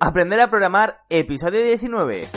Aprender 0.00 0.40
a 0.40 0.50
programar, 0.50 1.00
episodio 1.08 1.62
19. 1.62 2.28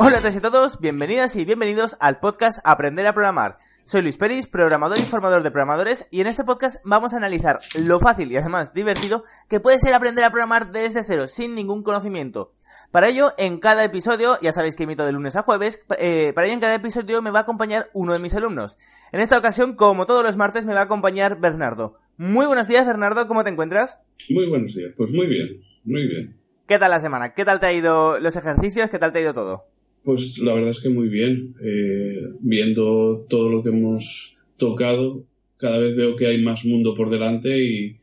Hola 0.00 0.18
a 0.18 0.20
todos 0.20 0.36
y 0.36 0.40
todos, 0.40 0.80
bienvenidas 0.80 1.34
y 1.36 1.46
bienvenidos 1.46 1.96
al 1.98 2.20
podcast 2.20 2.58
Aprender 2.62 3.06
a 3.06 3.14
Programar. 3.14 3.56
Soy 3.88 4.02
Luis 4.02 4.18
Peris, 4.18 4.46
programador 4.46 4.98
y 4.98 5.02
formador 5.06 5.42
de 5.42 5.50
programadores, 5.50 6.08
y 6.10 6.20
en 6.20 6.26
este 6.26 6.44
podcast 6.44 6.76
vamos 6.84 7.14
a 7.14 7.16
analizar 7.16 7.58
lo 7.74 7.98
fácil 7.98 8.30
y 8.30 8.36
además 8.36 8.74
divertido 8.74 9.24
que 9.48 9.60
puede 9.60 9.78
ser 9.78 9.94
aprender 9.94 10.26
a 10.26 10.30
programar 10.30 10.72
desde 10.72 11.02
cero, 11.04 11.26
sin 11.26 11.54
ningún 11.54 11.82
conocimiento. 11.82 12.52
Para 12.90 13.08
ello, 13.08 13.32
en 13.38 13.58
cada 13.58 13.82
episodio, 13.84 14.36
ya 14.42 14.52
sabéis 14.52 14.74
que 14.74 14.82
emito 14.82 15.06
de 15.06 15.12
lunes 15.12 15.36
a 15.36 15.42
jueves, 15.42 15.80
eh, 15.98 16.32
para 16.34 16.46
ello 16.46 16.52
en 16.52 16.60
cada 16.60 16.74
episodio 16.74 17.22
me 17.22 17.30
va 17.30 17.38
a 17.38 17.42
acompañar 17.44 17.88
uno 17.94 18.12
de 18.12 18.18
mis 18.18 18.34
alumnos. 18.34 18.76
En 19.10 19.20
esta 19.20 19.38
ocasión, 19.38 19.74
como 19.74 20.04
todos 20.04 20.22
los 20.22 20.36
martes, 20.36 20.66
me 20.66 20.74
va 20.74 20.80
a 20.80 20.84
acompañar 20.84 21.40
Bernardo. 21.40 21.96
Muy 22.18 22.44
buenos 22.44 22.68
días, 22.68 22.84
Bernardo, 22.84 23.26
¿cómo 23.26 23.42
te 23.42 23.48
encuentras? 23.48 23.98
Muy 24.28 24.50
buenos 24.50 24.74
días, 24.74 24.92
pues 24.98 25.12
muy 25.12 25.28
bien, 25.28 25.62
muy 25.84 26.06
bien. 26.06 26.36
¿Qué 26.66 26.78
tal 26.78 26.90
la 26.90 27.00
semana? 27.00 27.32
¿Qué 27.32 27.46
tal 27.46 27.58
te 27.58 27.64
ha 27.64 27.72
ido 27.72 28.20
los 28.20 28.36
ejercicios? 28.36 28.90
¿Qué 28.90 28.98
tal 28.98 29.12
te 29.12 29.20
ha 29.20 29.22
ido 29.22 29.32
todo? 29.32 29.64
Pues 30.08 30.38
la 30.38 30.54
verdad 30.54 30.70
es 30.70 30.80
que 30.80 30.88
muy 30.88 31.10
bien. 31.10 31.54
Eh, 31.62 32.30
viendo 32.40 33.26
todo 33.28 33.50
lo 33.50 33.62
que 33.62 33.68
hemos 33.68 34.38
tocado, 34.56 35.26
cada 35.58 35.76
vez 35.76 35.94
veo 35.94 36.16
que 36.16 36.28
hay 36.28 36.40
más 36.40 36.64
mundo 36.64 36.94
por 36.94 37.10
delante 37.10 37.58
y, 37.62 38.00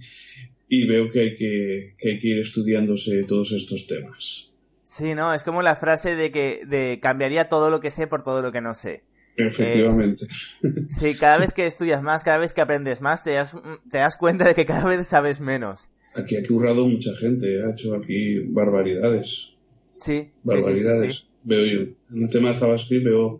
y, 0.67 0.87
veo 0.87 1.11
que 1.11 1.19
hay 1.19 1.35
que, 1.35 1.93
que 1.99 2.09
hay 2.09 2.19
que 2.19 2.27
ir 2.27 2.39
estudiándose 2.39 3.23
todos 3.25 3.51
estos 3.51 3.85
temas. 3.85 4.51
Sí, 4.81 5.13
no, 5.13 5.31
es 5.35 5.43
como 5.43 5.61
la 5.61 5.75
frase 5.75 6.15
de 6.15 6.31
que 6.31 6.61
de 6.65 6.99
cambiaría 6.99 7.49
todo 7.49 7.69
lo 7.69 7.79
que 7.79 7.91
sé 7.91 8.07
por 8.07 8.23
todo 8.23 8.41
lo 8.41 8.51
que 8.51 8.61
no 8.61 8.73
sé. 8.73 9.03
Efectivamente. 9.37 10.25
Eh, 10.25 10.69
sí, 10.89 11.13
cada 11.13 11.37
vez 11.37 11.53
que 11.53 11.67
estudias 11.67 12.01
más, 12.01 12.23
cada 12.23 12.39
vez 12.39 12.51
que 12.51 12.61
aprendes 12.61 13.03
más, 13.03 13.23
te 13.23 13.33
das, 13.33 13.55
te 13.91 13.99
das 13.99 14.17
cuenta 14.17 14.43
de 14.43 14.55
que 14.55 14.65
cada 14.65 14.89
vez 14.89 15.05
sabes 15.07 15.39
menos. 15.39 15.91
Aquí 16.15 16.35
ha 16.35 16.47
currado 16.47 16.87
mucha 16.87 17.15
gente, 17.15 17.61
ha 17.63 17.73
hecho 17.73 17.93
aquí 17.93 18.39
barbaridades. 18.39 19.54
Sí, 19.97 20.31
barbaridades. 20.43 21.15
Sí, 21.15 21.21
sí, 21.21 21.29
veo 21.43 21.65
yo. 21.65 21.91
En 22.15 22.23
el 22.23 22.29
tema 22.29 22.49
de 22.49 22.57
JavaScript 22.57 23.05
veo 23.05 23.39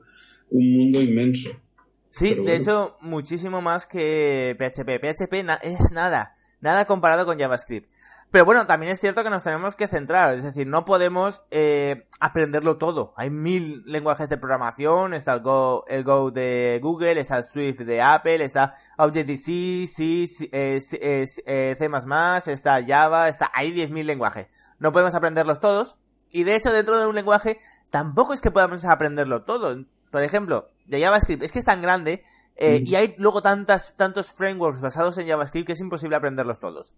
un 0.50 0.78
mundo 0.78 1.02
inmenso. 1.02 1.50
Sí, 2.10 2.30
Pero 2.30 2.36
de 2.36 2.50
bueno. 2.50 2.62
hecho, 2.62 2.98
muchísimo 3.02 3.62
más 3.62 3.88
que 3.88 4.56
PHP. 4.58 5.00
PHP 5.00 5.44
na 5.44 5.56
es 5.56 5.92
nada, 5.94 6.34
nada 6.62 6.86
comparado 6.86 7.26
con 7.26 7.38
JavaScript. 7.38 7.90
Pero 8.32 8.44
bueno, 8.44 8.68
también 8.68 8.92
es 8.92 9.00
cierto 9.00 9.24
que 9.24 9.30
nos 9.30 9.44
tenemos 9.44 9.76
que 9.78 9.88
centrar, 9.88 10.34
es 10.34 10.44
decir, 10.44 10.68
no 10.68 10.84
podemos 10.84 11.46
eh, 11.52 12.08
aprenderlo 12.20 12.78
todo. 12.78 13.14
Hay 13.16 13.30
mil 13.30 13.84
lenguajes 13.86 14.28
de 14.28 14.38
programación, 14.38 15.14
está 15.14 15.34
el 15.34 15.42
Go, 15.42 15.86
el 15.88 16.04
Go 16.04 16.32
de 16.32 16.80
Google, 16.82 17.20
está 17.20 17.38
el 17.38 17.44
Swift 17.46 17.80
de 17.82 18.02
Apple, 18.02 18.44
está 18.44 18.74
Objective-C, 18.98 19.88
C, 19.88 20.28
C, 20.28 20.50
eh, 20.52 20.80
C, 20.82 21.00
eh, 21.46 21.76
C++, 21.76 22.52
está 22.52 22.86
Java, 22.86 23.30
está, 23.30 23.52
hay 23.54 23.72
10.000 23.74 24.04
lenguajes. 24.04 24.48
No 24.80 24.92
podemos 24.92 25.16
aprenderlos 25.16 25.62
todos, 25.62 25.98
y 26.36 26.44
de 26.44 26.58
hecho, 26.58 26.74
dentro 26.74 27.00
de 27.00 27.08
un 27.08 27.16
lenguaje, 27.16 27.60
tampoco 27.92 28.34
es 28.34 28.42
que 28.42 28.52
podamos 28.52 28.84
aprenderlo 28.84 29.44
todo. 29.44 29.86
Por 30.12 30.22
ejemplo, 30.22 30.70
de 30.86 31.00
JavaScript, 31.00 31.42
es 31.44 31.54
que 31.54 31.60
es 31.60 31.66
tan 31.66 31.82
grande 31.82 32.24
eh, 32.58 32.82
mm. 32.82 32.88
y 32.88 32.96
hay 32.96 33.16
luego 33.18 33.42
tantas, 33.42 33.96
tantos 33.96 34.34
frameworks 34.34 34.82
basados 34.82 35.18
en 35.18 35.28
JavaScript 35.28 35.66
que 35.66 35.74
es 35.74 35.80
imposible 35.80 36.18
aprenderlos 36.18 36.60
todos. 36.60 36.94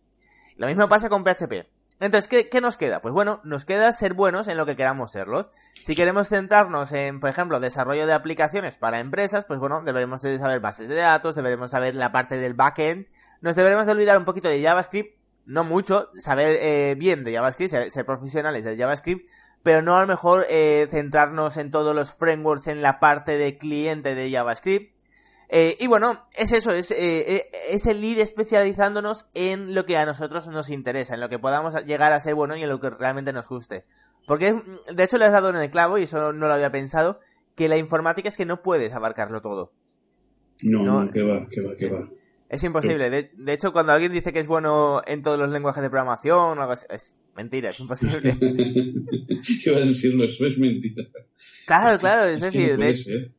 Lo 0.56 0.66
mismo 0.66 0.88
pasa 0.88 1.08
con 1.08 1.24
PHP. 1.24 1.68
Entonces, 2.00 2.28
¿qué, 2.28 2.50
¿qué, 2.50 2.62
nos 2.62 2.78
queda? 2.78 3.00
Pues 3.00 3.14
bueno, 3.14 3.40
nos 3.44 3.66
queda 3.66 3.94
ser 3.94 4.16
buenos 4.16 4.48
en 4.48 4.58
lo 4.58 4.66
que 4.66 4.76
queramos 4.76 5.12
serlos. 5.12 5.48
Si 5.76 5.96
queremos 5.96 6.30
centrarnos 6.30 6.92
en, 6.94 7.20
por 7.20 7.30
ejemplo, 7.30 7.60
desarrollo 7.60 8.08
de 8.08 8.14
aplicaciones 8.14 8.78
para 8.78 9.00
empresas, 9.00 9.46
pues 9.46 9.60
bueno, 9.60 9.84
deberemos 9.84 10.24
de 10.24 10.36
saber 10.40 10.62
bases 10.62 10.90
de 10.90 10.96
datos, 10.96 11.36
deberemos 11.36 11.70
saber 11.70 11.94
la 11.94 12.12
parte 12.12 12.38
del 12.38 12.56
backend, 12.56 13.06
nos 13.42 13.56
deberemos 13.56 13.86
de 13.86 13.92
olvidar 13.92 14.18
un 14.18 14.26
poquito 14.26 14.48
de 14.48 14.64
JavaScript 14.64 15.17
no 15.48 15.64
mucho, 15.64 16.10
saber 16.16 16.58
eh, 16.62 16.96
bien 16.96 17.24
de 17.24 17.34
JavaScript, 17.34 17.72
ser, 17.72 17.92
ser, 17.92 18.06
profesionales 18.06 18.66
del 18.66 18.78
JavaScript, 18.78 19.28
pero 19.64 19.82
no 19.82 19.96
a 19.96 20.02
lo 20.02 20.08
mejor 20.08 20.46
eh, 20.50 20.86
centrarnos 20.90 21.58
en 21.58 21.72
todos 21.72 21.96
los 21.96 22.16
frameworks 22.16 22.68
en 22.68 22.82
la 22.82 23.00
parte 23.00 23.38
de 23.38 23.58
cliente 23.58 24.14
de 24.14 24.30
JavaScript. 24.30 24.96
Eh, 25.50 25.78
y 25.80 25.88
bueno, 25.88 26.28
es 26.36 26.52
eso, 26.52 26.72
es, 26.72 26.92
eh, 26.92 27.50
es 27.70 27.86
el 27.86 28.04
ir 28.04 28.20
especializándonos 28.20 29.30
en 29.34 29.74
lo 29.74 29.86
que 29.86 29.96
a 29.96 30.06
nosotros 30.06 30.50
nos 30.50 30.70
interesa, 30.70 31.14
en 31.14 31.22
lo 31.22 31.30
que 31.30 31.40
podamos 31.40 31.74
llegar 31.86 32.12
a 32.12 32.20
ser 32.20 32.36
bueno 32.36 32.58
y 32.58 32.64
en 32.64 32.70
lo 32.70 32.82
que 32.82 32.90
realmente 32.90 33.32
nos 33.32 33.48
guste. 33.48 33.86
Porque, 34.28 34.62
de 34.94 35.04
hecho, 35.04 35.18
le 35.18 35.26
has 35.26 35.32
dado 35.32 35.50
en 35.50 35.56
el 35.56 35.72
clavo, 35.72 35.98
y 35.98 36.04
eso 36.04 36.34
no 36.34 36.48
lo 36.48 36.54
había 36.54 36.70
pensado, 36.70 37.22
que 37.56 37.70
la 37.70 37.78
informática 37.78 38.28
es 38.28 38.36
que 38.36 38.46
no 38.46 38.62
puedes 38.62 38.94
abarcarlo 38.94 39.42
todo. 39.42 39.72
No, 40.64 40.84
no, 40.84 41.06
no 41.06 41.12
que 41.12 41.24
va, 41.24 41.42
que 41.42 41.62
va, 41.62 41.76
que 41.78 41.88
va. 41.88 42.10
Es 42.50 42.64
imposible. 42.64 43.10
De, 43.10 43.30
de, 43.34 43.54
hecho, 43.54 43.74
cuando 43.74 43.92
alguien 43.92 44.12
dice 44.12 44.32
que 44.32 44.40
es 44.40 44.48
bueno 44.48 45.02
en 45.06 45.22
todos 45.22 45.38
los 45.38 45.50
lenguajes 45.50 45.84
de 45.84 45.90
programación 45.90 46.58
o 46.58 46.62
algo 46.62 46.72
así, 46.72 46.86
es 46.90 47.16
mentira, 47.36 47.72
es 47.72 47.80
imposible. 47.80 48.36
¿Qué 49.64 49.72
vas 49.72 49.82
a 49.82 49.86
decirlo? 49.86 50.26
Eso 50.26 50.46
es 50.46 50.58
mentira. 50.58 51.04
Claro, 51.66 52.00
claro, 52.00 52.30
es, 52.30 52.42
es 52.42 52.54
decir, 52.54 52.78
no, 52.78 52.86
de, 52.86 53.32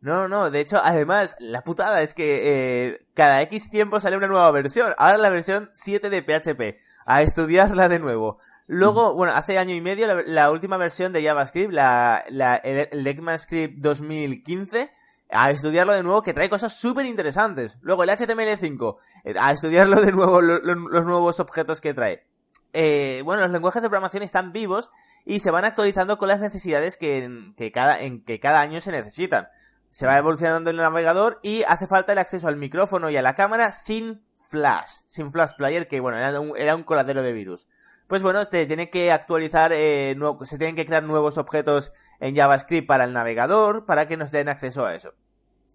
no, 0.00 0.28
no, 0.28 0.50
de 0.50 0.60
hecho, 0.60 0.80
además, 0.82 1.36
la 1.38 1.62
putada 1.62 2.00
es 2.00 2.14
que 2.14 2.88
eh, 2.88 3.06
cada 3.14 3.42
X 3.42 3.70
tiempo 3.70 4.00
sale 4.00 4.16
una 4.16 4.28
nueva 4.28 4.50
versión. 4.52 4.92
Ahora 4.96 5.18
la 5.18 5.30
versión 5.30 5.70
7 5.74 6.08
de 6.08 6.22
PHP. 6.22 6.78
A 7.04 7.22
estudiarla 7.22 7.88
de 7.88 7.98
nuevo. 7.98 8.38
Luego, 8.66 9.14
bueno, 9.14 9.32
hace 9.34 9.58
año 9.58 9.74
y 9.74 9.80
medio 9.80 10.06
la, 10.06 10.22
la 10.22 10.50
última 10.50 10.76
versión 10.76 11.12
de 11.12 11.22
JavaScript, 11.22 11.72
la, 11.72 12.24
la, 12.30 12.56
el, 12.56 12.88
el 12.90 13.06
ECMAScript 13.06 13.78
2015, 13.78 14.90
a 15.30 15.50
estudiarlo 15.50 15.92
de 15.92 16.02
nuevo, 16.02 16.22
que 16.22 16.34
trae 16.34 16.48
cosas 16.48 16.74
súper 16.74 17.06
interesantes. 17.06 17.78
Luego 17.82 18.04
el 18.04 18.10
HTML5, 18.10 18.96
a 19.38 19.52
estudiarlo 19.52 20.00
de 20.00 20.12
nuevo, 20.12 20.40
lo, 20.40 20.58
lo, 20.58 20.74
los 20.74 21.04
nuevos 21.04 21.40
objetos 21.40 21.80
que 21.80 21.94
trae. 21.94 22.24
Eh, 22.72 23.22
bueno, 23.24 23.42
los 23.42 23.50
lenguajes 23.50 23.82
de 23.82 23.88
programación 23.88 24.22
están 24.22 24.52
vivos 24.52 24.90
y 25.24 25.40
se 25.40 25.50
van 25.50 25.64
actualizando 25.64 26.18
con 26.18 26.28
las 26.28 26.40
necesidades 26.40 26.96
que, 26.96 27.52
que 27.56 27.72
cada, 27.72 28.00
en 28.00 28.20
que 28.20 28.38
cada 28.38 28.60
año 28.60 28.80
se 28.80 28.92
necesitan. 28.92 29.48
Se 29.90 30.06
va 30.06 30.18
evolucionando 30.18 30.70
el 30.70 30.76
navegador 30.76 31.40
y 31.42 31.62
hace 31.64 31.86
falta 31.86 32.12
el 32.12 32.18
acceso 32.18 32.48
al 32.48 32.56
micrófono 32.56 33.08
y 33.08 33.16
a 33.16 33.22
la 33.22 33.34
cámara 33.34 33.72
sin 33.72 34.22
Flash, 34.36 35.00
sin 35.06 35.32
Flash 35.32 35.52
Player, 35.56 35.88
que 35.88 36.00
bueno, 36.00 36.18
era 36.18 36.38
un, 36.38 36.52
era 36.56 36.76
un 36.76 36.84
coladero 36.84 37.22
de 37.22 37.32
virus 37.32 37.66
pues 38.06 38.22
bueno, 38.22 38.44
se 38.44 38.66
tiene 38.66 38.90
que 38.90 39.12
actualizar, 39.12 39.72
eh, 39.74 40.16
se 40.44 40.58
tienen 40.58 40.76
que 40.76 40.84
crear 40.84 41.02
nuevos 41.02 41.38
objetos 41.38 41.92
en 42.20 42.36
JavaScript 42.36 42.86
para 42.86 43.04
el 43.04 43.12
navegador 43.12 43.84
para 43.84 44.06
que 44.06 44.16
nos 44.16 44.30
den 44.30 44.48
acceso 44.48 44.86
a 44.86 44.94
eso. 44.94 45.14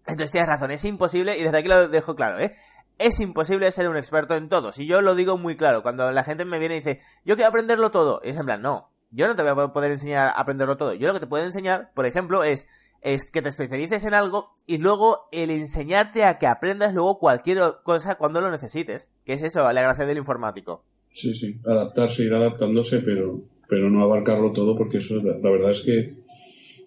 Entonces 0.06 0.30
tienes 0.30 0.48
razón, 0.48 0.70
es 0.70 0.84
imposible, 0.84 1.38
y 1.38 1.42
desde 1.42 1.58
aquí 1.58 1.68
lo 1.68 1.88
dejo 1.88 2.16
claro, 2.16 2.38
¿eh? 2.38 2.52
Es 2.98 3.20
imposible 3.20 3.70
ser 3.70 3.88
un 3.88 3.96
experto 3.96 4.34
en 4.36 4.48
todo. 4.48 4.72
Si 4.72 4.86
yo 4.86 5.00
lo 5.00 5.14
digo 5.14 5.38
muy 5.38 5.56
claro, 5.56 5.82
cuando 5.82 6.10
la 6.12 6.24
gente 6.24 6.44
me 6.44 6.58
viene 6.58 6.76
y 6.76 6.78
dice, 6.78 7.00
yo 7.24 7.36
quiero 7.36 7.50
aprenderlo 7.50 7.90
todo, 7.90 8.20
y 8.24 8.30
es 8.30 8.36
en 8.36 8.46
plan, 8.46 8.62
no, 8.62 8.90
yo 9.12 9.28
no 9.28 9.36
te 9.36 9.42
voy 9.42 9.64
a 9.64 9.68
poder 9.68 9.90
enseñar 9.90 10.28
a 10.28 10.32
aprenderlo 10.32 10.76
todo. 10.76 10.94
Yo 10.94 11.06
lo 11.06 11.14
que 11.14 11.20
te 11.20 11.26
puedo 11.26 11.44
enseñar, 11.44 11.92
por 11.94 12.06
ejemplo, 12.06 12.44
es, 12.44 12.66
es 13.02 13.30
que 13.30 13.42
te 13.42 13.50
especialices 13.50 14.04
en 14.04 14.14
algo 14.14 14.56
y 14.66 14.78
luego 14.78 15.28
el 15.32 15.50
enseñarte 15.50 16.24
a 16.24 16.38
que 16.38 16.46
aprendas 16.46 16.94
luego 16.94 17.18
cualquier 17.18 17.60
cosa 17.84 18.14
cuando 18.14 18.40
lo 18.40 18.50
necesites. 18.50 19.10
Que 19.24 19.34
es 19.34 19.42
eso, 19.42 19.70
la 19.70 19.82
gracia 19.82 20.06
del 20.06 20.16
informático. 20.16 20.84
Sí, 21.12 21.34
sí, 21.34 21.56
adaptarse, 21.66 22.24
ir 22.24 22.34
adaptándose, 22.34 23.00
pero, 23.00 23.42
pero 23.68 23.90
no 23.90 24.02
abarcarlo 24.02 24.52
todo 24.52 24.76
porque 24.76 24.98
eso, 24.98 25.22
la, 25.22 25.36
la 25.38 25.50
verdad 25.50 25.70
es 25.70 25.80
que 25.80 26.14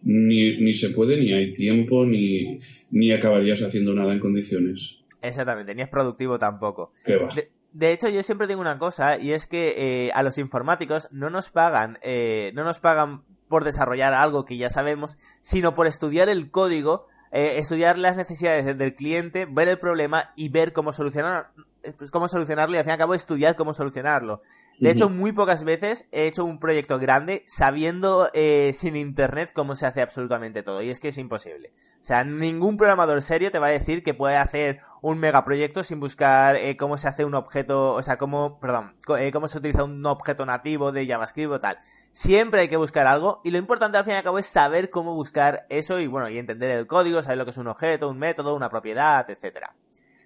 ni, 0.03 0.58
ni, 0.58 0.74
se 0.74 0.91
puede, 0.91 1.18
ni 1.18 1.34
hay 1.34 1.53
tiempo, 1.53 2.06
ni, 2.06 2.59
ni 2.91 3.12
acabarías 3.12 3.62
haciendo 3.62 3.94
nada 3.94 4.14
en 4.14 4.19
condiciones. 4.19 5.00
Exactamente, 5.22 5.74
ni 5.75 5.81
es 5.81 5.90
productivo 5.90 6.38
tampoco. 6.38 6.91
De, 7.06 7.50
de, 7.74 7.91
hecho, 7.91 8.09
yo 8.09 8.22
siempre 8.24 8.47
digo 8.47 8.62
una 8.62 8.78
cosa, 8.78 9.18
y 9.18 9.34
es 9.34 9.47
que 9.47 9.74
eh, 10.08 10.12
a 10.14 10.24
los 10.24 10.38
informáticos 10.38 11.08
no 11.11 11.29
nos 11.29 11.49
pagan, 11.49 11.97
eh, 12.03 12.52
no 12.53 12.64
nos 12.64 12.79
pagan 12.79 13.23
por 13.47 13.64
desarrollar 13.64 14.14
algo 14.14 14.46
que 14.46 14.58
ya 14.58 14.70
sabemos, 14.70 15.17
sino 15.41 15.73
por 15.73 15.88
estudiar 15.88 16.29
el 16.29 16.52
código, 16.52 17.05
eh, 17.32 17.58
estudiar 17.58 17.97
las 17.97 18.16
necesidades 18.16 18.78
del 18.78 18.96
cliente, 18.96 19.46
ver 19.46 19.67
el 19.67 19.79
problema 19.79 20.32
y 20.35 20.49
ver 20.49 20.73
cómo 20.73 20.94
solucionar, 20.94 21.49
pues, 21.97 22.11
cómo 22.11 22.28
solucionarlo 22.28 22.76
y 22.76 22.78
al 22.78 22.84
fin 22.84 22.91
y 22.91 22.93
al 22.93 22.97
cabo 22.99 23.14
estudiar 23.14 23.55
cómo 23.55 23.73
solucionarlo. 23.73 24.41
De 24.79 24.87
uh 24.87 24.91
-huh. 24.91 24.93
hecho, 24.93 25.09
muy 25.09 25.32
pocas 25.32 25.64
veces 25.64 26.08
he 26.11 26.28
hecho 26.28 26.46
un 26.46 26.59
proyecto 26.59 26.99
grande 26.99 27.43
sabiendo 27.47 28.29
eh, 28.34 28.72
sin 28.73 28.96
internet 28.96 29.52
cómo 29.53 29.76
se 29.76 29.85
hace 29.85 30.02
absolutamente 30.02 30.64
todo. 30.64 30.82
Y 30.82 30.90
es 30.90 30.99
que 30.99 31.09
es 31.09 31.17
imposible. 31.17 31.72
O 32.02 32.03
sea, 32.05 32.23
ningún 32.23 32.78
programador 32.78 33.22
serio 33.22 33.52
te 33.52 33.59
va 33.59 33.67
a 33.67 33.72
decir 33.72 34.03
que 34.03 34.14
puede 34.14 34.37
hacer 34.37 34.79
un 35.02 35.17
megaproyecto 35.17 35.84
sin 35.84 35.99
buscar 35.99 36.55
eh, 36.55 36.78
cómo 36.78 36.97
se 36.97 37.08
hace 37.08 37.26
un 37.26 37.34
objeto, 37.34 37.93
o 37.93 38.02
sea, 38.03 38.17
cómo, 38.17 38.59
perdón, 38.59 38.96
eh, 39.17 39.32
cómo 39.32 39.47
se 39.47 39.58
utiliza 39.58 39.84
un 39.84 40.05
objeto 40.05 40.46
nativo 40.46 40.91
de 40.91 41.08
JavaScript 41.08 41.52
o 41.52 41.59
tal. 41.59 41.79
Siempre 42.11 42.61
hay 42.61 42.67
que 42.67 42.78
buscar 42.78 43.08
algo 43.08 43.41
y 43.43 43.52
lo 43.52 43.58
importante 43.58 43.97
al 43.97 44.03
fin 44.03 44.14
y 44.14 44.17
al 44.17 44.23
cabo 44.23 44.40
es 44.40 44.46
saber 44.46 44.90
cómo 44.90 45.16
buscar 45.16 45.66
eso 45.70 45.99
y 45.99 46.08
bueno, 46.08 46.29
y 46.29 46.37
entender 46.37 46.72
el 46.72 46.87
código, 46.87 47.22
saber 47.23 47.40
lo 47.40 47.46
que 47.46 47.52
es 47.52 47.58
un 47.58 47.67
objeto, 47.67 48.09
un 48.09 48.20
método, 48.20 48.55
una 48.55 48.70
propiedad, 48.70 49.28
etcétera. 49.29 49.73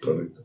Correcto. 0.02 0.44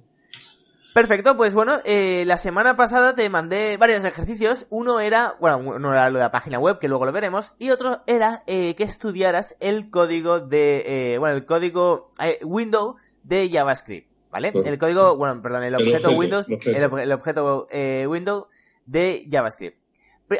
Perfecto, 0.94 1.36
pues 1.36 1.54
bueno, 1.54 1.80
eh, 1.84 2.22
la 2.24 2.38
semana 2.38 2.76
pasada 2.76 3.16
te 3.16 3.28
mandé 3.28 3.76
varios 3.78 4.04
ejercicios. 4.04 4.66
Uno 4.70 5.00
era, 5.00 5.34
bueno, 5.40 5.58
uno 5.58 5.92
era 5.92 6.08
lo 6.08 6.18
de 6.18 6.24
la 6.24 6.30
página 6.30 6.60
web, 6.60 6.78
que 6.78 6.86
luego 6.86 7.04
lo 7.04 7.10
veremos, 7.10 7.52
y 7.58 7.70
otro 7.70 8.02
era 8.06 8.44
eh, 8.46 8.76
que 8.76 8.84
estudiaras 8.84 9.56
el 9.58 9.90
código 9.90 10.38
de, 10.38 11.14
eh, 11.14 11.18
bueno, 11.18 11.34
el 11.36 11.44
código 11.46 12.12
eh, 12.22 12.38
window 12.44 12.94
de 13.24 13.50
JavaScript, 13.50 14.06
¿vale? 14.30 14.52
Pues, 14.52 14.66
el 14.68 14.78
código, 14.78 15.16
bueno, 15.16 15.42
perdón, 15.42 15.64
el 15.64 15.74
objeto, 15.74 15.90
objeto, 15.96 16.10
Windows, 16.12 16.48
el 16.48 16.54
objeto. 16.54 16.76
el, 16.78 16.84
ob- 16.90 17.02
el 17.02 17.12
objeto 17.12 17.66
eh, 17.72 18.06
window 18.06 18.46
de 18.86 19.26
JavaScript. 19.28 19.76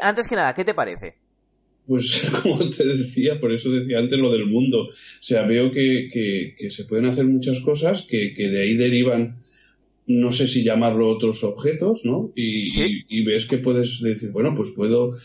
Antes 0.01 0.27
que 0.29 0.35
nada, 0.35 0.53
¿qué 0.53 0.63
te 0.63 0.73
parece? 0.73 1.17
Pues 1.85 2.29
como 2.43 2.69
te 2.69 2.85
decía, 2.85 3.41
por 3.41 3.51
eso 3.51 3.69
decía 3.71 3.99
antes 3.99 4.17
lo 4.17 4.31
del 4.31 4.45
mundo. 4.45 4.83
O 4.83 4.93
sea, 5.19 5.43
veo 5.43 5.69
que, 5.71 6.09
que- 6.13 6.55
que 6.57 6.71
se 6.71 6.85
pueden 6.85 7.07
hacer 7.07 7.25
muchas 7.25 7.59
cosas 7.59 8.03
que, 8.09 8.33
que 8.33 8.47
de 8.47 8.61
ahí 8.61 8.75
derivan, 8.77 9.43
no 10.07 10.31
sé 10.31 10.47
si 10.47 10.63
llamarlo 10.63 11.09
otros 11.09 11.43
objetos, 11.43 12.05
¿no? 12.05 12.31
Y, 12.35 12.69
Sí. 12.69 13.03
y- 13.09 13.19
y 13.21 13.25
ves 13.25 13.45
que 13.47 13.57
puedes 13.57 14.01
decir, 14.01 14.31
bueno, 14.31 14.53
pues 14.55 14.71
puedo 14.71 15.17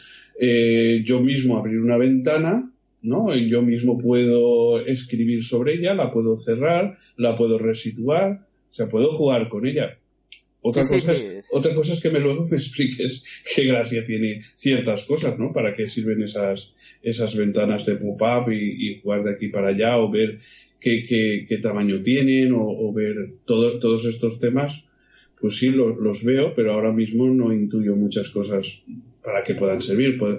eh, 0.42 1.02
yo 1.04 1.20
mismo 1.20 1.58
abrir 1.58 1.78
una 1.80 1.98
ventana, 1.98 2.72
¿no? 3.02 3.34
Y 3.36 3.50
yo 3.50 3.60
mismo 3.62 3.98
puedo 3.98 4.80
escribir 4.86 5.44
sobre 5.44 5.74
ella, 5.74 5.92
la 5.94 6.10
puedo 6.12 6.36
cerrar, 6.38 6.96
la 7.16 7.36
puedo 7.36 7.58
resituar, 7.58 8.46
o 8.70 8.72
sea, 8.72 8.88
puedo 8.88 9.12
jugar 9.12 9.48
con 9.48 9.66
ella. 9.66 9.98
Otra, 10.62 10.84
Sí, 10.84 10.94
cosa 10.96 11.16
sí, 11.16 11.26
es- 11.26 11.48
otra 11.52 11.74
cosa 11.74 11.92
es 11.94 12.00
que 12.00 12.10
me 12.10 12.20
luego 12.20 12.46
me 12.50 12.56
expliques 12.56 13.24
qué 13.54 13.64
gracia 13.66 14.04
tiene 14.04 14.42
ciertas 14.56 15.04
cosas, 15.04 15.38
¿no? 15.38 15.52
Para 15.52 15.74
qué 15.74 15.88
sirven 15.90 16.22
esas, 16.22 16.72
esas 17.02 17.36
ventanas 17.36 17.86
de 17.86 17.96
pop-up 17.96 18.50
y, 18.52 18.90
y 18.90 19.00
jugar 19.00 19.24
de 19.24 19.32
aquí 19.32 19.48
para 19.48 19.68
allá 19.68 19.96
o 19.98 20.10
ver 20.10 20.38
qué, 20.80 21.04
qué, 21.06 21.46
qué 21.48 21.58
tamaño 21.58 22.02
tienen 22.02 22.52
o, 22.52 22.62
o 22.62 22.92
ver 22.92 23.34
todo, 23.44 23.78
todos 23.78 24.04
estos 24.04 24.38
temas. 24.38 24.84
Pues 25.40 25.56
sí, 25.56 25.70
lo- 25.70 25.96
los 25.98 26.22
veo, 26.24 26.54
pero 26.54 26.72
ahora 26.72 26.92
mismo 26.92 27.26
no 27.28 27.52
intuyo 27.52 27.96
muchas 27.96 28.28
cosas 28.28 28.82
para 29.24 29.42
que 29.42 29.54
puedan 29.54 29.80
servir. 29.80 30.18
Pues, 30.18 30.38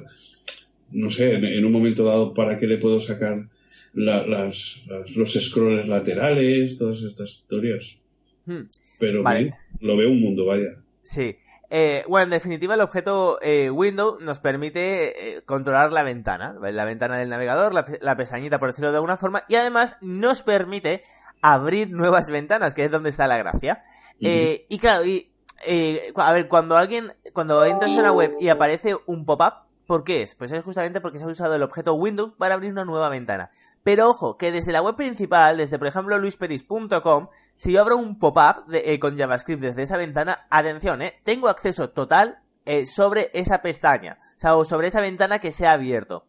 no 0.92 1.10
sé, 1.10 1.34
en, 1.34 1.46
en 1.46 1.66
un 1.66 1.72
momento 1.72 2.04
dado, 2.06 2.34
¿para 2.34 2.60
qué 2.60 2.68
le 2.68 2.78
puedo 2.78 3.00
sacar 3.00 3.48
la- 3.94 4.28
las, 4.28 4.84
las- 4.88 5.16
los 5.16 5.34
scrolls 5.34 5.88
laterales, 5.88 6.78
todas 6.78 7.02
estas 7.02 7.32
historias? 7.32 7.98
Hmm. 8.46 8.68
Pero 9.00 9.24
Vale. 9.24 9.40
bien, 9.46 9.54
lo 9.80 9.98
veo 9.98 10.12
un 10.12 10.22
mundo, 10.22 10.46
vaya. 10.46 10.76
Sí. 11.02 11.36
Eh, 11.74 12.04
bueno, 12.08 12.26
en 12.26 12.30
definitiva, 12.32 12.76
el 12.76 12.82
objeto 12.82 13.40
eh, 13.42 13.70
window 13.70 14.18
nos 14.20 14.42
permite 14.42 15.38
eh, 15.38 15.42
controlar 15.44 15.94
la 15.94 16.04
ventana, 16.04 16.54
la 16.62 16.84
ventana 16.84 17.18
del 17.18 17.30
navegador, 17.30 17.74
la, 17.74 17.86
la 18.02 18.18
pestañita, 18.18 18.60
por 18.60 18.68
decirlo 18.68 18.92
de 18.92 18.98
alguna 18.98 19.16
forma, 19.16 19.46
y 19.48 19.56
además 19.56 19.96
nos 20.02 20.44
permite 20.44 21.02
abrir 21.42 21.92
nuevas 21.92 22.30
ventanas, 22.30 22.74
que 22.74 22.86
es 22.86 22.92
donde 22.92 23.10
está 23.10 23.26
la 23.28 23.38
gracia. 23.38 23.82
Eh, 24.20 24.66
y 24.70 24.80
claro, 24.80 25.06
y, 25.06 25.32
eh, 25.66 26.14
a 26.16 26.32
ver, 26.32 26.48
cuando 26.48 26.78
alguien, 26.78 27.14
cuando 27.34 27.64
entras 27.66 27.92
en 27.92 28.00
una 28.00 28.12
web 28.12 28.36
y 28.40 28.50
aparece 28.50 28.96
un 29.06 29.26
pop-up, 29.26 29.66
¿por 29.88 30.04
qué 30.04 30.22
es? 30.22 30.36
Pues 30.36 30.52
es 30.52 30.64
justamente 30.64 31.02
porque 31.02 31.18
se 31.18 31.24
ha 31.24 31.28
usado 31.28 31.56
el 31.56 31.64
objeto 31.64 31.96
Windows 31.96 32.34
para 32.38 32.54
abrir 32.54 32.72
una 32.72 32.86
nueva 32.86 33.10
ventana. 33.10 33.50
Pero 33.84 34.10
ojo, 34.10 34.38
que 34.38 34.52
desde 34.52 34.72
la 34.72 34.82
web 34.82 34.96
principal, 34.96 35.58
desde 35.58 35.80
por 35.80 35.88
ejemplo 35.88 36.18
luisperis.com, 36.20 37.28
si 37.58 37.72
yo 37.72 37.82
abro 37.82 37.98
un 37.98 38.20
pop-up 38.20 38.66
eh, 38.74 39.00
con 39.00 39.18
JavaScript 39.18 39.62
desde 39.62 39.84
esa 39.84 39.98
ventana, 39.98 40.46
atención, 40.50 41.02
eh, 41.02 41.20
tengo 41.24 41.50
acceso 41.50 41.90
total 41.90 42.40
eh, 42.66 42.86
sobre 42.86 43.32
esa 43.34 43.62
pestaña, 43.64 44.20
o 44.38 44.40
sea, 44.40 44.56
o 44.56 44.66
sobre 44.66 44.88
esa 44.88 45.02
ventana 45.02 45.40
que 45.40 45.52
se 45.52 45.66
ha 45.66 45.72
abierto. 45.72 46.26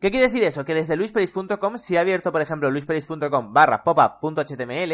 ¿Qué 0.00 0.10
quiere 0.10 0.26
decir 0.26 0.42
eso? 0.44 0.64
Que 0.64 0.74
desde 0.74 0.96
luisperis.com, 0.96 1.76
si 1.78 1.94
he 1.94 1.98
abierto, 1.98 2.32
por 2.32 2.40
ejemplo, 2.42 2.70
luisperis.com 2.70 3.52
barra 3.52 3.84
popup.html, 3.84 4.92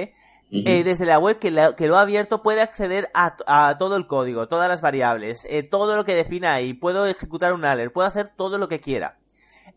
Ujú. 0.53 0.63
eh, 0.67 0.83
desde 0.85 1.07
la 1.07 1.19
web 1.21 1.39
que, 1.39 1.51
la- 1.53 1.75
que 1.77 1.87
lo 1.87 1.97
ha 1.97 2.03
abierto 2.03 2.43
puede 2.43 2.61
acceder 2.61 3.09
a, 3.15 3.37
a 3.47 3.79
todo 3.79 3.97
el 3.97 4.07
código, 4.09 4.49
todas 4.49 4.69
las 4.69 4.81
variables, 4.83 5.47
eh, 5.49 5.63
todo 5.63 5.97
lo 5.97 6.05
que 6.05 6.15
defina 6.17 6.55
ahí, 6.55 6.75
puedo 6.75 7.07
ejecutar 7.07 7.53
un 7.53 7.65
alert, 7.65 7.93
puedo 7.93 8.07
hacer 8.07 8.29
todo 8.37 8.59
lo 8.59 8.69
que 8.69 8.81
quiera. 8.81 9.19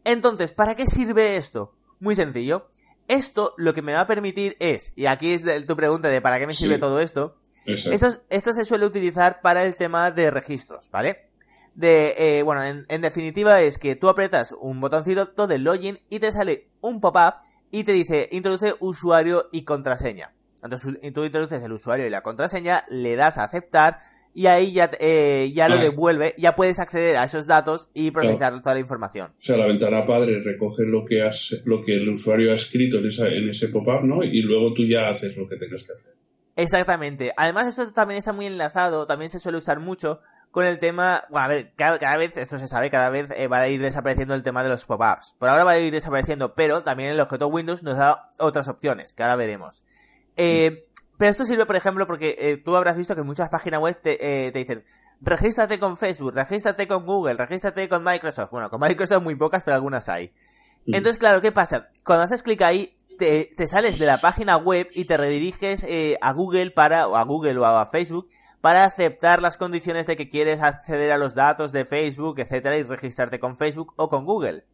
Entonces, 0.03 0.51
¿para 0.51 0.75
qué 0.75 0.85
sirve 0.87 1.37
esto? 1.37 1.73
Muy 2.03 2.15
sencillo. 2.15 2.67
Esto 3.07 3.53
lo 3.57 3.73
que 3.73 3.81
me 3.81 3.93
va 3.93 4.01
a 4.01 4.07
permitir 4.07 4.57
es, 4.59 4.91
y 4.97 5.05
aquí 5.05 5.31
es 5.33 5.43
de- 5.43 5.61
tu 5.61 5.77
pregunta 5.77 6.09
de 6.09 6.19
¿para 6.19 6.37
qué 6.37 6.45
me 6.45 6.53
sirve 6.53 6.77
todo 6.77 6.99
esto? 6.99 7.37
Esto, 7.93 8.07
es- 8.07 8.21
esto 8.29 8.51
se 8.51 8.65
suele 8.65 8.85
utilizar 8.85 9.39
para 9.41 9.63
el 9.65 9.77
tema 9.77 10.11
de 10.11 10.29
registros, 10.29 10.89
¿vale? 10.91 11.29
De, 11.75 12.13
eh, 12.39 12.43
bueno, 12.43 12.61
en, 12.61 12.85
en 12.89 13.01
definitiva 13.01 13.61
es 13.61 13.77
que 13.79 13.95
tú 13.95 14.09
apretas 14.09 14.53
un 14.59 14.81
botoncito 14.81 15.47
de 15.47 15.57
login 15.59 15.97
y 16.09 16.19
te 16.19 16.31
sale 16.33 16.67
un 16.81 16.99
pop-up 16.99 17.35
y 17.71 17.85
te 17.85 17.93
dice 17.93 18.27
introduce 18.33 18.75
usuario 18.81 19.47
y 19.53 19.63
contraseña. 19.63 20.33
Entonces 20.61 20.99
tú 21.13 21.23
introduces 21.23 21.63
el 21.63 21.71
usuario 21.71 22.05
y 22.05 22.09
la 22.09 22.21
contraseña, 22.21 22.83
le 22.89 23.15
das 23.15 23.37
a 23.37 23.45
aceptar 23.45 23.97
y 24.33 24.47
ahí 24.47 24.73
ya, 24.73 24.89
eh, 24.99 25.51
ya 25.53 25.69
lo 25.69 25.75
Ah. 25.75 25.81
devuelve, 25.81 26.33
ya 26.37 26.55
puedes 26.55 26.79
acceder 26.79 27.17
a 27.17 27.23
esos 27.25 27.45
datos 27.47 27.89
y 27.93 28.11
procesar 28.11 28.61
toda 28.61 28.73
la 28.75 28.79
información. 28.81 29.31
O 29.39 29.41
sea, 29.43 29.57
la 29.57 29.67
ventana 29.67 30.05
padre 30.05 30.41
recoge 30.41 30.83
lo 30.83 31.05
que 31.05 31.21
has, 31.21 31.61
lo 31.65 31.83
que 31.83 31.95
el 31.95 32.09
usuario 32.09 32.51
ha 32.51 32.55
escrito 32.55 32.97
en, 32.97 33.07
esa, 33.07 33.27
en 33.27 33.49
ese 33.49 33.69
pop-up, 33.69 34.03
¿no? 34.03 34.23
Y 34.23 34.41
luego 34.41 34.73
tú 34.73 34.85
ya 34.85 35.09
haces 35.09 35.37
lo 35.37 35.47
que 35.47 35.57
tengas 35.57 35.83
que 35.83 35.93
hacer. 35.93 36.13
Exactamente. 36.55 37.33
Además, 37.35 37.67
esto 37.67 37.91
también 37.93 38.17
está 38.19 38.31
muy 38.31 38.45
enlazado, 38.45 39.07
también 39.07 39.29
se 39.31 39.39
suele 39.39 39.57
usar 39.57 39.79
mucho 39.79 40.19
con 40.51 40.65
el 40.67 40.77
tema, 40.77 41.23
bueno, 41.31 41.45
a 41.45 41.47
ver, 41.47 41.71
cada, 41.75 41.97
cada 41.97 42.15
vez, 42.17 42.37
esto 42.37 42.59
se 42.59 42.67
sabe, 42.67 42.91
cada 42.91 43.09
vez 43.09 43.31
eh, 43.35 43.47
va 43.47 43.61
a 43.61 43.69
ir 43.69 43.81
desapareciendo 43.81 44.35
el 44.35 44.43
tema 44.43 44.61
de 44.63 44.69
los 44.69 44.85
pop-ups. 44.85 45.35
Por 45.39 45.49
ahora 45.49 45.63
va 45.63 45.71
a 45.71 45.79
ir 45.79 45.91
desapareciendo, 45.91 46.53
pero 46.53 46.83
también 46.83 47.09
el 47.09 47.19
objeto 47.19 47.47
Windows 47.47 47.81
nos 47.81 47.97
da 47.97 48.29
otras 48.37 48.67
opciones, 48.67 49.15
que 49.15 49.23
ahora 49.23 49.35
veremos. 49.35 49.83
Eh, 50.37 50.85
pero 51.17 51.31
esto 51.31 51.45
sirve, 51.45 51.65
por 51.65 51.75
ejemplo, 51.75 52.07
porque 52.07 52.35
eh, 52.39 52.57
tú 52.57 52.75
habrás 52.75 52.97
visto 52.97 53.15
que 53.15 53.23
muchas 53.23 53.49
páginas 53.49 53.81
web 53.81 53.99
te, 54.01 54.47
eh, 54.47 54.51
te 54.51 54.59
dicen, 54.59 54.83
regístrate 55.21 55.79
con 55.79 55.97
Facebook, 55.97 56.33
regístrate 56.33 56.87
con 56.87 57.05
Google, 57.05 57.35
regístrate 57.35 57.87
con 57.87 58.03
Microsoft. 58.03 58.51
Bueno, 58.51 58.69
con 58.69 58.81
Microsoft 58.81 59.23
muy 59.23 59.35
pocas, 59.35 59.63
pero 59.63 59.75
algunas 59.75 60.09
hay. 60.09 60.33
Mm. 60.85 60.95
Entonces, 60.95 61.19
claro, 61.19 61.41
¿qué 61.41 61.51
pasa? 61.51 61.89
Cuando 62.03 62.23
haces 62.23 62.43
clic 62.43 62.61
ahí, 62.61 62.95
te, 63.17 63.47
te 63.55 63.67
sales 63.67 63.99
de 63.99 64.05
la 64.05 64.19
página 64.21 64.57
web 64.57 64.87
y 64.93 65.05
te 65.05 65.17
rediriges 65.17 65.83
eh, 65.83 66.17
a 66.21 66.33
Google 66.33 66.71
para, 66.71 67.07
o 67.07 67.15
a 67.15 67.23
Google 67.23 67.59
o 67.59 67.65
a 67.65 67.85
Facebook, 67.85 68.29
para 68.59 68.85
aceptar 68.85 69.41
las 69.41 69.57
condiciones 69.57 70.07
de 70.07 70.15
que 70.15 70.29
quieres 70.29 70.61
acceder 70.61 71.11
a 71.11 71.17
los 71.17 71.35
datos 71.35 71.71
de 71.73 71.85
Facebook, 71.85 72.39
etcétera, 72.39 72.77
y 72.77 72.83
registrarte 72.83 73.39
con 73.39 73.57
Facebook 73.57 73.93
o 73.97 74.09
con 74.09 74.25
Google. 74.25 74.65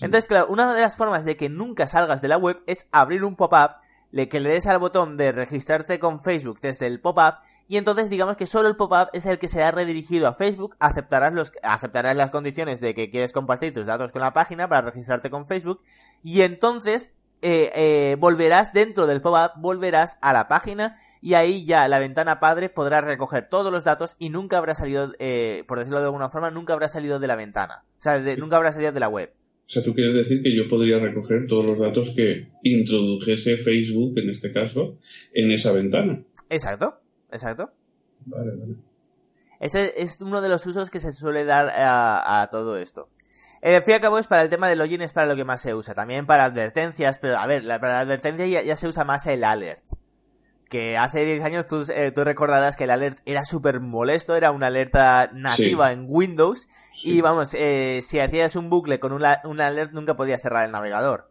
Entonces, 0.00 0.28
claro, 0.28 0.46
una 0.48 0.74
de 0.74 0.80
las 0.80 0.96
formas 0.96 1.24
de 1.24 1.36
que 1.36 1.48
nunca 1.48 1.86
salgas 1.86 2.22
de 2.22 2.28
la 2.28 2.38
web 2.38 2.62
es 2.66 2.88
abrir 2.90 3.22
un 3.22 3.36
pop-up, 3.36 3.76
le, 4.14 4.28
que 4.28 4.38
le 4.38 4.50
des 4.50 4.66
al 4.68 4.78
botón 4.78 5.16
de 5.16 5.32
registrarte 5.32 5.98
con 5.98 6.22
Facebook 6.22 6.60
desde 6.60 6.86
el 6.86 7.00
pop-up, 7.00 7.34
y 7.66 7.78
entonces 7.78 8.10
digamos 8.10 8.36
que 8.36 8.46
solo 8.46 8.68
el 8.68 8.76
pop-up 8.76 9.08
es 9.12 9.26
el 9.26 9.40
que 9.40 9.48
será 9.48 9.72
redirigido 9.72 10.28
a 10.28 10.34
Facebook, 10.34 10.76
aceptarás, 10.78 11.32
los, 11.32 11.52
aceptarás 11.64 12.16
las 12.16 12.30
condiciones 12.30 12.80
de 12.80 12.94
que 12.94 13.10
quieres 13.10 13.32
compartir 13.32 13.74
tus 13.74 13.86
datos 13.86 14.12
con 14.12 14.22
la 14.22 14.32
página 14.32 14.68
para 14.68 14.82
registrarte 14.82 15.30
con 15.30 15.44
Facebook, 15.44 15.82
y 16.22 16.42
entonces 16.42 17.10
eh, 17.42 17.72
eh, 17.74 18.16
volverás 18.20 18.72
dentro 18.72 19.08
del 19.08 19.20
pop-up, 19.20 19.60
volverás 19.60 20.16
a 20.22 20.32
la 20.32 20.46
página 20.46 20.94
y 21.20 21.34
ahí 21.34 21.66
ya 21.66 21.88
la 21.88 21.98
ventana 21.98 22.38
padre 22.38 22.68
podrá 22.68 23.00
recoger 23.00 23.48
todos 23.48 23.72
los 23.72 23.82
datos 23.82 24.14
y 24.20 24.30
nunca 24.30 24.58
habrá 24.58 24.74
salido, 24.76 25.12
eh, 25.18 25.64
por 25.66 25.78
decirlo 25.80 25.98
de 25.98 26.06
alguna 26.06 26.28
forma, 26.28 26.52
nunca 26.52 26.72
habrá 26.72 26.88
salido 26.88 27.18
de 27.18 27.26
la 27.26 27.34
ventana. 27.36 27.82
O 27.98 28.02
sea, 28.02 28.20
de- 28.20 28.36
nunca 28.36 28.56
habrá 28.56 28.72
salido 28.72 28.92
de 28.92 29.00
la 29.00 29.08
web. 29.08 29.34
O 29.66 29.68
sea, 29.68 29.82
tú 29.82 29.94
quieres 29.94 30.14
decir 30.14 30.42
que 30.42 30.54
yo 30.54 30.68
podría 30.68 30.98
recoger 30.98 31.46
todos 31.46 31.64
los 31.66 31.78
datos 31.78 32.10
que 32.14 32.48
introdujese 32.62 33.56
Facebook, 33.56 34.18
en 34.18 34.28
este 34.30 34.52
caso, 34.52 34.98
en 35.32 35.50
esa 35.52 35.72
ventana. 35.72 36.22
Exacto, 36.50 37.00
exacto. 37.32 37.72
Vale, 38.26 38.52
vale. 38.56 38.74
Ese 39.60 39.94
es 39.96 40.20
uno 40.20 40.42
de 40.42 40.50
los 40.50 40.66
usos 40.66 40.90
que 40.90 41.00
se 41.00 41.12
suele 41.12 41.44
dar 41.44 41.70
a, 41.70 42.42
a 42.42 42.50
todo 42.50 42.76
esto. 42.76 43.08
Eh, 43.64 43.76
al 43.76 43.82
fin 43.82 43.92
y 43.92 43.94
al 43.94 44.00
cabo 44.02 44.18
es 44.18 44.26
para 44.26 44.42
el 44.42 44.50
tema 44.50 44.68
de 44.68 44.76
login 44.76 45.00
es 45.00 45.14
para 45.14 45.26
lo 45.26 45.36
que 45.36 45.44
más 45.44 45.62
se 45.62 45.74
usa. 45.74 45.94
También 45.94 46.26
para 46.26 46.44
advertencias, 46.44 47.18
pero 47.18 47.38
a 47.38 47.46
ver, 47.46 47.64
la, 47.64 47.80
para 47.80 47.94
la 47.94 48.00
advertencia 48.00 48.46
ya, 48.46 48.60
ya 48.60 48.76
se 48.76 48.88
usa 48.88 49.04
más 49.04 49.26
el 49.26 49.42
alert. 49.42 49.82
Que 50.68 50.98
hace 50.98 51.24
10 51.24 51.42
años 51.44 51.66
tú, 51.66 51.82
eh, 51.94 52.12
tú 52.14 52.24
recordarás 52.24 52.76
que 52.76 52.84
el 52.84 52.90
alert 52.90 53.20
era 53.24 53.46
súper 53.46 53.80
molesto, 53.80 54.36
era 54.36 54.50
una 54.50 54.66
alerta 54.66 55.30
nativa 55.32 55.92
en 55.92 56.04
Windows. 56.06 56.68
Sí. 57.04 57.18
Y 57.18 57.20
vamos, 57.20 57.54
eh, 57.54 58.00
si 58.02 58.18
hacías 58.18 58.56
un 58.56 58.70
bucle 58.70 58.98
con 58.98 59.12
un, 59.12 59.22
la- 59.22 59.40
un 59.44 59.60
alert 59.60 59.92
nunca 59.92 60.16
podías 60.16 60.42
cerrar 60.42 60.64
el 60.64 60.72
navegador. 60.72 61.30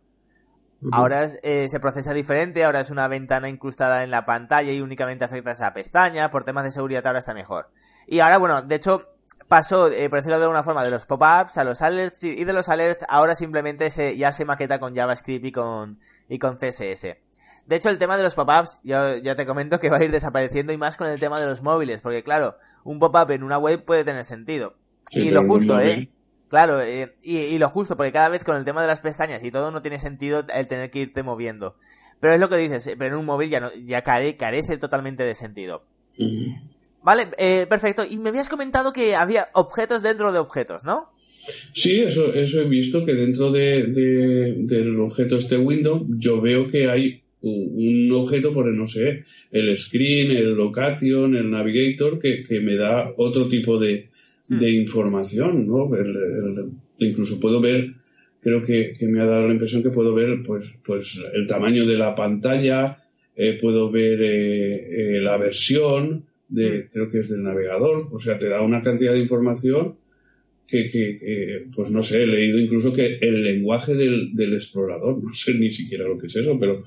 Ujú. 0.81 0.89
Ahora 0.93 1.23
es, 1.23 1.39
eh, 1.43 1.67
se 1.69 1.79
procesa 1.79 2.13
diferente, 2.13 2.63
ahora 2.63 2.81
es 2.81 2.89
una 2.91 3.07
ventana 3.07 3.49
incrustada 3.49 4.03
en 4.03 4.11
la 4.11 4.25
pantalla 4.25 4.71
y 4.71 4.81
únicamente 4.81 5.25
afecta 5.25 5.51
a 5.51 5.53
esa 5.53 5.73
pestaña, 5.73 6.29
por 6.29 6.43
temas 6.43 6.63
de 6.65 6.71
seguridad 6.71 7.05
ahora 7.07 7.19
está 7.19 7.33
mejor. 7.33 7.69
Y 8.05 8.19
ahora, 8.19 8.37
bueno, 8.37 8.61
de 8.61 8.75
hecho, 8.75 9.07
pasó, 9.47 9.87
eh, 9.89 10.09
por 10.09 10.19
decirlo 10.19 10.37
de 10.37 10.43
alguna 10.43 10.63
forma, 10.63 10.83
de 10.83 10.91
los 10.91 11.05
pop-ups 11.05 11.57
a 11.57 11.63
los 11.63 11.81
alerts 11.81 12.23
y 12.23 12.39
y 12.41 12.43
de 12.43 12.53
los 12.53 12.67
alerts 12.69 13.05
ahora 13.07 13.35
simplemente 13.35 13.89
se, 13.89 14.17
ya 14.17 14.31
se 14.31 14.45
maqueta 14.45 14.79
con 14.79 14.93
JavaScript 14.95 15.45
y 15.45 15.51
con, 15.51 15.99
y 16.27 16.37
con 16.37 16.57
CSS. 16.57 17.17
De 17.65 17.77
hecho, 17.77 17.89
el 17.89 17.97
tema 17.97 18.17
de 18.17 18.23
los 18.23 18.35
pop-ups, 18.35 18.81
yo 18.83 19.15
ya 19.17 19.35
te 19.35 19.45
comento 19.45 19.79
que 19.79 19.89
va 19.89 19.97
a 19.97 20.03
ir 20.03 20.11
desapareciendo 20.11 20.73
y 20.73 20.77
más 20.77 20.97
con 20.97 21.07
el 21.07 21.17
tema 21.19 21.39
de 21.39 21.47
los 21.47 21.63
móviles, 21.63 22.01
porque 22.01 22.21
claro, 22.23 22.57
un 22.83 22.99
pop-up 22.99 23.31
en 23.31 23.41
una 23.43 23.57
web 23.57 23.85
puede 23.85 24.03
tener 24.03 24.25
sentido. 24.25 24.75
Sí, 25.13 25.27
y 25.27 25.31
lo 25.31 25.43
justo, 25.45 25.79
¿eh? 25.79 26.09
Claro, 26.49 26.81
eh, 26.81 27.13
y, 27.23 27.37
y 27.37 27.57
lo 27.57 27.69
justo, 27.69 27.95
porque 27.97 28.11
cada 28.11 28.29
vez 28.29 28.43
con 28.43 28.55
el 28.57 28.65
tema 28.65 28.81
de 28.81 28.87
las 28.87 29.01
pestañas 29.01 29.43
y 29.43 29.51
todo 29.51 29.71
no 29.71 29.81
tiene 29.81 29.99
sentido 29.99 30.45
el 30.55 30.67
tener 30.67 30.91
que 30.91 30.99
irte 30.99 31.23
moviendo. 31.23 31.75
Pero 32.19 32.33
es 32.33 32.39
lo 32.39 32.49
que 32.49 32.57
dices, 32.57 32.85
eh, 32.87 32.95
pero 32.97 33.15
en 33.15 33.19
un 33.19 33.25
móvil 33.25 33.49
ya, 33.49 33.59
no, 33.59 33.71
ya 33.75 34.01
care- 34.01 34.37
carece 34.37 34.77
totalmente 34.77 35.23
de 35.23 35.35
sentido. 35.35 35.83
Vale, 37.03 37.27
eh, 37.37 37.65
perfecto. 37.67 38.03
Y 38.09 38.17
me 38.17 38.29
habías 38.29 38.49
comentado 38.49 38.93
que 38.93 39.15
había 39.15 39.49
objetos 39.53 40.01
dentro 40.01 40.31
de 40.31 40.39
objetos, 40.39 40.83
¿no? 40.83 41.11
Sí, 41.73 42.01
eso, 42.01 42.33
eso 42.33 42.61
he 42.61 42.69
visto 42.69 43.05
que 43.05 43.13
dentro 43.13 43.51
de, 43.51 43.83
del 43.83 44.99
objeto 44.99 45.37
este 45.37 45.57
window 45.57 46.05
yo 46.09 46.39
veo 46.41 46.69
que 46.69 46.89
hay 46.89 47.23
un 47.41 48.09
objeto 48.13 48.53
por, 48.53 48.65
no 48.67 48.87
sé, 48.87 49.25
el 49.51 49.77
screen, 49.77 50.31
el 50.31 50.53
location, 50.53 51.35
el 51.35 51.51
navigator, 51.51 52.19
que, 52.19 52.45
me 52.61 52.75
da 52.75 53.13
otro 53.17 53.49
tipo 53.49 53.77
de. 53.77 54.09
De 54.59 54.71
información, 54.71 55.67
¿no? 55.67 55.89
incluso 56.99 57.39
puedo 57.39 57.59
ver, 57.59 57.93
creo 58.41 58.63
que, 58.63 58.95
me 59.01 59.21
ha 59.21 59.25
dado 59.25 59.47
la 59.47 59.53
impresión 59.53 59.83
que 59.83 59.89
puedo 59.89 60.13
ver, 60.13 60.43
pues, 60.45 60.65
pues 60.85 61.19
el 61.33 61.47
tamaño 61.47 61.85
de 61.85 61.97
la 61.97 62.15
pantalla, 62.15 62.97
eh, 63.35 63.57
puedo 63.59 63.89
ver 63.91 64.21
eh, 64.21 65.15
eh, 65.17 65.21
la 65.21 65.37
versión 65.37 66.25
de, 66.49 66.79
hmm. 66.79 66.89
creo 66.91 67.09
que 67.09 67.19
es 67.19 67.29
del 67.29 67.43
navegador, 67.43 68.09
o 68.11 68.19
sea, 68.19 68.37
te 68.37 68.47
da 68.47 68.61
una 68.61 68.81
cantidad 68.81 69.13
de 69.13 69.19
información 69.19 69.95
que, 70.67 70.89
que, 70.89 71.67
pues 71.75 71.91
no 71.91 72.01
sé, 72.01 72.23
he 72.23 72.27
leído 72.27 72.59
incluso 72.59 72.93
que 72.93 73.17
el 73.21 73.43
lenguaje 73.43 73.95
del, 73.95 74.35
del 74.35 74.53
explorador, 74.55 75.23
no 75.23 75.33
sé 75.33 75.53
ni 75.55 75.71
siquiera 75.71 76.07
lo 76.07 76.17
que 76.17 76.27
es 76.27 76.35
eso, 76.35 76.57
pero 76.59 76.83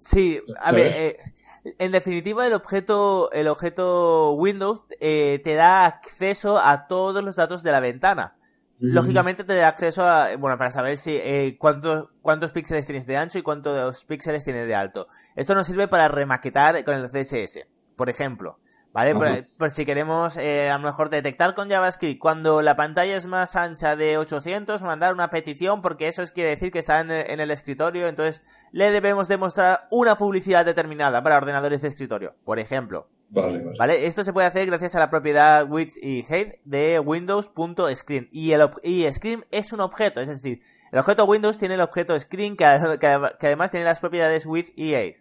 Sí, 0.00 0.38
a 0.58 0.72
ver, 0.72 0.86
eh, 0.96 1.16
en 1.64 1.92
definitiva 1.92 2.46
el 2.46 2.52
objeto, 2.52 3.30
el 3.32 3.48
objeto 3.48 4.32
Windows 4.32 4.82
eh, 5.00 5.40
te 5.44 5.54
da 5.54 5.86
acceso 5.86 6.58
a 6.58 6.86
todos 6.86 7.22
los 7.22 7.36
datos 7.36 7.62
de 7.62 7.72
la 7.72 7.80
ventana. 7.80 8.36
Lógicamente 8.82 9.44
te 9.44 9.56
da 9.56 9.68
acceso 9.68 10.06
a, 10.06 10.34
bueno, 10.36 10.56
para 10.56 10.72
saber 10.72 10.96
si 10.96 11.14
eh, 11.14 11.56
cuántos, 11.58 12.08
cuántos 12.22 12.52
píxeles 12.52 12.86
tienes 12.86 13.06
de 13.06 13.18
ancho 13.18 13.38
y 13.38 13.42
cuántos 13.42 14.06
píxeles 14.06 14.42
tienes 14.42 14.66
de 14.66 14.74
alto. 14.74 15.06
Esto 15.36 15.54
nos 15.54 15.66
sirve 15.66 15.86
para 15.86 16.08
remaquetar 16.08 16.82
con 16.82 16.94
el 16.94 17.06
CSS, 17.06 17.66
por 17.94 18.08
ejemplo. 18.08 18.58
¿Vale? 18.92 19.46
Por, 19.56 19.70
si 19.70 19.84
queremos 19.84 20.36
eh, 20.36 20.68
a 20.68 20.76
lo 20.76 20.84
mejor 20.84 21.10
detectar 21.10 21.54
con 21.54 21.70
JavaScript 21.70 22.18
cuando 22.18 22.60
la 22.60 22.74
pantalla 22.74 23.16
es 23.16 23.26
más 23.26 23.54
ancha 23.54 23.94
de 23.94 24.18
800, 24.18 24.82
mandar 24.82 25.14
una 25.14 25.30
petición 25.30 25.80
porque 25.80 26.08
eso 26.08 26.24
quiere 26.34 26.50
decir 26.50 26.72
que 26.72 26.80
está 26.80 26.98
en 26.98 27.10
el, 27.10 27.50
escritorio, 27.52 28.08
entonces 28.08 28.42
le 28.72 28.90
debemos 28.90 29.28
demostrar 29.28 29.86
una 29.92 30.16
publicidad 30.16 30.64
determinada 30.64 31.22
para 31.22 31.36
ordenadores 31.36 31.82
de 31.82 31.88
escritorio, 31.88 32.34
por 32.44 32.58
ejemplo. 32.58 33.06
Vale, 33.28 33.64
vale. 33.78 34.06
Esto 34.06 34.24
se 34.24 34.32
puede 34.32 34.48
hacer 34.48 34.66
gracias 34.66 34.96
a 34.96 34.98
la 34.98 35.08
propiedad 35.08 35.70
width 35.70 35.96
y 36.02 36.24
height 36.24 36.54
de 36.64 36.98
windows.screen. 36.98 38.28
Y, 38.32 38.50
el 38.50 38.68
y 38.82 39.12
screen 39.12 39.44
es 39.52 39.72
un 39.72 39.80
objeto, 39.80 40.20
es 40.20 40.26
decir, 40.26 40.62
el 40.90 40.98
objeto 40.98 41.26
Windows 41.26 41.58
tiene 41.58 41.74
el 41.74 41.80
objeto 41.80 42.18
screen 42.18 42.56
que, 42.56 42.64
además 42.64 43.70
tiene 43.70 43.84
las 43.84 44.00
propiedades 44.00 44.46
width 44.46 44.72
y 44.74 44.94
height. 44.94 45.18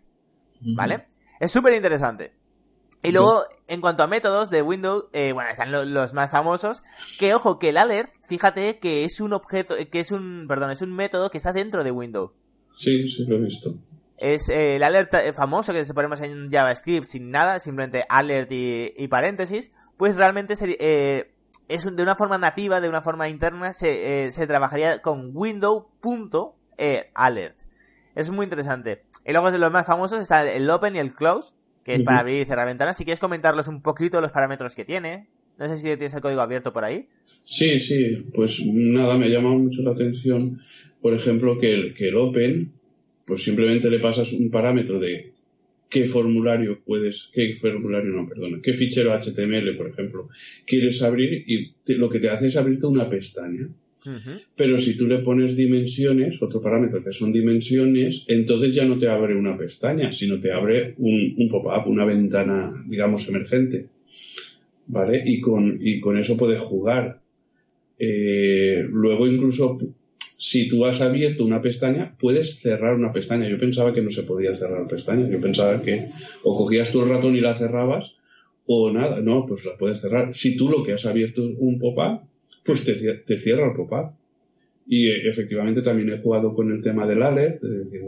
¿Vale? 0.75 1.05
Es 1.39 1.51
súper 1.51 1.73
interesante. 1.73 2.38
Y 3.01 3.13
luego, 3.13 3.45
en 3.67 3.79
cuanto 3.79 4.03
a 4.03 4.07
métodos 4.07 4.49
de 4.49 4.61
Windows, 4.61 5.05
eh, 5.13 5.31
bueno, 5.31 5.49
están 5.49 5.71
los 5.71 6.13
más 6.13 6.31
famosos. 6.31 6.83
Que 7.17 7.33
ojo, 7.33 7.57
que 7.57 7.69
el 7.69 7.77
alert, 7.77 8.11
fíjate 8.23 8.77
que 8.79 9.05
es 9.05 9.21
un 9.21 9.31
objeto, 9.31 9.75
que 9.89 10.01
es 10.01 10.11
un, 10.11 10.47
perdón, 10.49 10.71
es 10.71 10.81
un 10.81 10.93
método 10.93 11.29
que 11.29 11.37
está 11.37 11.53
dentro 11.53 11.85
de 11.85 11.91
Windows. 11.91 12.31
Sí, 12.75 13.09
sí, 13.09 13.23
lo 13.25 13.37
he 13.37 13.39
visto. 13.39 13.73
Es 14.17 14.49
eh, 14.49 14.75
el 14.75 14.83
alert 14.83 15.13
eh, 15.13 15.31
famoso 15.31 15.71
que 15.71 15.85
se 15.85 15.93
ponemos 15.93 16.19
en 16.19 16.51
JavaScript 16.51 17.05
sin 17.05 17.31
nada, 17.31 17.61
simplemente 17.61 18.03
alert 18.09 18.51
y, 18.51 19.07
paréntesis. 19.07 19.71
Pues 19.95 20.17
realmente 20.17 20.51
es 20.53 20.59
de 20.59 21.29
una 22.03 22.17
forma 22.17 22.37
nativa, 22.37 22.81
de 22.81 22.89
una 22.89 23.01
forma 23.01 23.29
interna, 23.29 23.71
se, 23.71 24.29
se 24.31 24.45
trabajaría 24.45 25.01
con 25.01 25.31
Windows.alert. 25.33 27.57
Es 28.15 28.29
muy 28.29 28.43
interesante. 28.43 29.05
Y 29.25 29.31
luego 29.31 29.51
de 29.51 29.57
los 29.57 29.71
más 29.71 29.87
famosos 29.87 30.19
está 30.19 30.45
el 30.49 30.69
open 30.69 30.97
y 30.97 30.99
el 30.99 31.13
close 31.13 31.53
que 31.89 31.95
es 31.95 32.03
para 32.03 32.19
abrir 32.19 32.41
y 32.41 32.45
cerrar 32.45 32.67
ventanas. 32.67 32.97
Si 32.97 33.03
quieres 33.03 33.19
comentarlos 33.19 33.67
un 33.67 33.81
poquito 33.81 34.21
los 34.21 34.31
parámetros 34.31 34.75
que 34.75 34.85
tiene. 34.85 35.27
No 35.57 35.67
sé 35.67 35.77
si 35.77 35.83
tienes 35.83 36.13
el 36.13 36.21
código 36.21 36.41
abierto 36.41 36.71
por 36.71 36.85
ahí. 36.85 37.07
Sí, 37.45 37.79
sí, 37.79 38.25
pues 38.33 38.63
nada, 38.63 39.17
me 39.17 39.29
llama 39.29 39.49
mucho 39.49 39.81
la 39.81 39.91
atención, 39.91 40.61
por 41.01 41.15
ejemplo, 41.15 41.57
que 41.57 41.73
el, 41.73 41.95
que 41.95 42.09
el 42.09 42.15
Open, 42.15 42.71
pues 43.25 43.43
simplemente 43.43 43.89
le 43.89 43.97
pasas 43.97 44.33
un 44.33 44.51
parámetro 44.51 44.99
de 44.99 45.33
qué 45.89 46.05
formulario 46.05 46.79
puedes, 46.85 47.31
qué 47.33 47.57
formulario 47.59 48.11
no, 48.11 48.29
perdona, 48.29 48.59
qué 48.61 48.73
fichero 48.73 49.11
HTML, 49.11 49.75
por 49.75 49.89
ejemplo, 49.89 50.29
quieres 50.67 51.01
abrir 51.01 51.43
y 51.47 51.73
lo 51.95 52.07
que 52.07 52.19
te 52.19 52.29
hace 52.29 52.47
es 52.47 52.55
abrirte 52.55 52.85
una 52.85 53.09
pestaña. 53.09 53.67
Pero 54.55 54.77
si 54.77 54.97
tú 54.97 55.07
le 55.07 55.19
pones 55.19 55.55
dimensiones, 55.55 56.41
otro 56.41 56.61
parámetro 56.61 57.03
que 57.03 57.11
son 57.11 57.33
dimensiones, 57.33 58.25
entonces 58.27 58.73
ya 58.73 58.85
no 58.85 58.97
te 58.97 59.09
abre 59.09 59.35
una 59.35 59.57
pestaña, 59.57 60.13
sino 60.13 60.39
te 60.39 60.51
abre 60.51 60.93
un, 60.97 61.47
pop-up, 61.49 61.87
una 61.87 62.05
ventana, 62.05 62.83
digamos, 62.87 63.27
emergente. 63.27 63.87
¿Vale? 64.87 65.21
Y 65.25 65.39
con, 65.39 65.77
y 65.81 65.99
con 65.99 66.17
eso 66.17 66.37
puedes 66.37 66.59
jugar. 66.59 67.17
Eh, 67.99 68.85
luego 68.89 69.27
incluso 69.27 69.77
si 70.39 70.69
tú 70.69 70.85
has 70.85 71.01
abierto 71.01 71.43
una 71.43 71.61
pestaña, 71.61 72.15
puedes 72.17 72.61
cerrar 72.61 72.95
una 72.95 73.11
pestaña. 73.11 73.49
Yo 73.49 73.59
pensaba 73.59 73.93
que 73.93 74.01
no 74.01 74.09
se 74.09 74.23
podía 74.23 74.53
cerrar 74.53 74.87
pestañas. 74.87 75.29
Yo 75.29 75.41
pensaba 75.41 75.81
que 75.81 76.07
o 76.43 76.55
cogías 76.55 76.93
tu 76.93 77.03
ratón 77.03 77.35
y 77.35 77.41
la 77.41 77.53
cerrabas 77.53 78.15
o 78.65 78.89
nada. 78.89 79.19
No, 79.19 79.45
pues 79.45 79.65
la 79.65 79.77
puedes 79.77 79.99
cerrar. 79.99 80.33
Si 80.33 80.55
tú 80.55 80.69
lo 80.69 80.85
que 80.85 80.93
has 80.93 81.05
abierto 81.05 81.43
es 81.43 81.55
un 81.57 81.77
pop-up, 81.77 82.28
pues 82.63 82.83
te, 82.83 83.37
cierra 83.37 83.67
el 83.67 83.75
pop-up. 83.75 84.15
Y 84.87 85.09
eh, 85.09 85.29
efectivamente 85.29 85.81
también 85.81 86.11
he 86.11 86.19
jugado 86.19 86.53
con 86.53 86.71
el 86.71 86.81
tema 86.81 87.05
del 87.05 87.21
alert, 87.21 87.61
de 87.61 87.99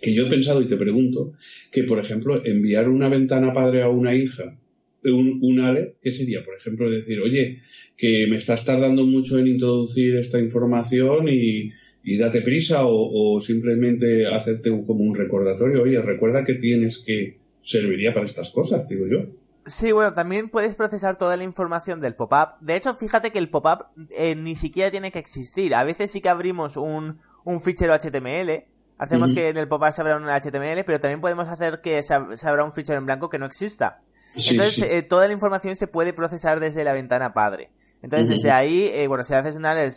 que 0.00 0.12
yo 0.12 0.26
he 0.26 0.30
pensado 0.30 0.60
y 0.60 0.66
te 0.66 0.76
pregunto 0.76 1.32
que, 1.70 1.84
por 1.84 1.98
ejemplo, 1.98 2.44
enviar 2.44 2.88
una 2.88 3.08
ventana 3.08 3.52
padre 3.52 3.82
a 3.82 3.88
una 3.88 4.14
hija, 4.14 4.58
un, 5.04 5.38
un 5.42 5.60
alert, 5.60 5.96
¿qué 6.02 6.12
sería? 6.12 6.44
Por 6.44 6.56
ejemplo, 6.56 6.90
decir, 6.90 7.20
oye, 7.20 7.60
que 7.96 8.26
me 8.28 8.36
estás 8.36 8.64
tardando 8.64 9.04
mucho 9.04 9.38
en 9.38 9.46
introducir 9.46 10.16
esta 10.16 10.40
información 10.40 11.28
y, 11.28 11.72
date 12.18 12.40
prisa 12.40 12.84
o, 12.84 13.36
o, 13.36 13.40
simplemente 13.40 14.26
hacerte 14.26 14.70
como 14.70 15.04
un 15.04 15.14
recordatorio, 15.14 15.82
oye, 15.82 16.02
recuerda 16.02 16.44
que 16.44 16.54
tienes 16.54 16.98
que 16.98 17.38
serviría 17.62 18.12
para 18.12 18.26
estas 18.26 18.50
cosas, 18.50 18.88
digo 18.88 19.06
yo. 19.06 19.41
Sí, 19.66 19.92
bueno, 19.92 20.12
también 20.12 20.48
puedes 20.48 20.74
procesar 20.74 21.16
toda 21.16 21.36
la 21.36 21.44
información 21.44 22.00
del 22.00 22.16
pop-up. 22.16 22.56
De 22.60 22.74
hecho, 22.74 22.94
fíjate 22.94 23.30
que 23.30 23.38
el 23.38 23.48
pop-up 23.48 23.86
eh, 24.10 24.34
ni 24.34 24.56
siquiera 24.56 24.90
tiene 24.90 25.12
que 25.12 25.20
existir. 25.20 25.74
A 25.74 25.84
veces 25.84 26.10
sí 26.10 26.20
que 26.20 26.28
abrimos 26.28 26.76
un, 26.76 27.20
un 27.44 27.60
fichero 27.60 27.94
HTML. 27.94 28.64
Hacemos 28.98 29.32
que 29.32 29.48
en 29.48 29.56
el 29.56 29.68
pop-up 29.68 29.92
se 29.92 30.00
abra 30.00 30.16
un 30.16 30.24
HTML, 30.24 30.84
pero 30.84 31.00
también 31.00 31.20
podemos 31.20 31.48
hacer 31.48 31.80
que 31.80 32.02
se, 32.02 32.14
abra 32.14 32.64
un 32.64 32.72
fichero 32.72 32.98
en 32.98 33.06
blanco 33.06 33.28
que 33.28 33.38
no 33.38 33.46
exista. 33.46 34.00
Entonces, 34.34 34.82
eh, 34.82 35.02
toda 35.02 35.26
la 35.26 35.32
información 35.32 35.76
se 35.76 35.86
puede 35.86 36.12
procesar 36.12 36.58
desde 36.58 36.84
la 36.84 36.92
ventana 36.92 37.32
padre. 37.32 37.70
Entonces, 38.02 38.28
desde 38.28 38.50
ahí, 38.50 38.90
eh, 38.92 39.06
bueno, 39.06 39.22
si 39.22 39.34
haces 39.34 39.54
un 39.54 39.66
alert, 39.66 39.94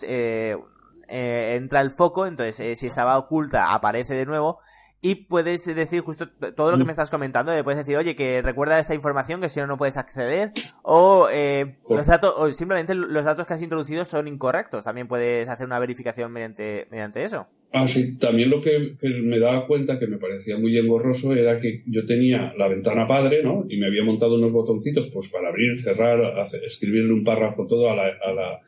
entra 1.07 1.81
el 1.81 1.91
foco, 1.91 2.27
entonces 2.27 2.79
si 2.79 2.88
estaba 2.88 3.17
oculta, 3.17 3.74
aparece 3.74 4.13
de 4.15 4.25
nuevo 4.25 4.60
y 5.05 5.13
puedes 5.13 5.63
decir 5.67 6.01
justo 6.01 6.27
todo 6.55 6.71
lo 6.71 6.79
que 6.79 6.83
me 6.83 6.89
estás 6.89 7.12
comentando, 7.12 7.53
le 7.53 7.63
puedes 7.63 7.77
decir, 7.77 7.95
oye, 7.95 8.15
que 8.15 8.41
recuerda 8.41 8.79
esta 8.79 8.95
información 8.95 9.39
que 9.39 9.50
si 9.50 9.59
no 9.59 9.67
no 9.67 9.77
puedes 9.77 9.97
acceder, 9.97 10.51
o 10.81 11.27
eh, 11.31 11.75
los 11.88 12.07
datos, 12.07 12.33
o 12.35 12.51
simplemente 12.51 12.95
los 12.95 13.24
datos 13.24 13.45
que 13.45 13.53
has 13.53 13.62
introducido 13.62 14.03
son 14.03 14.27
incorrectos, 14.27 14.85
también 14.85 15.07
puedes 15.07 15.47
hacer 15.47 15.67
una 15.67 15.77
verificación 15.77 16.31
mediante, 16.31 16.88
mediante 16.89 17.24
eso. 17.24 17.45
Ah, 17.71 17.88
sí, 17.88 18.17
también 18.17 18.50
lo 18.50 18.59
que, 18.62 18.95
me 19.21 19.38
daba 19.38 19.67
cuenta 19.67 20.00
que 20.00 20.07
me 20.07 20.17
parecía 20.17 20.57
muy 20.57 20.75
engorroso 20.75 21.35
era 21.35 21.62
que 21.62 21.83
yo 21.85 22.07
tenía 22.07 22.55
la 22.57 22.67
ventana 22.67 23.05
padre, 23.05 23.43
¿no? 23.43 23.67
Y 23.69 23.77
me 23.77 23.85
había 23.85 24.03
montado 24.03 24.38
unos 24.38 24.53
botoncitos, 24.53 25.12
pues 25.13 25.29
para 25.29 25.50
abrir, 25.50 25.77
cerrar, 25.77 26.19
escribirle 26.65 27.13
un 27.13 27.24
párrafo 27.24 27.67
todo 27.67 27.91
a 27.91 27.95
la, 27.95 28.12
a 28.24 28.33
la, 28.33 28.62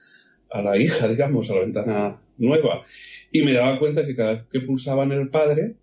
a 0.51 0.61
la 0.61 0.77
hija, 0.77 1.07
digamos, 1.07 1.49
a 1.49 1.55
la 1.55 1.61
ventana 1.61 2.21
nueva. 2.37 2.83
Y 3.31 3.41
me 3.41 3.53
daba 3.53 3.79
cuenta 3.79 4.05
que 4.05 4.15
cada 4.15 4.33
vez 4.33 4.43
que 4.51 4.59
pulsaba 4.59 5.01
en 5.03 5.13
el 5.13 5.29
padre, 5.29 5.77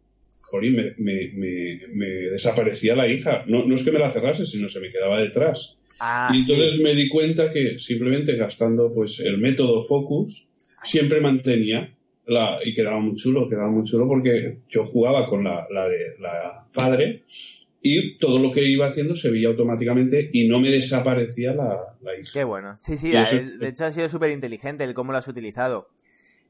me, 0.61 0.95
me, 0.99 2.07
desaparecía 2.31 2.95
la 2.95 3.09
hija. 3.09 3.45
No, 3.47 3.65
no 3.65 3.75
es 3.75 3.83
que 3.83 3.93
me 3.93 3.99
la 3.99 4.11
cerrase, 4.11 4.47
sino 4.47 4.69
se 4.69 4.81
me 4.81 4.91
quedaba 4.91 5.21
detrás. 5.21 5.77
Ah, 6.01 6.31
y 6.33 6.41
entonces 6.41 6.81
me 6.81 6.95
di 6.95 7.09
cuenta 7.09 7.53
que 7.53 7.79
simplemente 7.79 8.37
gastando 8.37 8.93
pues 8.93 9.21
el 9.21 9.39
método 9.39 9.85
Focus 9.85 10.49
siempre 10.83 11.21
mantenía 11.21 11.95
la, 12.27 12.59
y 12.65 12.75
quedaba 12.75 13.01
muy 13.01 13.15
chulo, 13.17 13.49
quedaba 13.49 13.71
muy 13.71 13.85
chulo 13.85 14.09
porque 14.09 14.59
yo 14.69 14.85
jugaba 14.85 15.27
con 15.27 15.45
la, 15.45 15.67
la 15.71 15.89
de 15.89 16.17
la 16.19 16.67
padre 16.73 17.23
y 17.87 18.17
todo 18.17 18.39
lo 18.39 18.51
que 18.51 18.63
iba 18.63 18.87
haciendo 18.87 19.15
se 19.15 19.31
veía 19.31 19.49
automáticamente 19.49 20.31
y 20.33 20.49
no 20.49 20.59
me 20.59 20.71
desaparecía 20.71 21.53
la, 21.53 21.97
hija. 22.19 22.31
Qué 22.33 22.43
bueno. 22.43 22.75
Sí, 22.79 22.97
sí, 22.97 23.11
de 23.11 23.69
hecho 23.69 23.85
ha 23.85 23.91
sido 23.91 24.09
súper 24.09 24.31
inteligente 24.31 24.85
el 24.85 24.95
cómo 24.95 25.13
lo 25.13 25.19
has 25.19 25.29
utilizado. 25.29 25.91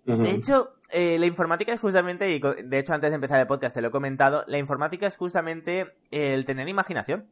De 0.04 0.30
hecho, 0.30 0.74
eh, 0.90 1.18
la 1.18 1.26
informática 1.26 1.72
es 1.72 1.80
justamente, 1.80 2.30
y 2.30 2.38
de 2.38 2.78
hecho 2.78 2.92
antes 2.92 3.10
de 3.10 3.14
empezar 3.14 3.40
el 3.40 3.46
podcast 3.46 3.74
te 3.74 3.82
lo 3.82 3.88
he 3.88 3.90
comentado, 3.90 4.44
la 4.46 4.58
informática 4.58 5.06
es 5.06 5.16
justamente 5.16 5.94
el 6.10 6.44
tener 6.44 6.68
imaginación. 6.68 7.26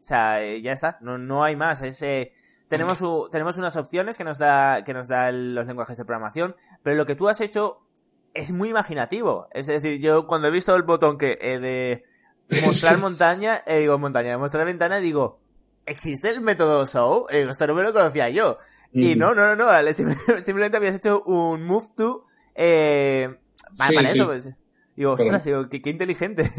O 0.00 0.04
sea, 0.04 0.42
eh, 0.42 0.60
ya 0.60 0.72
está, 0.72 0.98
no, 1.00 1.16
no 1.16 1.44
hay 1.44 1.54
más. 1.54 1.80
Es, 1.82 2.02
eh, 2.02 2.32
tenemos, 2.68 3.00
tenemos 3.30 3.56
unas 3.56 3.76
opciones 3.76 4.18
que 4.18 4.24
nos 4.24 4.38
da, 4.38 4.82
que 4.84 4.94
nos 4.94 5.06
da 5.06 5.30
los 5.30 5.66
lenguajes 5.66 5.96
de 5.96 6.04
programación, 6.04 6.56
pero 6.82 6.96
lo 6.96 7.06
que 7.06 7.14
tú 7.14 7.28
has 7.28 7.40
hecho 7.40 7.78
es 8.34 8.52
muy 8.52 8.70
imaginativo. 8.70 9.46
Es 9.52 9.68
decir, 9.68 10.00
yo 10.00 10.26
cuando 10.26 10.48
he 10.48 10.50
visto 10.50 10.74
el 10.74 10.82
botón 10.82 11.18
que 11.18 11.36
de 11.36 12.02
mostrar 12.64 12.98
montaña, 12.98 13.62
digo 13.66 13.98
montaña, 13.98 14.30
de 14.30 14.38
mostrar 14.38 14.66
ventana, 14.66 14.98
digo, 14.98 15.42
¿existe 15.86 16.30
el 16.30 16.40
método 16.40 16.86
show? 16.86 17.26
Eh, 17.30 17.46
esto 17.48 17.66
no 17.66 17.74
me 17.74 17.82
lo 17.82 17.92
conocía 17.92 18.28
yo. 18.28 18.58
Y 18.92 19.14
no, 19.14 19.34
no, 19.34 19.56
no, 19.56 19.66
no, 19.66 19.92
simplemente 20.42 20.76
habías 20.76 20.96
hecho 20.96 21.22
un 21.24 21.64
move 21.64 21.86
to, 21.96 22.24
eh, 22.54 23.34
para, 23.76 24.10
eso, 24.10 24.26
pues. 24.26 24.54
Digo, 24.96 25.12
ostras, 25.12 25.44
digo, 25.44 25.68
qué, 25.68 25.80
inteligente. 25.88 26.50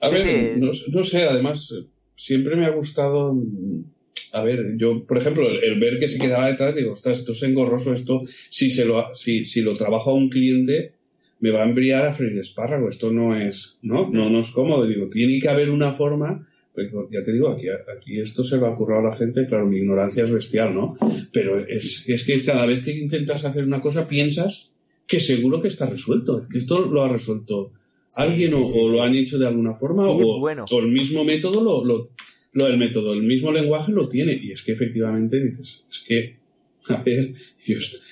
A 0.00 0.08
ver, 0.08 0.58
no, 0.58 1.04
sé, 1.04 1.24
además, 1.24 1.74
siempre 2.16 2.56
me 2.56 2.64
ha 2.64 2.70
gustado 2.70 3.36
a 4.32 4.42
ver, 4.42 4.76
yo, 4.76 5.04
por 5.06 5.18
ejemplo, 5.18 5.48
el, 5.50 5.78
ver 5.80 5.98
que 5.98 6.08
se 6.08 6.18
quedaba 6.18 6.48
detrás, 6.48 6.74
digo, 6.74 6.92
ostras, 6.92 7.18
esto 7.18 7.32
es 7.32 7.42
engorroso, 7.42 7.92
esto, 7.92 8.22
si 8.48 8.70
se 8.70 8.84
lo, 8.84 9.14
si, 9.14 9.46
si 9.46 9.60
lo 9.60 9.76
trabajo 9.76 10.10
a 10.10 10.14
un 10.14 10.28
cliente, 10.28 10.92
me 11.40 11.50
va 11.50 11.62
a 11.62 11.68
embriar 11.68 12.06
a 12.06 12.12
freír 12.12 12.38
espárrago, 12.38 12.88
esto 12.88 13.10
no 13.10 13.36
es, 13.36 13.78
¿no? 13.82 14.08
No, 14.10 14.30
no 14.30 14.40
es 14.40 14.50
cómodo, 14.50 14.86
digo, 14.86 15.08
tiene 15.08 15.40
que 15.40 15.48
haber 15.48 15.70
una 15.70 15.94
forma, 15.94 16.46
pues, 16.88 17.08
ya 17.10 17.22
te 17.22 17.32
digo, 17.32 17.48
aquí, 17.48 17.66
aquí 17.68 18.20
esto 18.20 18.44
se 18.44 18.58
va 18.58 18.68
a 18.68 18.72
ocurrir 18.72 18.98
a 18.98 19.02
la 19.02 19.16
gente, 19.16 19.46
claro, 19.46 19.66
mi 19.66 19.78
ignorancia 19.78 20.24
es 20.24 20.32
bestial, 20.32 20.74
¿no? 20.74 20.96
Pero 21.32 21.58
es, 21.58 22.08
es 22.08 22.24
que 22.24 22.42
cada 22.44 22.66
vez 22.66 22.82
que 22.82 22.92
intentas 22.92 23.44
hacer 23.44 23.64
una 23.64 23.80
cosa 23.80 24.08
piensas 24.08 24.72
que 25.06 25.20
seguro 25.20 25.60
que 25.60 25.68
está 25.68 25.86
resuelto, 25.86 26.46
que 26.50 26.58
esto 26.58 26.80
lo 26.80 27.02
ha 27.02 27.08
resuelto 27.08 27.72
alguien 28.14 28.54
o, 28.54 28.88
lo 28.90 29.02
han 29.02 29.14
hecho 29.14 29.38
de 29.38 29.46
alguna 29.46 29.74
forma 29.74 30.08
o, 30.08 30.40
o, 30.40 30.80
el 30.80 30.88
mismo 30.88 31.24
método 31.24 31.60
lo, 31.62 31.84
lo, 31.84 32.10
lo 32.52 32.66
del 32.66 32.78
método, 32.78 33.12
el 33.12 33.22
mismo 33.22 33.52
lenguaje 33.52 33.92
lo 33.92 34.08
tiene. 34.08 34.34
Y 34.34 34.52
es 34.52 34.62
que 34.62 34.72
efectivamente 34.72 35.40
dices, 35.40 35.84
es 35.88 36.00
que, 36.00 36.36
a 36.88 37.02
ver, 37.02 37.34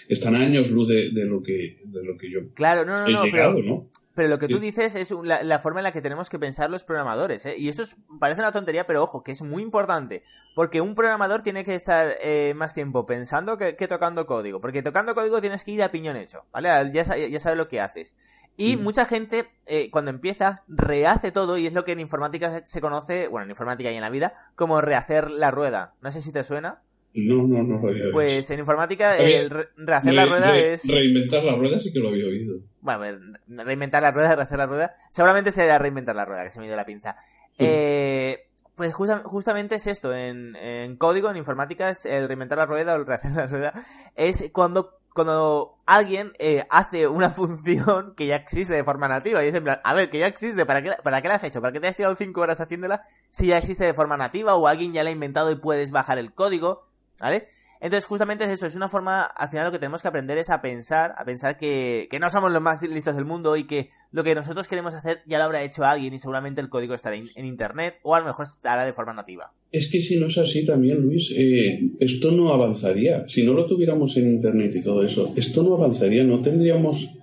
están 0.08 0.34
años 0.34 0.70
luz 0.70 0.88
de, 0.88 1.10
lo 1.25 1.42
que 1.42 1.78
de 1.84 2.04
lo 2.04 2.16
que 2.16 2.30
yo 2.30 2.40
claro, 2.54 2.84
no, 2.84 3.08
no, 3.08 3.25
no, 3.25 3.32
pero, 3.32 3.62
¿no? 3.62 3.90
Pero 4.18 4.30
lo 4.30 4.40
que 4.40 4.48
tú 4.48 4.58
dices 4.58 4.96
es 4.96 5.12
la, 5.12 5.60
forma 5.60 5.78
en 5.78 5.84
la 5.84 5.92
que 5.92 6.00
tenemos 6.00 6.28
que 6.28 6.40
pensar 6.40 6.70
los 6.70 6.82
programadores, 6.82 7.46
¿eh? 7.46 7.54
Y 7.56 7.68
eso 7.68 7.84
parece 8.18 8.40
una 8.40 8.50
tontería, 8.50 8.84
pero 8.84 9.04
ojo, 9.04 9.22
que 9.22 9.30
es 9.30 9.42
muy 9.42 9.62
importante. 9.62 10.25
Porque 10.56 10.80
un 10.80 10.96
programador 10.96 11.42
tiene 11.42 11.62
que 11.62 11.76
estar 11.76 12.16
eh, 12.20 12.52
más 12.56 12.75
tiempo 12.75 13.06
pensando 13.06 13.56
que, 13.58 13.75
tocando 13.75 14.26
código. 14.26 14.60
Porque 14.60 14.82
tocando 14.82 15.14
código 15.14 15.40
tienes 15.40 15.62
que 15.62 15.70
ir 15.70 15.84
a 15.84 15.92
piñón 15.92 16.16
hecho, 16.16 16.46
¿vale? 16.50 16.68
Ya, 16.92 17.04
ya 17.04 17.38
sabes 17.38 17.56
lo 17.56 17.68
que 17.68 17.80
haces. 17.80 18.16
Y 18.56 18.76
mucha 18.76 19.04
gente, 19.04 19.52
eh, 19.66 19.88
cuando 19.92 20.10
empieza, 20.10 20.64
rehace 20.66 21.30
todo, 21.30 21.56
y 21.56 21.68
es 21.68 21.72
lo 21.72 21.84
que 21.84 21.92
en 21.92 22.00
informática 22.00 22.66
se 22.66 22.80
conoce, 22.80 23.28
bueno, 23.28 23.44
en 23.44 23.50
informática 23.50 23.92
y 23.92 23.94
en 23.94 24.00
la 24.00 24.10
vida, 24.10 24.32
como 24.56 24.80
rehacer 24.80 25.30
la 25.30 25.52
rueda. 25.52 25.94
No 26.00 26.10
sé 26.10 26.22
si 26.22 26.32
te 26.32 26.42
suena. 26.42 26.82
No, 27.15 27.47
no, 27.47 27.62
no 27.62 27.81
lo 27.81 27.88
había 27.88 28.05
oído. 28.05 28.12
Pues 28.12 28.50
en 28.50 28.61
informática 28.61 29.17
el 29.17 29.50
rehacer 29.77 30.15
la 30.15 30.27
rueda 30.27 30.57
es... 30.57 30.87
Reinventar 30.87 31.43
la 31.45 31.57
rueda 31.57 31.79
sí 31.79 31.93
que 31.93 31.99
lo 31.99 32.11
había 32.11 32.27
oído. 32.27 32.61
Bueno, 32.81 33.37
reinventar 33.49 34.03
la 34.03 34.12
rueda, 34.12 34.37
rehacer 34.37 34.59
la 34.59 34.67
rueda... 34.67 34.93
Seguramente 35.11 35.50
sería 35.50 35.79
reinventar 35.79 36.15
la 36.15 36.25
rueda, 36.25 36.45
que 36.45 36.50
se 36.50 36.61
me 36.61 36.67
dio 36.67 36.77
la 36.77 36.85
pinza. 36.85 37.17
Eh, 37.59 38.49
pues 38.79 38.95
justamente 38.95 39.75
es 39.75 39.88
esto, 39.88 40.15
en, 40.15 40.55
en, 40.55 40.97
código, 40.97 41.29
en 41.29 41.37
informática, 41.37 41.91
es 41.91 42.07
el 42.07 42.29
reinventar 42.29 42.59
la 42.59 42.67
rueda 42.67 42.95
o 42.95 42.97
el 42.97 43.07
rehacer 43.07 43.33
la 43.33 43.49
rueda, 43.49 43.73
es 44.15 44.50
cuando, 44.53 45.00
cuando 45.12 45.75
alguien 45.85 46.31
eh, 46.38 46.65
hace 46.71 47.09
una 47.09 47.31
función 47.31 48.15
que 48.15 48.29
ya 48.29 48.37
existe 48.37 48.75
de 48.75 48.85
forma 48.85 49.09
nativa, 49.09 49.45
y 49.45 49.49
es 49.49 49.55
en 49.57 49.65
plan, 49.65 49.81
a 49.83 49.95
ver, 49.95 50.11
que 50.11 50.21
ya 50.21 50.29
existe, 50.29 50.65
¿para 50.65 50.81
qué, 50.81 50.93
¿para 51.03 51.21
qué 51.21 51.27
la 51.27 51.35
has 51.35 51.43
hecho? 51.43 51.61
¿Para 51.61 51.73
qué 51.73 51.81
te 51.81 51.88
has 51.88 51.97
tirado 51.97 52.15
5 52.15 52.41
horas 52.41 52.61
haciéndola 52.61 53.03
si 53.33 53.49
ya 53.49 53.59
existe 53.59 53.85
de 53.85 53.95
forma 53.95 54.17
nativa 54.17 54.55
o 54.55 54.69
alguien 54.69 54.93
ya 54.93 55.03
la 55.03 55.11
ha 55.11 55.12
inventado 55.12 55.50
y 55.50 55.57
puedes 55.57 55.91
bajar 55.91 56.19
el 56.19 56.33
código? 56.33 56.83
¿Vale? 57.20 57.44
Entonces, 57.80 58.06
justamente 58.06 58.44
es 58.44 58.50
eso, 58.50 58.66
es 58.66 58.75
una 58.75 58.88
forma, 58.88 59.22
al 59.22 59.48
final 59.50 59.66
lo 59.66 59.70
que 59.70 59.78
tenemos 59.78 60.02
que 60.02 60.08
aprender 60.08 60.37
es 60.37 60.50
a 60.50 60.60
pensar, 60.60 61.14
a 61.16 61.25
pensar 61.25 61.56
que, 61.56 62.08
que 62.10 62.18
no 62.18 62.28
somos 62.28 62.52
los 62.52 62.60
más 62.60 62.82
listos 62.82 63.14
del 63.14 63.25
mundo 63.25 63.56
y 63.56 63.68
que 63.68 63.88
lo 64.10 64.25
que 64.25 64.34
nosotros 64.34 64.66
queremos 64.66 64.94
hacer 64.94 65.20
ya 65.26 65.38
lo 65.38 65.44
habrá 65.44 65.62
hecho 65.62 65.84
alguien 65.84 66.12
y 66.12 66.18
seguramente 66.18 66.60
el 66.60 66.68
código 66.68 66.94
estará 66.94 67.16
en, 67.16 67.28
internet 67.44 67.98
o 68.02 68.16
a 68.16 68.20
lo 68.20 68.26
mejor 68.26 68.46
estará 68.46 68.84
de 68.84 68.92
forma 68.92 69.12
nativa. 69.12 69.52
Es 69.70 69.88
que 69.90 70.00
si 70.00 70.18
no 70.18 70.26
es 70.26 70.38
así 70.38 70.66
también, 70.66 71.00
Luis, 71.00 71.32
eh, 71.37 71.92
esto 72.00 72.32
no 72.32 72.52
avanzaría. 72.52 73.28
Si 73.28 73.44
no 73.44 73.52
lo 73.52 73.66
tuviéramos 73.66 74.16
en 74.16 74.28
internet 74.28 74.75
y 74.75 74.82
todo 74.82 75.04
eso, 75.04 75.32
esto 75.37 75.62
no 75.62 75.75
avanzaría, 75.75 76.24
no 76.24 76.40
tendríamos 76.40 77.14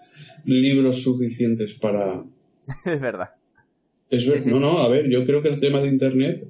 libros 0.45 1.01
suficientes 1.01 1.73
para... 1.73 2.23
es 2.85 3.01
verdad. 3.01 3.31
Es 4.09 4.25
verdad, 4.25 4.45
no, 4.45 4.59
no, 4.59 4.79
a 4.79 4.87
ver, 4.87 5.09
yo 5.09 5.25
creo 5.25 5.41
que 5.41 5.49
el 5.49 5.59
tema 5.59 5.81
de 5.81 5.89
internet 5.89 6.47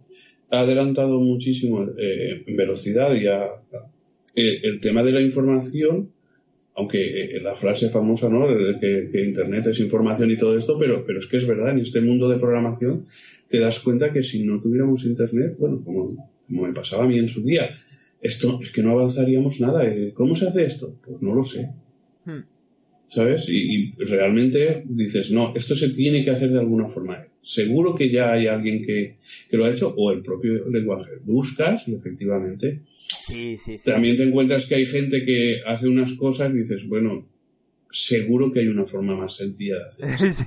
ha 0.55 0.61
adelantado 0.61 1.19
muchísimo 1.19 1.83
eh, 1.83 2.43
en 2.45 2.55
velocidad 2.55 3.13
y 3.15 3.27
eh, 3.27 4.59
el 4.63 4.79
tema 4.79 5.03
de 5.03 5.11
la 5.11 5.21
información, 5.21 6.11
aunque 6.75 7.37
eh, 7.37 7.41
la 7.41 7.55
frase 7.55 7.89
famosa, 7.89 8.29
¿no? 8.29 8.47
De 8.47 8.79
que, 8.79 9.23
Internet 9.23 9.67
es 9.67 9.79
información 9.79 10.31
y 10.31 10.37
todo 10.37 10.57
esto, 10.57 10.77
pero, 10.79 11.05
pero 11.05 11.19
es 11.19 11.27
que 11.27 11.37
es 11.37 11.47
verdad, 11.47 11.71
en 11.71 11.79
este 11.79 12.01
mundo 12.01 12.29
de 12.29 12.39
programación 12.39 13.05
te 13.47 13.59
das 13.59 13.79
cuenta 13.79 14.11
que 14.11 14.23
si 14.23 14.43
no 14.43 14.61
tuviéramos 14.61 15.05
Internet, 15.05 15.55
bueno, 15.59 15.81
como, 15.83 16.31
me 16.47 16.73
pasaba 16.73 17.03
a 17.03 17.07
mí 17.07 17.19
en 17.19 17.27
su 17.27 17.43
día, 17.43 17.69
esto 18.21 18.59
es 18.61 18.71
que 18.71 18.81
no 18.81 18.91
avanzaríamos 18.91 19.59
nada. 19.59 19.83
¿Cómo 20.13 20.33
se 20.33 20.47
hace 20.47 20.65
esto? 20.65 20.95
Pues 21.05 21.21
no 21.21 21.35
lo 21.35 21.43
sé. 21.43 21.69
Hmm. 22.25 22.54
¿Sabes? 23.09 23.45
Y, 23.47 23.93
realmente 23.97 24.83
dices, 24.85 25.31
no, 25.31 25.53
esto 25.55 25.75
se 25.75 25.89
tiene 25.89 26.23
que 26.25 26.31
hacer 26.31 26.49
de 26.49 26.59
alguna 26.59 26.87
forma. 26.87 27.25
Seguro 27.41 27.95
que 27.95 28.09
ya 28.09 28.33
hay 28.33 28.47
alguien 28.47 28.83
que, 28.85 29.17
lo 29.51 29.65
ha 29.65 29.69
hecho 29.69 29.93
o 29.95 30.11
el 30.11 30.21
propio 30.21 30.67
lenguaje. 30.69 31.11
Buscas 31.23 31.87
y 31.87 31.95
efectivamente. 31.95 32.81
Sí, 33.19 33.57
sí, 33.57 33.77
sí. 33.77 33.89
También 33.89 34.17
te 34.17 34.23
encuentras 34.23 34.65
que 34.65 34.75
hay 34.75 34.85
gente 34.87 35.23
que 35.23 35.61
hace 35.65 35.87
unas 35.87 36.13
cosas 36.13 36.51
y 36.53 36.57
dices, 36.57 36.87
bueno, 36.87 37.27
seguro 37.91 38.51
que 38.51 38.61
hay 38.61 38.67
una 38.67 38.85
forma 38.85 39.15
más 39.15 39.37
sencilla 39.37 39.77
de 39.77 39.85
hacer. 39.85 40.33
sí. 40.33 40.45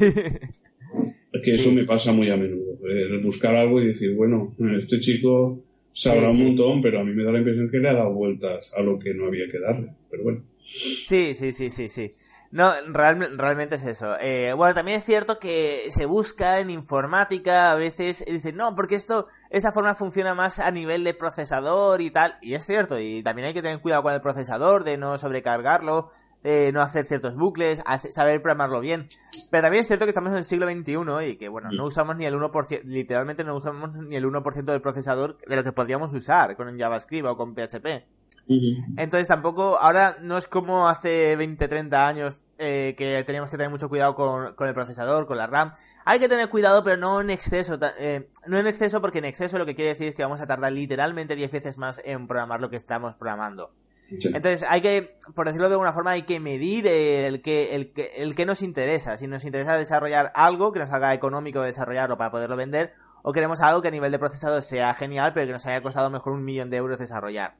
Que 1.44 1.54
eso 1.54 1.70
me 1.72 1.84
pasa 1.84 2.12
muy 2.12 2.30
a 2.30 2.36
menudo. 2.36 2.78
El 2.88 3.20
buscar 3.20 3.54
algo 3.54 3.80
y 3.80 3.86
decir, 3.86 4.14
bueno, 4.14 4.56
este 4.76 4.98
chico 4.98 5.62
sabrá 5.92 6.30
un 6.30 6.42
montón, 6.42 6.82
pero 6.82 7.00
a 7.00 7.04
mí 7.04 7.12
me 7.12 7.22
da 7.22 7.32
la 7.32 7.38
impresión 7.38 7.70
que 7.70 7.78
le 7.78 7.88
ha 7.88 7.94
dado 7.94 8.12
vueltas 8.12 8.72
a 8.74 8.82
lo 8.82 8.98
que 8.98 9.14
no 9.14 9.26
había 9.26 9.50
que 9.50 9.58
darle. 9.58 9.92
Pero 10.10 10.22
bueno. 10.24 10.44
Sí, 10.64 11.34
sí, 11.34 11.52
sí, 11.52 11.70
sí, 11.70 11.88
sí. 11.88 12.12
No, 12.50 12.72
realmente 12.86 13.74
es 13.74 13.84
eso. 13.84 14.16
Eh, 14.20 14.54
bueno, 14.54 14.74
también 14.74 14.98
es 14.98 15.04
cierto 15.04 15.38
que 15.38 15.88
se 15.90 16.06
busca 16.06 16.60
en 16.60 16.70
informática 16.70 17.70
a 17.70 17.74
veces 17.74 18.24
y 18.26 18.32
dicen, 18.32 18.56
no, 18.56 18.74
porque 18.74 18.94
esto, 18.94 19.26
esa 19.50 19.70
forma 19.70 19.94
funciona 19.94 20.34
más 20.34 20.58
a 20.58 20.70
nivel 20.70 21.04
de 21.04 21.12
procesador 21.12 22.00
y 22.00 22.10
tal. 22.10 22.38
Y 22.40 22.54
es 22.54 22.64
cierto, 22.64 22.98
y 22.98 23.22
también 23.22 23.48
hay 23.48 23.54
que 23.54 23.60
tener 23.60 23.80
cuidado 23.80 24.02
con 24.02 24.14
el 24.14 24.22
procesador, 24.22 24.84
de 24.84 24.96
no 24.96 25.18
sobrecargarlo, 25.18 26.08
de 26.42 26.72
no 26.72 26.80
hacer 26.80 27.04
ciertos 27.04 27.36
bucles, 27.36 27.82
saber 28.10 28.40
programarlo 28.40 28.80
bien. 28.80 29.08
Pero 29.50 29.62
también 29.62 29.82
es 29.82 29.86
cierto 29.86 30.06
que 30.06 30.10
estamos 30.10 30.32
en 30.32 30.38
el 30.38 30.44
siglo 30.44 30.70
XXI 30.70 31.30
y 31.30 31.36
que, 31.36 31.48
bueno, 31.48 31.68
no 31.70 31.84
usamos 31.84 32.16
ni 32.16 32.24
el 32.24 32.34
1%, 32.34 32.82
literalmente 32.84 33.44
no 33.44 33.56
usamos 33.56 33.94
ni 33.96 34.16
el 34.16 34.24
1% 34.24 34.64
del 34.64 34.80
procesador 34.80 35.36
de 35.46 35.56
lo 35.56 35.64
que 35.64 35.72
podríamos 35.72 36.14
usar 36.14 36.56
con 36.56 36.78
JavaScript 36.78 37.26
o 37.26 37.36
con 37.36 37.54
PHP. 37.54 38.17
Entonces 38.48 39.28
tampoco, 39.28 39.78
ahora 39.78 40.16
no 40.20 40.38
es 40.38 40.48
como 40.48 40.88
hace 40.88 41.36
20, 41.36 41.68
30 41.68 42.08
años 42.08 42.40
eh, 42.56 42.94
que 42.96 43.22
teníamos 43.24 43.50
que 43.50 43.56
tener 43.56 43.70
mucho 43.70 43.88
cuidado 43.88 44.14
con, 44.14 44.66
el 44.66 44.74
procesador, 44.74 45.26
con 45.26 45.36
la 45.36 45.46
RAM. 45.46 45.74
Hay 46.04 46.18
que 46.18 46.28
tener 46.28 46.48
cuidado, 46.48 46.82
pero 46.82 46.96
no 46.96 47.20
en 47.20 47.30
exceso. 47.30 47.78
Eh, 47.98 48.30
no 48.46 48.58
en 48.58 48.66
exceso, 48.66 49.00
porque 49.00 49.18
en 49.18 49.26
exceso 49.26 49.58
lo 49.58 49.66
que 49.66 49.74
quiere 49.74 49.90
decir 49.90 50.08
es 50.08 50.14
que 50.14 50.22
vamos 50.22 50.40
a 50.40 50.46
tardar 50.46 50.72
literalmente 50.72 51.36
10 51.36 51.52
veces 51.52 51.78
más 51.78 52.00
en 52.04 52.26
programar 52.26 52.60
lo 52.60 52.70
que 52.70 52.76
estamos 52.76 53.14
programando. 53.16 53.70
Entonces 54.10 54.64
hay 54.66 54.80
que, 54.80 55.18
por 55.34 55.46
decirlo 55.46 55.68
de 55.68 55.74
alguna 55.74 55.92
forma, 55.92 56.12
hay 56.12 56.22
que 56.22 56.40
medir 56.40 56.86
el 56.86 57.42
que, 57.42 57.74
el 57.74 57.92
que, 57.92 58.10
el 58.16 58.34
que 58.34 58.46
nos 58.46 58.62
interesa. 58.62 59.18
Si 59.18 59.26
nos 59.26 59.44
interesa 59.44 59.76
desarrollar 59.76 60.32
algo 60.34 60.72
que 60.72 60.78
nos 60.78 60.90
haga 60.90 61.12
económico 61.12 61.60
desarrollarlo 61.60 62.16
para 62.16 62.30
poderlo 62.30 62.56
vender, 62.56 62.92
o 63.22 63.32
queremos 63.32 63.60
algo 63.60 63.82
que 63.82 63.88
a 63.88 63.90
nivel 63.90 64.10
de 64.10 64.18
procesador 64.18 64.62
sea 64.62 64.94
genial, 64.94 65.32
pero 65.34 65.46
que 65.46 65.52
nos 65.52 65.66
haya 65.66 65.82
costado 65.82 66.08
mejor 66.08 66.32
un 66.32 66.44
millón 66.44 66.70
de 66.70 66.78
euros 66.78 66.98
desarrollar. 66.98 67.54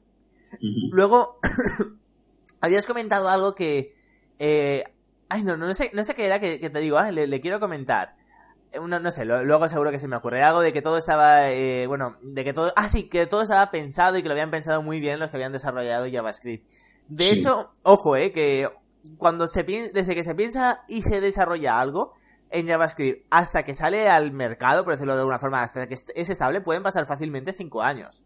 Luego, 0.91 1.39
habías 2.61 2.87
comentado 2.87 3.29
algo 3.29 3.55
que... 3.55 3.93
Eh, 4.39 4.83
ay, 5.29 5.43
no, 5.43 5.55
no 5.57 5.73
sé, 5.73 5.91
no 5.93 6.03
sé 6.03 6.13
qué 6.13 6.25
era 6.25 6.39
que, 6.39 6.57
te 6.57 6.79
digo, 6.79 6.97
ah, 6.97 7.11
le, 7.11 7.41
quiero 7.41 7.59
comentar. 7.59 8.15
Eh, 8.71 8.79
no, 8.85 8.99
no 8.99 9.11
sé, 9.11 9.25
luego 9.25 9.69
seguro 9.69 9.91
que 9.91 9.99
se 9.99 10.07
me 10.07 10.15
ocurre 10.15 10.43
algo 10.43 10.61
de 10.61 10.73
que 10.73 10.81
todo 10.81 10.97
estaba, 10.97 11.49
eh, 11.51 11.87
bueno, 11.87 12.17
de 12.21 12.43
que 12.43 12.53
todo, 12.53 12.73
ah 12.75 12.89
sí, 12.89 13.09
que 13.09 13.27
todo 13.27 13.43
estaba 13.43 13.71
pensado 13.71 14.17
y 14.17 14.21
que 14.21 14.27
lo 14.27 14.33
habían 14.33 14.51
pensado 14.51 14.81
muy 14.81 14.99
bien 14.99 15.19
los 15.19 15.29
que 15.29 15.37
habían 15.37 15.51
desarrollado 15.51 16.07
JavaScript. 16.11 16.67
De 17.07 17.31
hecho, 17.31 17.71
ojo, 17.83 18.15
eh, 18.15 18.31
que 18.31 18.69
cuando 19.17 19.47
se 19.47 19.63
piensa, 19.63 19.91
desde 19.93 20.15
que 20.15 20.23
se 20.23 20.35
piensa 20.35 20.83
y 20.87 21.01
se 21.01 21.21
desarrolla 21.21 21.79
algo 21.79 22.13
en 22.51 22.67
JavaScript 22.67 23.25
hasta 23.29 23.63
que 23.63 23.75
sale 23.75 24.09
al 24.09 24.31
mercado, 24.31 24.83
por 24.83 24.93
decirlo 24.93 25.13
de 25.13 25.19
alguna 25.19 25.39
forma, 25.39 25.61
hasta 25.61 25.87
que 25.87 25.95
es 25.95 26.29
estable, 26.29 26.61
pueden 26.61 26.83
pasar 26.83 27.05
fácilmente 27.05 27.53
5 27.53 27.81
años. 27.81 28.25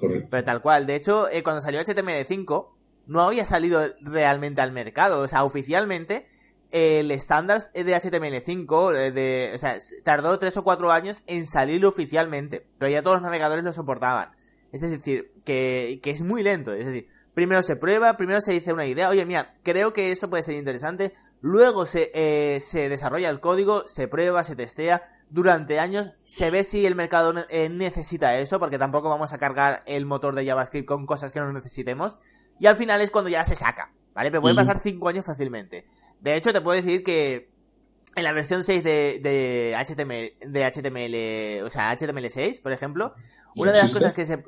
Pero 0.00 0.44
tal 0.44 0.60
cual. 0.60 0.86
De 0.86 0.94
hecho, 0.94 1.28
eh, 1.30 1.42
cuando 1.42 1.62
salió 1.62 1.80
HTML5, 1.80 2.68
no 3.06 3.22
había 3.22 3.44
salido 3.44 3.84
realmente 4.00 4.60
al 4.60 4.72
mercado. 4.72 5.20
O 5.20 5.28
sea, 5.28 5.44
oficialmente, 5.44 6.26
el 6.70 7.10
estándar 7.10 7.60
de 7.72 7.94
HTML5, 7.94 8.96
eh, 8.96 9.12
de, 9.12 9.52
o 9.54 9.58
sea, 9.58 9.76
tardó 10.04 10.38
3 10.38 10.56
o 10.56 10.64
4 10.64 10.92
años 10.92 11.22
en 11.26 11.46
salir 11.46 11.84
oficialmente. 11.86 12.66
Pero 12.78 12.90
ya 12.90 13.02
todos 13.02 13.16
los 13.16 13.22
navegadores 13.22 13.64
lo 13.64 13.72
soportaban. 13.72 14.30
Es 14.72 14.80
decir, 14.80 15.32
que, 15.44 16.00
que 16.02 16.10
es 16.10 16.22
muy 16.22 16.42
lento. 16.42 16.72
Es 16.72 16.86
decir, 16.86 17.08
primero 17.34 17.62
se 17.62 17.76
prueba, 17.76 18.16
primero 18.16 18.40
se 18.40 18.52
dice 18.52 18.72
una 18.72 18.86
idea. 18.86 19.08
Oye, 19.08 19.24
mira, 19.24 19.54
creo 19.62 19.92
que 19.92 20.10
esto 20.10 20.28
puede 20.28 20.42
ser 20.42 20.56
interesante. 20.56 21.14
Luego 21.40 21.86
se, 21.86 22.10
eh, 22.14 22.60
se 22.60 22.88
desarrolla 22.88 23.28
el 23.28 23.40
código, 23.40 23.86
se 23.86 24.08
prueba, 24.08 24.42
se 24.44 24.56
testea. 24.56 25.02
Durante 25.28 25.78
años 25.78 26.12
se 26.26 26.50
ve 26.50 26.64
si 26.64 26.86
el 26.86 26.94
mercado 26.94 27.34
eh, 27.50 27.68
necesita 27.68 28.38
eso, 28.38 28.58
porque 28.58 28.78
tampoco 28.78 29.08
vamos 29.08 29.32
a 29.32 29.38
cargar 29.38 29.82
el 29.86 30.06
motor 30.06 30.34
de 30.34 30.46
JavaScript 30.46 30.88
con 30.88 31.06
cosas 31.06 31.32
que 31.32 31.40
no 31.40 31.52
necesitemos. 31.52 32.18
Y 32.58 32.66
al 32.66 32.76
final 32.76 33.00
es 33.00 33.10
cuando 33.10 33.28
ya 33.28 33.44
se 33.44 33.56
saca, 33.56 33.92
¿vale? 34.14 34.30
Pero 34.30 34.40
pueden 34.40 34.56
pasar 34.56 34.80
5 34.80 35.08
años 35.08 35.26
fácilmente. 35.26 35.84
De 36.20 36.36
hecho, 36.36 36.52
te 36.52 36.60
puedo 36.60 36.76
decir 36.76 37.04
que 37.04 37.50
en 38.14 38.24
la 38.24 38.32
versión 38.32 38.64
6 38.64 38.82
de, 38.82 39.20
de 39.22 39.76
HTML, 39.76 40.50
de 40.50 40.64
HTML, 40.64 41.66
o 41.66 41.70
sea, 41.70 41.94
HTML6, 41.94 42.62
por 42.62 42.72
ejemplo, 42.72 43.14
una 43.54 43.72
de 43.72 43.82
las 43.82 43.92
cosas 43.92 44.14
que 44.14 44.24
se... 44.24 44.42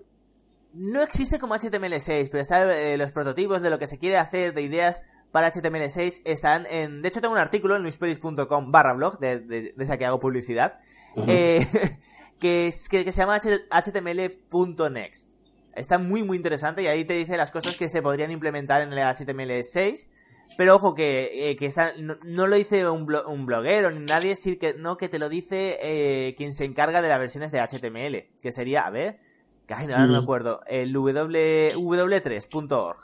No 0.73 1.03
existe 1.03 1.39
como 1.39 1.55
HTML6, 1.55 2.29
pero 2.31 2.43
están 2.43 2.71
eh, 2.71 2.97
los 2.97 3.13
prototipos 3.13 3.61
de 3.61 3.71
lo 3.71 3.79
que 3.79 3.87
se 3.87 3.99
quiere 3.99 4.17
hacer, 4.17 4.55
de 4.55 4.63
ideas 4.63 5.01
para 5.33 5.53
HTML6 5.53 6.23
están 6.25 6.67
en... 6.67 7.03
De 7.03 7.09
hecho, 7.09 7.21
tengo 7.21 7.35
un 7.35 7.41
artículo 7.41 7.77
en 7.77 7.83
luisperis.com 7.83 8.73
barra 8.73 8.95
blog, 8.95 9.19
de, 9.19 9.41
de, 9.41 9.75
desde 9.77 9.99
que 9.99 10.07
hago 10.07 10.21
publicidad, 10.21 10.79
eh, 11.27 11.67
que, 12.39 12.71
que, 12.91 13.05
que, 13.05 13.13
se 13.13 13.21
llama 13.21 13.39
html.next. 13.41 15.31
Está 15.75 15.99
muy, 15.99 16.23
muy 16.25 16.37
interesante 16.37 16.83
y 16.83 16.87
ahí 16.87 17.05
te 17.05 17.15
dice 17.15 17.37
las 17.37 17.51
cosas 17.51 17.77
que 17.77 17.89
se 17.89 18.03
podrían 18.03 18.31
implementar 18.31 18.83
en 18.83 18.93
el 18.93 18.99
HTML6 18.99 20.09
pero 20.57 20.75
ojo 20.75 20.95
que, 20.95 21.51
eh, 21.51 21.57
que 21.57 21.67
está, 21.67 21.93
no, 21.97 22.47
lo 22.47 22.57
dice 22.57 22.89
un, 22.89 23.07
un 23.27 23.47
bloguero 23.47 23.91
ni 23.93 24.05
nadie, 24.05 24.35
sí 24.35 24.57
que 24.57 24.75
no 24.75 24.97
que 24.97 25.09
te 25.09 25.21
lo 25.21 25.29
dice 25.29 25.79
eh, 25.81 26.35
quien 26.37 26.53
se 26.53 26.65
encarga 26.65 27.01
de 27.01 27.09
las 27.09 27.19
versiones 27.21 27.53
de 27.53 27.61
HTML, 27.61 28.27
que 28.43 28.51
sería, 28.51 28.81
a 28.81 28.91
ver, 28.91 29.21
que 29.67 29.75
ay, 29.75 29.87
no, 29.87 30.07
me 30.09 30.19
acuerdo, 30.19 30.63
el 30.67 30.93
w, 30.93 31.75
w3.org, 31.75 32.99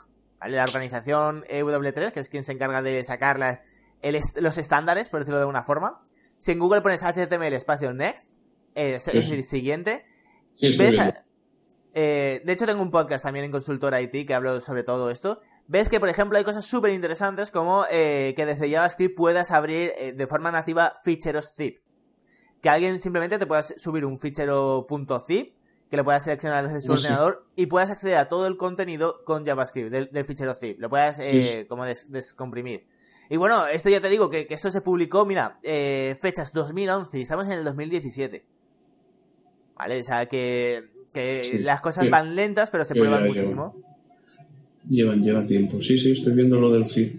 ¿vale? 0.45 0.57
La 0.57 0.63
organización 0.63 1.43
W3, 1.43 2.11
que 2.11 2.19
es 2.19 2.29
quien 2.29 2.43
se 2.43 2.53
encarga 2.53 2.81
de 2.81 3.03
sacar 3.03 3.39
los 4.01 4.57
estándares, 4.57 5.09
por 5.09 5.19
decirlo 5.19 5.37
de 5.37 5.43
alguna 5.43 5.63
forma. 5.63 6.01
Si 6.37 6.51
en 6.51 6.59
Google 6.59 6.81
pones 6.81 7.03
HTML 7.03 7.53
espacio 7.53 7.93
next, 7.93 8.31
eh, 8.75 8.95
es, 8.95 9.05
decir, 9.05 9.43
siguiente, 9.43 10.05
ves, 10.77 10.99
eh, 11.97 12.41
de 12.43 12.51
hecho, 12.53 12.65
tengo 12.65 12.81
un 12.81 12.91
podcast 12.91 13.23
también 13.23 13.45
en 13.45 13.51
Consultor 13.51 13.97
IT 13.99 14.27
que 14.27 14.33
hablo 14.33 14.59
sobre 14.59 14.83
todo 14.83 15.09
esto. 15.09 15.39
Ves 15.67 15.89
que, 15.89 15.99
por 16.01 16.09
ejemplo, 16.09 16.37
hay 16.37 16.43
cosas 16.43 16.65
súper 16.65 16.91
interesantes 16.91 17.51
como 17.51 17.85
eh, 17.89 18.33
que 18.35 18.45
desde 18.45 18.69
JavaScript 18.69 19.15
puedas 19.15 19.51
abrir 19.51 19.93
eh, 19.97 20.11
de 20.11 20.27
forma 20.27 20.51
nativa 20.51 20.93
ficheros 21.03 21.53
zip. 21.55 21.79
Que 22.61 22.69
alguien 22.69 22.99
simplemente 22.99 23.39
te 23.39 23.47
pueda 23.47 23.63
subir 23.63 24.05
un 24.05 24.19
fichero 24.19 24.85
.zip, 25.25 25.55
que 25.95 25.97
lo 25.97 26.03
puedas 26.03 26.23
seleccionar 26.23 26.67
desde 26.67 26.81
su 26.81 26.91
ordenador 26.91 27.45
y 27.55 27.67
puedas 27.67 27.89
acceder 27.89 28.17
a 28.17 28.27
todo 28.27 28.47
el 28.47 28.57
contenido 28.57 29.23
con 29.23 29.45
JavaScript 29.45 29.91
del, 29.91 30.25
fichero 30.25 30.53
zip. 30.53 30.79
Lo 30.79 30.89
puedas 30.89 31.21
como 31.67 31.85
descomprimir. 31.85 32.85
Y 33.29 33.37
bueno, 33.37 33.65
esto 33.67 33.89
ya 33.89 34.01
te 34.01 34.09
digo 34.09 34.29
que, 34.29 34.45
que 34.45 34.53
esto 34.53 34.69
se 34.69 34.81
publicó, 34.81 35.25
mira, 35.25 35.59
fechas 35.63 36.53
2011 36.53 37.17
y 37.17 37.21
estamos 37.21 37.45
en 37.47 37.53
el 37.53 37.63
2017. 37.63 38.45
¿Vale? 39.77 39.99
O 39.99 40.03
sea 40.03 40.25
que 40.27 40.95
que 41.15 41.59
las 41.63 41.81
cosas 41.81 42.09
van 42.09 42.35
lentas, 42.35 42.69
pero 42.69 42.83
se 42.83 42.93
prueban 42.93 43.25
muchísimo. 43.25 43.73
Llevan, 44.89 45.23
llevan, 45.23 45.45
tiempo. 45.45 45.81
Sí, 45.81 45.97
sí, 45.97 46.11
estoy 46.11 46.33
viendo 46.33 46.59
lo 46.59 46.71
del 46.71 46.85
sí. 46.85 47.17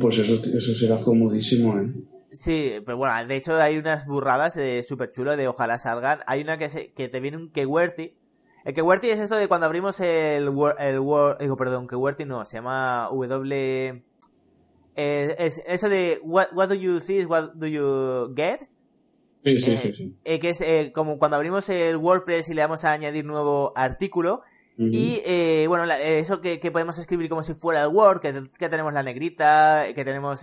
Pues 0.00 0.18
eso, 0.18 0.42
eso 0.56 0.74
será 0.74 1.00
comodísimo, 1.00 1.78
¿eh? 1.78 1.92
Sí, 2.34 2.82
pero 2.84 2.98
bueno, 2.98 3.26
de 3.26 3.36
hecho 3.36 3.56
hay 3.56 3.78
unas 3.78 4.06
burradas 4.06 4.54
de 4.54 4.82
súper 4.82 5.10
chulo 5.12 5.36
de 5.36 5.48
ojalá 5.48 5.78
salgan. 5.78 6.20
Hay 6.26 6.42
una 6.42 6.58
que, 6.58 6.68
se, 6.68 6.92
que 6.92 7.08
te 7.08 7.20
viene 7.20 7.36
un 7.36 7.50
Kewerty. 7.50 8.16
El 8.64 8.74
Kewerty 8.74 9.10
es 9.10 9.20
esto 9.20 9.36
de 9.36 9.46
cuando 9.46 9.66
abrimos 9.66 10.00
el 10.00 10.48
Word, 10.48 10.80
el 10.80 10.98
Word 10.98 11.38
digo, 11.38 11.56
perdón, 11.56 11.86
Kewerty 11.86 12.24
no, 12.24 12.44
se 12.44 12.58
llama 12.58 13.08
W... 13.10 14.04
Eh, 14.96 15.34
es 15.38 15.60
eso 15.66 15.88
de 15.88 16.20
what, 16.22 16.48
what 16.54 16.68
do 16.68 16.74
you 16.74 17.00
see 17.00 17.18
is 17.18 17.26
what 17.26 17.54
do 17.54 17.66
you 17.66 18.32
get 18.36 18.60
Sí, 19.44 19.58
sí, 19.58 19.76
sí, 19.76 19.92
sí. 19.92 20.16
Eh, 20.24 20.38
que 20.38 20.50
es 20.50 20.60
eh, 20.62 20.92
como 20.94 21.18
cuando 21.18 21.36
abrimos 21.36 21.68
el 21.68 21.96
WordPress 21.96 22.48
y 22.48 22.54
le 22.54 22.62
vamos 22.62 22.84
a 22.84 22.92
añadir 22.92 23.26
nuevo 23.26 23.72
artículo. 23.76 24.42
Y 24.76 25.20
eh, 25.24 25.66
bueno, 25.68 25.84
eso 25.92 26.40
que, 26.40 26.58
podemos 26.72 26.98
escribir 26.98 27.28
como 27.28 27.42
si 27.42 27.54
fuera 27.54 27.82
el 27.82 27.88
Word, 27.88 28.20
que, 28.20 28.42
que 28.58 28.68
tenemos 28.68 28.92
la 28.92 29.02
negrita, 29.02 29.84
que 29.94 30.04
tenemos, 30.04 30.42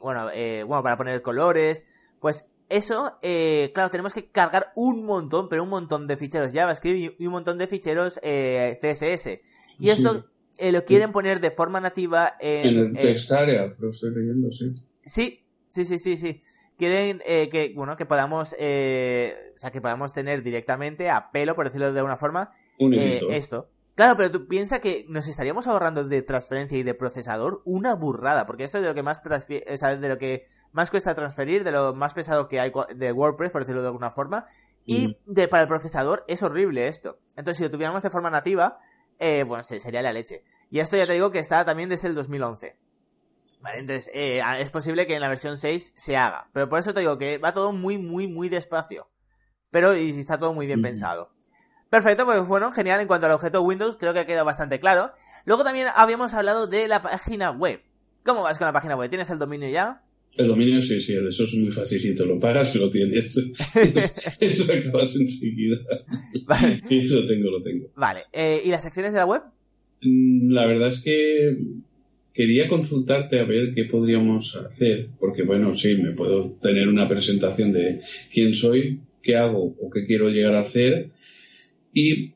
bueno, 0.00 0.28
bueno, 0.66 0.82
para 0.82 0.96
poner 0.96 1.22
colores. 1.22 1.84
Pues 2.20 2.46
eso, 2.68 3.16
claro, 3.20 3.90
tenemos 3.90 4.12
que 4.12 4.26
cargar 4.26 4.72
un 4.76 5.04
montón, 5.04 5.48
pero 5.48 5.62
un 5.62 5.70
montón 5.70 6.06
de 6.06 6.16
ficheros 6.16 6.52
JavaScript 6.52 7.18
y 7.18 7.26
un 7.26 7.32
montón 7.32 7.56
de 7.56 7.66
ficheros 7.66 8.20
CSS. 8.20 9.40
Y 9.78 9.88
esto 9.88 10.26
lo 10.60 10.84
quieren 10.84 11.12
poner 11.12 11.40
de 11.40 11.50
forma 11.50 11.80
nativa 11.80 12.34
en... 12.40 12.66
En 12.66 12.78
el 12.78 12.92
text 12.92 13.32
area, 13.32 13.74
lo 13.78 13.90
estoy 13.90 14.14
leyendo, 14.14 14.52
sí. 14.52 14.74
Sí, 15.06 15.40
sí, 15.68 15.84
sí, 15.86 15.98
sí, 15.98 16.16
sí 16.18 16.42
quieren 16.78 17.22
eh, 17.26 17.48
que, 17.48 17.72
bueno, 17.74 17.96
que 17.96 18.06
podamos, 18.06 18.54
eh, 18.58 19.52
o 19.56 19.58
sea, 19.58 19.70
que 19.70 19.80
podamos 19.80 20.12
tener 20.12 20.42
directamente 20.42 21.10
a 21.10 21.30
pelo, 21.30 21.54
por 21.54 21.66
decirlo 21.66 21.92
de 21.92 21.98
alguna 21.98 22.16
forma, 22.16 22.50
eh, 22.78 23.20
esto. 23.30 23.68
Claro, 23.94 24.16
pero 24.16 24.30
tú 24.30 24.48
piensas 24.48 24.80
que 24.80 25.06
nos 25.08 25.28
estaríamos 25.28 25.68
ahorrando 25.68 26.02
de 26.02 26.22
transferencia 26.22 26.76
y 26.76 26.82
de 26.82 26.94
procesador 26.94 27.62
una 27.64 27.94
burrada, 27.94 28.44
porque 28.44 28.64
esto 28.64 28.78
es 28.78 28.82
de 28.82 28.88
lo 28.88 28.94
que 28.94 29.04
más 29.04 29.22
o 29.24 29.76
sea, 29.76 29.96
de 29.96 30.08
lo 30.08 30.18
que 30.18 30.42
más 30.72 30.90
cuesta 30.90 31.14
transferir, 31.14 31.62
de 31.62 31.70
lo 31.70 31.94
más 31.94 32.12
pesado 32.12 32.48
que 32.48 32.58
hay 32.58 32.72
de 32.96 33.12
WordPress, 33.12 33.52
por 33.52 33.62
decirlo 33.62 33.82
de 33.82 33.88
alguna 33.88 34.10
forma, 34.10 34.46
y 34.84 35.08
mm. 35.08 35.32
de 35.32 35.46
para 35.46 35.62
el 35.62 35.68
procesador 35.68 36.24
es 36.26 36.42
horrible 36.42 36.88
esto. 36.88 37.20
Entonces, 37.36 37.58
si 37.58 37.62
lo 37.62 37.70
tuviéramos 37.70 38.02
de 38.02 38.10
forma 38.10 38.30
nativa, 38.30 38.78
eh, 39.20 39.44
bueno, 39.44 39.62
sería 39.62 40.02
la 40.02 40.12
leche. 40.12 40.42
Y 40.70 40.80
esto 40.80 40.96
ya 40.96 41.06
te 41.06 41.12
digo 41.12 41.30
que 41.30 41.38
está 41.38 41.64
también 41.64 41.88
desde 41.88 42.08
el 42.08 42.16
2011. 42.16 42.76
Vale, 43.64 43.78
entonces 43.78 44.10
eh, 44.14 44.42
es 44.60 44.70
posible 44.70 45.06
que 45.06 45.14
en 45.14 45.22
la 45.22 45.28
versión 45.28 45.56
6 45.56 45.94
se 45.96 46.16
haga. 46.18 46.50
Pero 46.52 46.68
por 46.68 46.80
eso 46.80 46.92
te 46.92 47.00
digo 47.00 47.16
que 47.16 47.38
va 47.38 47.54
todo 47.54 47.72
muy, 47.72 47.96
muy, 47.96 48.28
muy 48.28 48.50
despacio. 48.50 49.08
Pero 49.70 49.96
y 49.96 50.10
está 50.10 50.38
todo 50.38 50.52
muy 50.52 50.66
bien 50.66 50.82
pensado. 50.82 51.30
Perfecto, 51.88 52.26
pues 52.26 52.46
bueno, 52.46 52.72
genial. 52.72 53.00
En 53.00 53.06
cuanto 53.06 53.24
al 53.24 53.32
objeto 53.32 53.62
Windows, 53.62 53.96
creo 53.96 54.12
que 54.12 54.18
ha 54.18 54.26
quedado 54.26 54.44
bastante 54.44 54.80
claro. 54.80 55.12
Luego 55.46 55.64
también 55.64 55.86
habíamos 55.96 56.34
hablado 56.34 56.66
de 56.66 56.88
la 56.88 57.00
página 57.00 57.52
web. 57.52 57.80
¿Cómo 58.22 58.42
vas 58.42 58.58
con 58.58 58.66
la 58.66 58.74
página 58.74 58.96
web? 58.96 59.08
¿Tienes 59.08 59.30
el 59.30 59.38
dominio 59.38 59.70
ya? 59.70 60.02
El 60.36 60.48
dominio 60.48 60.82
sí, 60.82 61.00
sí, 61.00 61.16
eso 61.16 61.44
es 61.44 61.54
muy 61.54 61.72
facilito. 61.72 62.26
Lo 62.26 62.38
pagas 62.38 62.74
y 62.74 62.78
lo 62.78 62.90
tienes. 62.90 63.34
eso 64.40 64.72
acabas 64.72 65.16
enseguida. 65.16 65.78
Vale. 66.44 66.80
Sí, 66.84 67.00
lo 67.04 67.24
tengo, 67.24 67.50
lo 67.50 67.62
tengo. 67.62 67.86
Vale. 67.96 68.24
Eh, 68.30 68.60
¿Y 68.62 68.68
las 68.68 68.82
secciones 68.82 69.14
de 69.14 69.20
la 69.20 69.24
web? 69.24 69.42
Mm, 70.02 70.52
la 70.52 70.66
verdad 70.66 70.88
es 70.88 71.00
que 71.00 71.56
quería 72.34 72.68
consultarte 72.68 73.38
a 73.38 73.44
ver 73.44 73.72
qué 73.74 73.84
podríamos 73.84 74.56
hacer, 74.56 75.08
porque 75.20 75.44
bueno, 75.44 75.76
sí, 75.76 75.96
me 75.96 76.12
puedo 76.12 76.50
tener 76.60 76.88
una 76.88 77.08
presentación 77.08 77.72
de 77.72 78.00
quién 78.32 78.54
soy, 78.54 79.00
qué 79.22 79.36
hago 79.36 79.76
o 79.80 79.90
qué 79.90 80.04
quiero 80.04 80.28
llegar 80.28 80.56
a 80.56 80.60
hacer. 80.60 81.10
Y 81.94 82.32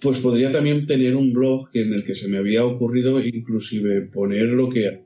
pues 0.00 0.18
podría 0.20 0.50
también 0.50 0.86
tener 0.86 1.16
un 1.16 1.32
blog 1.32 1.68
en 1.74 1.92
el 1.92 2.04
que 2.04 2.14
se 2.14 2.28
me 2.28 2.38
había 2.38 2.64
ocurrido 2.64 3.22
inclusive 3.22 4.02
poner 4.02 4.44
lo 4.46 4.70
que 4.70 5.00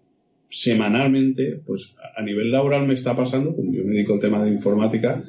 semanalmente, 0.51 1.61
pues 1.67 1.95
a 2.17 2.23
nivel 2.23 2.51
laboral 2.51 2.87
me 2.87 2.95
está 2.95 3.15
pasando, 3.15 3.55
como 3.55 3.73
yo 3.73 3.85
me 3.85 3.93
dedico 3.93 4.15
al 4.15 4.21
tema 4.21 4.43
de 4.43 4.51
informática, 4.51 5.23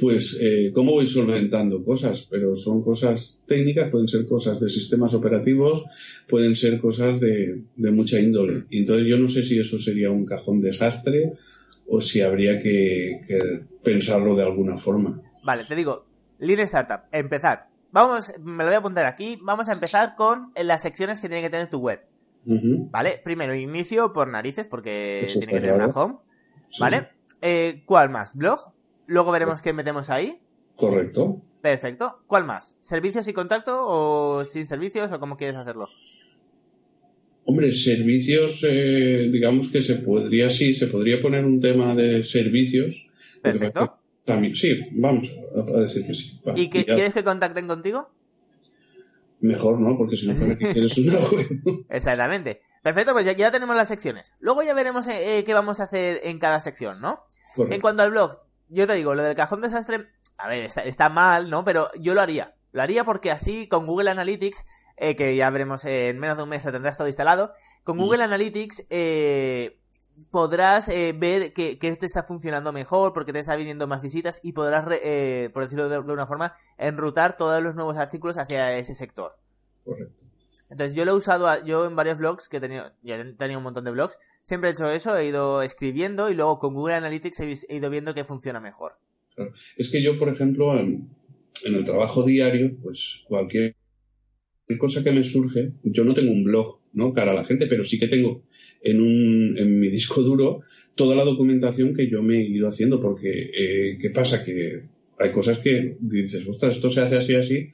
pues 0.00 0.38
eh, 0.40 0.70
cómo 0.74 0.92
voy 0.92 1.06
solventando 1.06 1.84
cosas, 1.84 2.26
pero 2.30 2.56
son 2.56 2.82
cosas 2.82 3.42
técnicas, 3.46 3.90
pueden 3.90 4.08
ser 4.08 4.26
cosas 4.26 4.58
de 4.60 4.68
sistemas 4.70 5.12
operativos, 5.12 5.84
pueden 6.28 6.56
ser 6.56 6.80
cosas 6.80 7.20
de, 7.20 7.62
de 7.76 7.90
mucha 7.90 8.18
índole. 8.18 8.64
Y 8.70 8.80
entonces 8.80 9.06
yo 9.06 9.18
no 9.18 9.28
sé 9.28 9.42
si 9.42 9.58
eso 9.58 9.78
sería 9.78 10.10
un 10.10 10.24
cajón 10.24 10.62
desastre 10.62 11.34
o 11.86 12.00
si 12.00 12.22
habría 12.22 12.60
que, 12.62 13.20
que 13.28 13.60
pensarlo 13.82 14.34
de 14.34 14.44
alguna 14.44 14.78
forma. 14.78 15.20
Vale, 15.44 15.64
te 15.64 15.74
digo, 15.74 16.06
Lean 16.38 16.60
Startup, 16.60 17.02
empezar. 17.12 17.66
Vamos, 17.90 18.32
me 18.42 18.64
lo 18.64 18.70
voy 18.70 18.74
a 18.74 18.78
apuntar 18.78 19.04
aquí, 19.04 19.38
vamos 19.42 19.68
a 19.68 19.74
empezar 19.74 20.14
con 20.16 20.50
las 20.56 20.80
secciones 20.80 21.20
que 21.20 21.28
tiene 21.28 21.42
que 21.42 21.50
tener 21.50 21.68
tu 21.68 21.78
web. 21.78 22.00
¿Vale? 22.44 23.20
Primero 23.22 23.54
inicio 23.54 24.12
por 24.12 24.28
narices 24.28 24.66
porque 24.66 25.26
tiene 25.26 25.46
que 25.46 25.52
tener 25.52 25.72
una 25.72 25.86
home. 25.86 26.16
¿Vale? 26.78 27.08
Eh, 27.40 27.82
¿Cuál 27.86 28.10
más? 28.10 28.36
¿Blog? 28.36 28.72
Luego 29.06 29.32
veremos 29.32 29.62
qué 29.62 29.72
metemos 29.72 30.10
ahí. 30.10 30.38
Correcto. 30.76 31.42
Perfecto. 31.60 32.22
¿Cuál 32.26 32.44
más? 32.44 32.76
¿Servicios 32.80 33.28
y 33.28 33.32
contacto 33.32 33.84
o 33.86 34.44
sin 34.44 34.66
servicios 34.66 35.12
o 35.12 35.20
cómo 35.20 35.36
quieres 35.36 35.56
hacerlo? 35.56 35.88
Hombre, 37.44 37.72
servicios, 37.72 38.64
eh, 38.68 39.28
digamos 39.32 39.68
que 39.68 39.82
se 39.82 39.96
podría, 39.96 40.48
sí, 40.48 40.74
se 40.74 40.86
podría 40.86 41.20
poner 41.20 41.44
un 41.44 41.60
tema 41.60 41.94
de 41.94 42.22
servicios. 42.22 42.94
Perfecto. 43.42 43.98
También, 44.24 44.54
sí, 44.54 44.78
vamos 44.92 45.28
a 45.56 45.80
decir 45.80 46.06
que 46.06 46.14
sí. 46.14 46.40
¿Y 46.54 46.70
que, 46.70 46.84
quieres 46.84 47.12
que 47.12 47.24
contacten 47.24 47.66
contigo? 47.66 48.10
Mejor, 49.42 49.80
¿no? 49.80 49.96
Porque 49.98 50.16
si 50.16 50.28
no, 50.28 50.34
¿para 50.34 50.56
qué 50.56 50.72
quieres 50.72 50.96
una 50.96 51.18
web? 51.28 51.86
Exactamente. 51.90 52.60
Perfecto, 52.82 53.12
pues 53.12 53.26
ya, 53.36 53.50
tenemos 53.50 53.76
las 53.76 53.88
secciones. 53.88 54.32
Luego 54.40 54.62
ya 54.62 54.72
veremos 54.72 55.06
eh, 55.08 55.38
eh, 55.38 55.44
qué 55.44 55.52
vamos 55.52 55.80
a 55.80 55.84
hacer 55.84 56.20
en 56.24 56.38
cada 56.38 56.60
sección, 56.60 57.00
¿no? 57.00 57.24
En 57.56 57.80
cuanto 57.80 58.02
al 58.02 58.10
blog, 58.10 58.38
yo 58.68 58.86
te 58.86 58.94
digo, 58.94 59.14
lo 59.14 59.22
del 59.22 59.34
cajón 59.36 59.60
desastre, 59.60 60.08
a 60.38 60.48
ver, 60.48 60.70
está, 60.84 61.08
mal, 61.10 61.50
¿no? 61.50 61.64
Pero 61.64 61.90
yo 62.00 62.14
lo 62.14 62.22
haría. 62.22 62.54
Lo 62.70 62.80
haría 62.80 63.04
porque 63.04 63.30
así 63.30 63.68
con 63.68 63.84
Google 63.84 64.10
Analytics, 64.10 64.64
eh, 64.96 65.16
que 65.16 65.36
ya 65.36 65.50
veremos 65.50 65.84
en 65.84 66.18
menos 66.18 66.38
de 66.38 66.44
un 66.44 66.48
mes 66.48 66.64
lo 66.64 66.72
tendrás 66.72 66.96
todo 66.96 67.08
instalado, 67.08 67.52
con 67.84 67.96
mm. 67.98 68.00
Google 68.00 68.22
Analytics 68.24 68.86
podrás 70.30 70.88
eh, 70.88 71.14
ver 71.16 71.52
que, 71.52 71.78
que, 71.78 71.96
te 71.96 72.06
está 72.06 72.22
funcionando 72.22 72.72
mejor, 72.72 73.12
porque 73.12 73.32
te 73.32 73.38
está 73.38 73.56
viniendo 73.56 73.86
más 73.86 74.02
visitas 74.02 74.40
y 74.42 74.52
podrás, 74.52 74.86
eh, 75.02 75.50
por 75.52 75.62
decirlo 75.62 75.88
de, 75.88 76.02
de, 76.02 76.12
una 76.12 76.26
forma, 76.26 76.52
enrutar 76.78 77.36
todos 77.36 77.62
los 77.62 77.74
nuevos 77.74 77.96
artículos 77.96 78.38
hacia 78.38 78.76
ese 78.78 78.94
sector. 78.94 79.32
Correcto. 79.84 80.24
Entonces 80.70 80.96
yo 80.96 81.04
lo 81.04 81.12
he 81.12 81.16
usado, 81.16 81.64
yo 81.66 81.86
en 81.86 81.94
varios 81.94 82.16
blogs, 82.16 82.48
que 82.48 82.56
he 82.56 82.60
tenido, 82.60 82.92
ya 83.02 83.16
he 83.16 83.24
tenido 83.34 83.58
un 83.58 83.64
montón 83.64 83.84
de 83.84 83.90
blogs, 83.90 84.16
siempre 84.42 84.70
he 84.70 84.72
hecho 84.72 84.90
eso, 84.90 85.14
he 85.18 85.26
ido 85.26 85.60
escribiendo 85.60 86.30
y 86.30 86.34
luego 86.34 86.58
con 86.58 86.72
Google 86.72 86.94
Analytics 86.94 87.40
he, 87.40 87.76
ido 87.76 87.90
viendo 87.90 88.14
que 88.14 88.24
funciona 88.24 88.58
mejor. 88.58 88.94
Claro. 89.34 89.52
Es 89.76 89.90
que 89.90 90.02
yo, 90.02 90.16
por 90.16 90.30
ejemplo, 90.30 90.78
en, 90.78 91.10
en 91.64 91.74
el 91.74 91.84
trabajo 91.84 92.24
diario, 92.24 92.74
pues 92.82 93.22
cualquier 93.28 93.76
cosa 94.78 95.04
que 95.04 95.12
me 95.12 95.24
surge, 95.24 95.74
yo 95.82 96.04
no 96.04 96.14
tengo 96.14 96.32
un 96.32 96.44
blog, 96.44 96.80
¿no? 96.92 97.12
Cara 97.12 97.32
a 97.32 97.34
la 97.34 97.44
gente, 97.44 97.66
pero 97.66 97.84
sí 97.84 97.98
que 97.98 98.08
tengo 98.08 98.42
en, 98.82 99.00
un, 99.00 99.58
en 99.58 99.80
mi 99.80 99.88
disco 99.88 100.22
duro 100.22 100.62
toda 100.94 101.16
la 101.16 101.24
documentación 101.24 101.94
que 101.94 102.08
yo 102.08 102.22
me 102.22 102.38
he 102.38 102.44
ido 102.44 102.68
haciendo, 102.68 103.00
porque 103.00 103.50
eh, 103.56 103.98
¿qué 104.00 104.10
pasa? 104.10 104.44
Que 104.44 104.82
hay 105.18 105.32
cosas 105.32 105.58
que 105.58 105.96
dices, 106.00 106.46
ostras, 106.46 106.76
esto 106.76 106.90
se 106.90 107.00
hace 107.00 107.16
así, 107.16 107.34
así, 107.34 107.70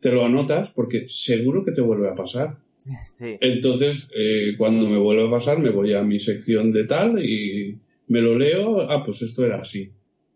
te 0.00 0.10
lo 0.10 0.24
anotas 0.24 0.70
porque 0.70 1.06
seguro 1.08 1.64
que 1.64 1.72
te 1.72 1.80
vuelve 1.80 2.08
a 2.08 2.14
pasar. 2.14 2.58
Sí. 3.04 3.36
Entonces, 3.40 4.08
eh, 4.16 4.54
cuando 4.58 4.88
me 4.88 4.98
vuelve 4.98 5.28
a 5.28 5.30
pasar, 5.30 5.60
me 5.60 5.70
voy 5.70 5.92
a 5.92 6.02
mi 6.02 6.18
sección 6.18 6.72
de 6.72 6.84
tal 6.84 7.24
y 7.24 7.78
me 8.08 8.20
lo 8.20 8.36
leo, 8.36 8.80
ah, 8.80 9.04
pues 9.04 9.22
esto 9.22 9.46
era 9.46 9.60
así. 9.60 9.92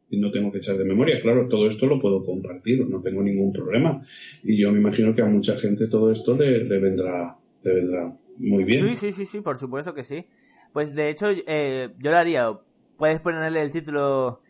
Y 0.08 0.20
no 0.20 0.30
tengo 0.30 0.52
que 0.52 0.58
echar 0.58 0.78
de 0.78 0.84
memoria. 0.84 1.20
Claro, 1.20 1.48
todo 1.48 1.66
esto 1.66 1.88
lo 1.88 2.00
puedo 2.00 2.24
compartir, 2.24 2.86
no 2.86 3.00
tengo 3.00 3.20
ningún 3.20 3.52
problema. 3.52 4.06
Y 4.44 4.56
yo 4.56 4.70
me 4.70 4.78
imagino 4.78 5.12
que 5.12 5.22
a 5.22 5.26
mucha 5.26 5.56
gente 5.56 5.88
todo 5.88 6.12
esto 6.12 6.36
le, 6.36 6.62
le 6.62 6.78
vendrá, 6.78 7.36
le 7.64 7.74
vendrá 7.74 8.16
muy 8.38 8.64
bien. 8.64 8.86
Sí, 8.86 8.94
sí, 8.96 9.12
sí, 9.12 9.26
sí, 9.26 9.40
por 9.40 9.58
supuesto 9.58 9.94
que 9.94 10.04
sí. 10.04 10.28
Pues 10.72 10.94
de 10.94 11.08
hecho, 11.08 11.28
eh, 11.30 11.94
yo 11.98 12.10
lo 12.10 12.16
haría. 12.16 12.50
Puedes 12.96 13.20
ponerle 13.20 13.62
el 13.62 13.72
título, 13.72 14.40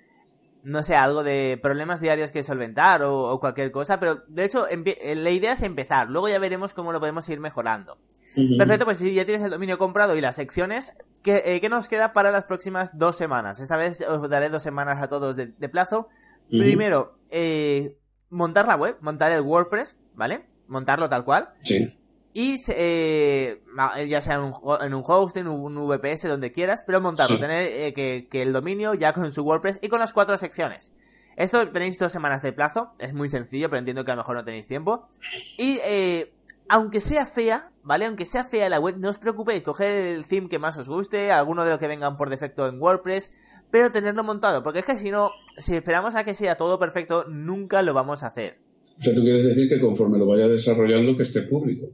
no 0.63 0.83
sé, 0.83 0.95
algo 0.95 1.25
de 1.25 1.59
problemas 1.61 2.01
diarios 2.01 2.31
que 2.31 2.43
solventar 2.43 3.03
o, 3.03 3.31
o 3.31 3.41
cualquier 3.41 3.71
cosa, 3.73 3.99
pero 3.99 4.23
de 4.29 4.45
hecho, 4.45 4.67
la 4.69 5.31
idea 5.31 5.53
es 5.53 5.63
empezar. 5.63 6.09
Luego 6.11 6.29
ya 6.29 6.39
veremos 6.39 6.75
cómo 6.75 6.93
lo 6.93 7.01
podemos 7.01 7.29
ir 7.29 7.41
mejorando. 7.41 7.99
Uh 8.37 8.41
-huh. 8.41 8.59
Perfecto, 8.59 8.85
pues 8.85 8.99
si 8.99 9.15
ya 9.15 9.25
tienes 9.25 9.45
el 9.45 9.51
dominio 9.51 9.79
comprado 9.79 10.15
y 10.15 10.21
las 10.21 10.37
secciones, 10.37 10.97
¿qué, 11.23 11.43
eh, 11.47 11.61
¿qué, 11.61 11.69
nos 11.69 11.89
queda 11.89 12.13
para 12.13 12.31
las 12.31 12.45
próximas 12.45 12.97
dos 12.97 13.17
semanas? 13.17 13.61
Esta 13.61 13.77
vez 13.77 14.03
os 14.03 14.29
daré 14.29 14.51
dos 14.51 14.63
semanas 14.63 15.03
a 15.03 15.09
todos 15.09 15.37
de, 15.37 15.47
de 15.47 15.69
plazo. 15.69 16.09
Uh 16.51 16.57
-huh. 16.57 16.63
Primero, 16.63 17.19
eh, 17.31 17.97
montar 18.31 18.69
la 18.69 18.77
web, 18.77 18.97
montar 19.01 19.33
el 19.33 19.41
WordPress, 19.41 19.97
¿vale? 20.15 20.45
Montarlo 20.69 21.09
tal 21.09 21.25
cual. 21.25 21.49
Sí. 21.63 21.97
Y 22.39 22.61
eh, 22.69 23.63
ya 24.07 24.21
sea 24.21 24.35
en 24.35 24.43
un, 24.43 24.53
en 24.83 24.93
un 24.93 25.03
hosting, 25.07 25.47
un 25.47 25.75
VPS, 25.89 26.29
donde 26.29 26.53
quieras, 26.53 26.85
pero 26.87 27.01
montarlo, 27.01 27.37
sí. 27.37 27.41
tener 27.41 27.63
eh, 27.63 27.95
que, 27.95 28.29
que, 28.31 28.43
el 28.43 28.53
dominio 28.53 28.93
ya 28.93 29.15
con 29.15 29.33
su 29.33 29.43
WordPress 29.43 29.79
y 29.81 29.89
con 29.89 30.01
las 30.01 30.13
cuatro 30.13 30.37
secciones. 30.37 30.93
Esto 31.37 31.67
tenéis 31.71 31.99
dos 31.99 32.13
semanas 32.13 32.43
de 32.43 32.53
plazo, 32.53 32.93
es 32.99 33.15
muy 33.15 33.31
sencillo, 33.31 33.71
pero 33.71 33.79
entiendo 33.79 34.05
que 34.05 34.11
a 34.11 34.17
lo 34.17 34.21
mejor 34.21 34.37
no 34.37 34.45
tenéis 34.45 34.67
tiempo. 34.67 35.09
Y 35.57 35.81
eh, 35.83 36.31
aunque 36.69 37.01
sea 37.01 37.25
fea, 37.25 37.71
¿vale? 37.83 38.05
Aunque 38.05 38.27
sea 38.27 38.45
fea 38.45 38.69
la 38.69 38.81
web, 38.81 38.97
no 38.99 39.09
os 39.09 39.19
preocupéis, 39.19 39.63
coger 39.63 39.89
el 39.89 40.27
theme 40.27 40.51
que 40.51 40.59
más 40.59 40.77
os 40.77 40.91
guste, 40.91 41.33
alguno 41.33 41.65
de 41.65 41.71
los 41.71 41.79
que 41.79 41.89
vengan 41.89 42.19
por 42.19 42.29
defecto 42.29 42.69
en 42.69 42.79
WordPress, 42.79 43.31
pero 43.71 43.91
tenerlo 43.93 44.25
montado, 44.25 44.63
porque 44.63 44.81
es 44.81 44.85
que 44.85 44.99
si 44.99 45.11
no, 45.11 45.31
si 45.57 45.75
esperamos 45.75 46.15
a 46.17 46.25
que 46.25 46.35
sea 46.35 46.59
todo 46.59 46.79
perfecto, 46.79 47.25
nunca 47.31 47.81
lo 47.81 47.95
vamos 47.95 48.25
a 48.25 48.27
hacer. 48.27 48.59
O 48.99 49.03
sea, 49.03 49.15
tú 49.15 49.23
quieres 49.23 49.45
decir 49.45 49.71
que 49.71 49.81
conforme 49.81 50.19
lo 50.19 50.27
vaya 50.27 50.49
desarrollando, 50.49 51.17
que 51.17 51.23
esté 51.23 51.41
público. 51.41 51.87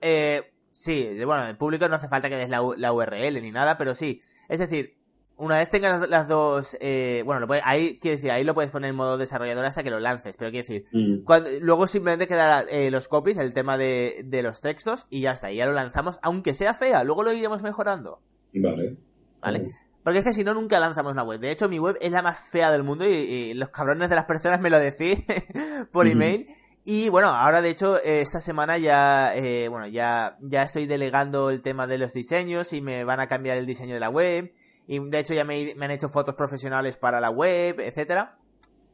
Eh, 0.00 0.52
sí, 0.72 1.08
bueno, 1.24 1.46
el 1.46 1.56
público 1.56 1.88
no 1.88 1.96
hace 1.96 2.08
falta 2.08 2.28
que 2.28 2.36
des 2.36 2.48
la, 2.48 2.60
la, 2.76 2.92
URL 2.92 3.40
ni 3.42 3.50
nada, 3.50 3.76
pero 3.78 3.94
sí. 3.94 4.20
Es 4.48 4.58
decir, 4.58 4.96
una 5.36 5.58
vez 5.58 5.70
tengas 5.70 6.00
las, 6.00 6.10
las 6.10 6.28
dos, 6.28 6.76
eh, 6.80 7.22
bueno, 7.24 7.40
lo 7.40 7.46
puedes, 7.46 7.64
ahí, 7.66 7.98
quiere 7.98 8.16
decir, 8.16 8.30
ahí 8.30 8.44
lo 8.44 8.54
puedes 8.54 8.70
poner 8.70 8.90
en 8.90 8.96
modo 8.96 9.16
desarrollador 9.16 9.64
hasta 9.64 9.82
que 9.82 9.90
lo 9.90 10.00
lances, 10.00 10.36
pero 10.36 10.50
quiere 10.50 10.66
decir, 10.66 10.86
mm. 10.92 11.24
cuando, 11.24 11.50
luego 11.60 11.86
simplemente 11.86 12.26
quedará 12.26 12.68
eh, 12.70 12.90
los 12.90 13.08
copies, 13.08 13.38
el 13.38 13.54
tema 13.54 13.78
de, 13.78 14.22
de 14.24 14.42
los 14.42 14.60
textos, 14.60 15.06
y 15.08 15.22
ya 15.22 15.32
está, 15.32 15.50
y 15.50 15.56
ya 15.56 15.66
lo 15.66 15.72
lanzamos, 15.72 16.18
aunque 16.22 16.54
sea 16.54 16.74
fea, 16.74 17.04
luego 17.04 17.22
lo 17.22 17.32
iremos 17.32 17.62
mejorando. 17.62 18.20
Vale. 18.52 18.96
¿Vale? 19.40 19.70
Porque 20.02 20.20
es 20.20 20.24
que 20.24 20.32
si 20.32 20.44
no, 20.44 20.54
nunca 20.54 20.80
lanzamos 20.80 21.12
una 21.12 21.22
web. 21.22 21.40
De 21.40 21.50
hecho, 21.50 21.68
mi 21.68 21.78
web 21.78 21.96
es 22.00 22.12
la 22.12 22.22
más 22.22 22.48
fea 22.50 22.70
del 22.72 22.82
mundo 22.82 23.06
y, 23.06 23.12
y 23.12 23.54
los 23.54 23.68
cabrones 23.68 24.08
de 24.08 24.16
las 24.16 24.24
personas 24.24 24.60
me 24.60 24.70
lo 24.70 24.78
decís 24.78 25.20
por 25.92 26.06
mm. 26.06 26.10
email. 26.10 26.46
Y 26.84 27.10
bueno, 27.10 27.28
ahora 27.28 27.60
de 27.60 27.70
hecho 27.70 28.02
esta 28.02 28.40
semana 28.40 28.78
ya, 28.78 29.34
eh, 29.34 29.68
bueno, 29.68 29.86
ya, 29.86 30.38
ya 30.40 30.62
estoy 30.62 30.86
delegando 30.86 31.50
el 31.50 31.60
tema 31.62 31.86
de 31.86 31.98
los 31.98 32.12
diseños 32.12 32.72
y 32.72 32.80
me 32.80 33.04
van 33.04 33.20
a 33.20 33.28
cambiar 33.28 33.58
el 33.58 33.66
diseño 33.66 33.94
de 33.94 34.00
la 34.00 34.08
web. 34.08 34.52
Y 34.86 34.98
de 34.98 35.18
hecho 35.18 35.34
ya 35.34 35.44
me, 35.44 35.74
me 35.76 35.84
han 35.84 35.90
hecho 35.90 36.08
fotos 36.08 36.34
profesionales 36.34 36.96
para 36.96 37.20
la 37.20 37.30
web, 37.30 37.80
etcétera. 37.80 38.38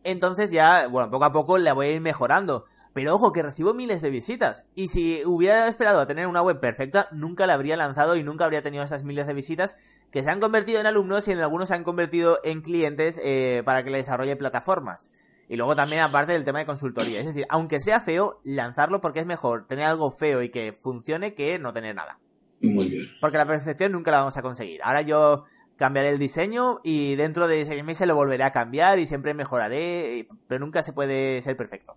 Entonces 0.02 0.50
ya, 0.50 0.88
bueno, 0.88 1.10
poco 1.10 1.24
a 1.24 1.32
poco 1.32 1.58
la 1.58 1.72
voy 1.72 1.86
a 1.86 1.92
ir 1.92 2.00
mejorando. 2.00 2.64
Pero 2.96 3.14
ojo, 3.14 3.30
que 3.30 3.42
recibo 3.42 3.74
miles 3.74 4.00
de 4.00 4.08
visitas. 4.08 4.64
Y 4.74 4.88
si 4.88 5.22
hubiera 5.26 5.68
esperado 5.68 6.00
a 6.00 6.06
tener 6.06 6.26
una 6.26 6.40
web 6.40 6.60
perfecta, 6.60 7.08
nunca 7.12 7.46
la 7.46 7.52
habría 7.52 7.76
lanzado 7.76 8.16
y 8.16 8.22
nunca 8.22 8.46
habría 8.46 8.62
tenido 8.62 8.82
esas 8.82 9.04
miles 9.04 9.26
de 9.26 9.34
visitas 9.34 9.76
que 10.10 10.22
se 10.22 10.30
han 10.30 10.40
convertido 10.40 10.80
en 10.80 10.86
alumnos 10.86 11.28
y 11.28 11.32
en 11.32 11.40
algunos 11.40 11.68
se 11.68 11.74
han 11.74 11.84
convertido 11.84 12.38
en 12.42 12.62
clientes 12.62 13.20
eh, 13.22 13.62
para 13.66 13.84
que 13.84 13.90
le 13.90 13.98
desarrolle 13.98 14.34
plataformas. 14.36 15.10
Y 15.48 15.56
luego 15.56 15.76
también 15.76 16.02
aparte 16.02 16.32
del 16.32 16.44
tema 16.44 16.58
de 16.58 16.66
consultoría. 16.66 17.20
Es 17.20 17.26
decir, 17.26 17.46
aunque 17.48 17.78
sea 17.80 18.00
feo, 18.00 18.40
lanzarlo 18.44 19.00
porque 19.00 19.20
es 19.20 19.26
mejor 19.26 19.66
tener 19.66 19.84
algo 19.84 20.10
feo 20.10 20.42
y 20.42 20.50
que 20.50 20.72
funcione 20.72 21.34
que 21.34 21.58
no 21.58 21.72
tener 21.72 21.94
nada. 21.94 22.18
Muy 22.60 22.88
bien. 22.88 23.06
Porque 23.20 23.38
la 23.38 23.46
perfección 23.46 23.92
nunca 23.92 24.10
la 24.10 24.18
vamos 24.18 24.36
a 24.36 24.42
conseguir. 24.42 24.80
Ahora 24.82 25.02
yo 25.02 25.44
cambiaré 25.76 26.10
el 26.10 26.18
diseño 26.18 26.80
y 26.82 27.14
dentro 27.16 27.46
de 27.46 27.64
seis 27.64 27.84
meses 27.84 28.08
lo 28.08 28.14
volveré 28.14 28.44
a 28.44 28.50
cambiar 28.52 28.98
y 28.98 29.06
siempre 29.06 29.34
mejoraré, 29.34 30.26
pero 30.48 30.64
nunca 30.64 30.82
se 30.82 30.92
puede 30.92 31.40
ser 31.42 31.56
perfecto. 31.56 31.96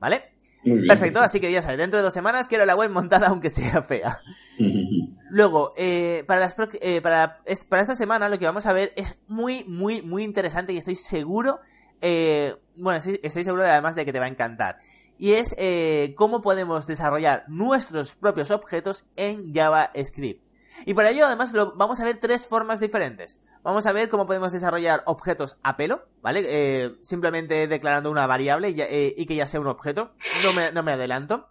¿Vale? 0.00 0.32
Muy 0.64 0.78
bien. 0.78 0.88
Perfecto, 0.88 1.20
así 1.20 1.40
que 1.40 1.52
ya 1.52 1.62
sabes, 1.62 1.78
dentro 1.78 1.98
de 1.98 2.04
dos 2.04 2.14
semanas 2.14 2.48
quiero 2.48 2.66
la 2.66 2.76
web 2.76 2.90
montada 2.90 3.28
aunque 3.28 3.50
sea 3.50 3.80
fea. 3.82 4.20
Luego, 5.30 5.72
eh, 5.76 6.24
para, 6.26 6.40
las 6.40 6.56
eh, 6.80 7.00
para, 7.00 7.36
es, 7.44 7.64
para 7.64 7.82
esta 7.82 7.94
semana 7.94 8.28
lo 8.28 8.38
que 8.38 8.46
vamos 8.46 8.66
a 8.66 8.72
ver 8.72 8.92
es 8.96 9.20
muy, 9.28 9.64
muy, 9.64 10.02
muy 10.02 10.24
interesante 10.24 10.72
y 10.72 10.78
estoy 10.78 10.96
seguro 10.96 11.60
eh, 12.00 12.56
bueno, 12.76 12.98
estoy, 12.98 13.20
estoy, 13.22 13.44
seguro 13.44 13.62
de, 13.62 13.70
además 13.70 13.94
de 13.94 14.04
que 14.04 14.12
te 14.12 14.18
va 14.18 14.26
a 14.26 14.28
encantar. 14.28 14.78
Y 15.18 15.32
es 15.32 15.54
eh, 15.58 16.14
cómo 16.16 16.42
podemos 16.42 16.86
desarrollar 16.86 17.44
nuestros 17.48 18.14
propios 18.14 18.50
objetos 18.50 19.06
en 19.16 19.52
JavaScript. 19.52 20.46
Y 20.86 20.94
para 20.94 21.10
ello, 21.10 21.26
además, 21.26 21.52
lo, 21.52 21.74
vamos 21.74 22.00
a 22.00 22.04
ver 22.04 22.18
tres 22.18 22.46
formas 22.46 22.78
diferentes. 22.78 23.38
Vamos 23.64 23.86
a 23.86 23.92
ver 23.92 24.08
cómo 24.08 24.26
podemos 24.26 24.52
desarrollar 24.52 25.02
objetos 25.06 25.58
a 25.64 25.76
pelo, 25.76 26.06
¿vale? 26.22 26.44
Eh, 26.46 26.94
simplemente 27.02 27.66
declarando 27.66 28.12
una 28.12 28.28
variable 28.28 28.70
y, 28.70 28.76
y, 29.20 29.26
que 29.26 29.34
ya 29.34 29.48
sea 29.48 29.60
un 29.60 29.66
objeto. 29.66 30.12
No 30.44 30.52
me, 30.52 30.70
no 30.70 30.84
me 30.84 30.92
adelanto. 30.92 31.48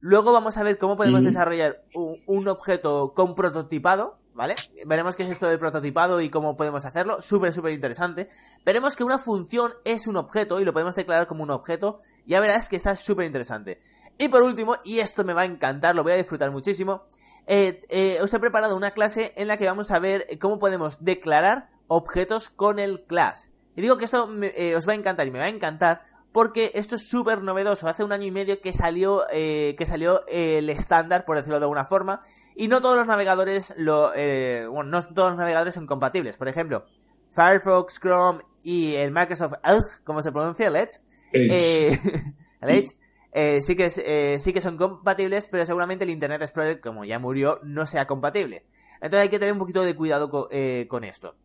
Luego 0.00 0.32
vamos 0.32 0.56
a 0.56 0.62
ver 0.62 0.78
cómo 0.78 0.96
podemos 0.96 1.22
desarrollar 1.22 1.84
un, 1.92 2.22
un 2.26 2.48
objeto 2.48 3.12
con 3.14 3.34
prototipado, 3.34 4.18
¿vale? 4.34 4.56
Veremos 4.86 5.16
qué 5.16 5.24
es 5.24 5.30
esto 5.30 5.48
del 5.48 5.58
prototipado 5.58 6.20
y 6.20 6.30
cómo 6.30 6.56
podemos 6.56 6.84
hacerlo, 6.84 7.20
súper, 7.22 7.52
súper 7.52 7.72
interesante. 7.72 8.28
Veremos 8.64 8.96
que 8.96 9.04
una 9.04 9.18
función 9.18 9.72
es 9.84 10.06
un 10.06 10.16
objeto 10.16 10.60
y 10.60 10.64
lo 10.64 10.72
podemos 10.72 10.96
declarar 10.96 11.26
como 11.26 11.42
un 11.42 11.50
objeto, 11.50 12.00
ya 12.26 12.40
verás 12.40 12.68
que 12.68 12.76
está 12.76 12.96
súper 12.96 13.26
interesante. 13.26 13.80
Y 14.18 14.28
por 14.28 14.42
último, 14.42 14.76
y 14.84 15.00
esto 15.00 15.24
me 15.24 15.34
va 15.34 15.42
a 15.42 15.46
encantar, 15.46 15.94
lo 15.94 16.02
voy 16.02 16.12
a 16.12 16.16
disfrutar 16.16 16.50
muchísimo, 16.50 17.04
eh, 17.46 17.82
eh, 17.88 18.18
os 18.22 18.32
he 18.32 18.38
preparado 18.38 18.76
una 18.76 18.92
clase 18.92 19.32
en 19.36 19.48
la 19.48 19.56
que 19.56 19.66
vamos 19.66 19.90
a 19.90 19.98
ver 19.98 20.26
cómo 20.40 20.58
podemos 20.58 21.04
declarar 21.04 21.70
objetos 21.88 22.50
con 22.50 22.78
el 22.78 23.04
class. 23.04 23.50
Y 23.76 23.82
digo 23.82 23.96
que 23.96 24.04
esto 24.04 24.26
me, 24.26 24.52
eh, 24.56 24.76
os 24.76 24.86
va 24.86 24.92
a 24.92 24.96
encantar 24.96 25.26
y 25.26 25.30
me 25.30 25.38
va 25.38 25.46
a 25.46 25.48
encantar 25.48 26.02
porque 26.32 26.70
esto 26.74 26.96
es 26.96 27.08
súper 27.08 27.42
novedoso. 27.42 27.88
Hace 27.88 28.04
un 28.04 28.12
año 28.12 28.26
y 28.26 28.30
medio 28.30 28.60
que 28.60 28.72
salió, 28.72 29.24
eh, 29.32 29.74
que 29.76 29.86
salió 29.86 30.22
eh, 30.28 30.58
el 30.58 30.70
estándar, 30.70 31.24
por 31.24 31.36
decirlo 31.36 31.58
de 31.58 31.64
alguna 31.64 31.84
forma, 31.84 32.20
y 32.56 32.68
no 32.68 32.80
todos 32.80 32.96
los 32.96 33.06
navegadores 33.06 33.74
lo, 33.76 34.12
eh, 34.14 34.66
bueno, 34.66 34.90
no 34.90 35.02
todos 35.02 35.30
los 35.30 35.38
navegadores 35.38 35.74
son 35.74 35.86
compatibles. 35.86 36.36
Por 36.36 36.48
ejemplo, 36.48 36.84
Firefox, 37.30 38.00
Chrome 38.00 38.42
y 38.62 38.94
el 38.96 39.12
Microsoft 39.12 39.54
Edge, 39.64 40.02
como 40.04 40.22
se 40.22 40.32
pronuncia, 40.32 40.68
el 40.68 40.76
Edge, 40.76 41.00
eh, 41.32 41.96
el 42.60 42.70
Edge 42.70 42.88
eh, 43.32 43.60
sí, 43.62 43.76
que 43.76 43.90
eh, 44.04 44.38
sí 44.40 44.52
que 44.52 44.60
son 44.60 44.76
compatibles, 44.76 45.48
pero 45.50 45.64
seguramente 45.64 46.04
el 46.04 46.10
Internet 46.10 46.42
Explorer, 46.42 46.80
como 46.80 47.04
ya 47.04 47.18
murió, 47.18 47.60
no 47.62 47.86
sea 47.86 48.06
compatible. 48.06 48.64
Entonces 48.96 49.20
hay 49.20 49.28
que 49.28 49.38
tener 49.38 49.52
un 49.52 49.60
poquito 49.60 49.82
de 49.82 49.94
cuidado 49.94 50.30
con, 50.30 50.48
con 50.88 51.04
esto. 51.04 51.36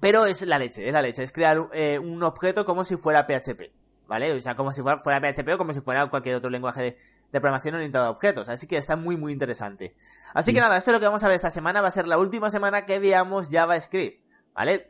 Pero 0.00 0.26
es 0.26 0.42
la 0.42 0.58
leche, 0.58 0.86
es 0.86 0.92
la 0.92 1.00
leche, 1.00 1.22
es 1.22 1.32
crear 1.32 1.58
un 1.58 2.22
objeto 2.22 2.64
como 2.64 2.84
si 2.84 2.96
fuera 2.96 3.26
PHP. 3.26 3.83
¿Vale? 4.06 4.32
O 4.32 4.40
sea, 4.40 4.56
como 4.56 4.72
si 4.72 4.82
fuera, 4.82 4.98
fuera 4.98 5.20
PHP 5.20 5.48
o 5.54 5.58
como 5.58 5.72
si 5.72 5.80
fuera 5.80 6.06
cualquier 6.08 6.36
otro 6.36 6.50
lenguaje 6.50 6.82
de, 6.82 6.96
de 7.32 7.40
programación 7.40 7.74
orientado 7.74 8.06
a 8.06 8.10
objetos. 8.10 8.48
Así 8.48 8.66
que 8.66 8.76
está 8.76 8.96
muy, 8.96 9.16
muy 9.16 9.32
interesante. 9.32 9.94
Así 10.32 10.52
que 10.52 10.60
nada, 10.60 10.76
esto 10.76 10.90
es 10.90 10.94
lo 10.94 11.00
que 11.00 11.06
vamos 11.06 11.24
a 11.24 11.28
ver 11.28 11.36
esta 11.36 11.50
semana. 11.50 11.80
Va 11.80 11.88
a 11.88 11.92
ser 11.92 12.06
la 12.06 12.18
última 12.18 12.50
semana 12.50 12.86
que 12.86 12.98
veamos 12.98 13.48
JavaScript. 13.50 14.24
¿Vale? 14.54 14.88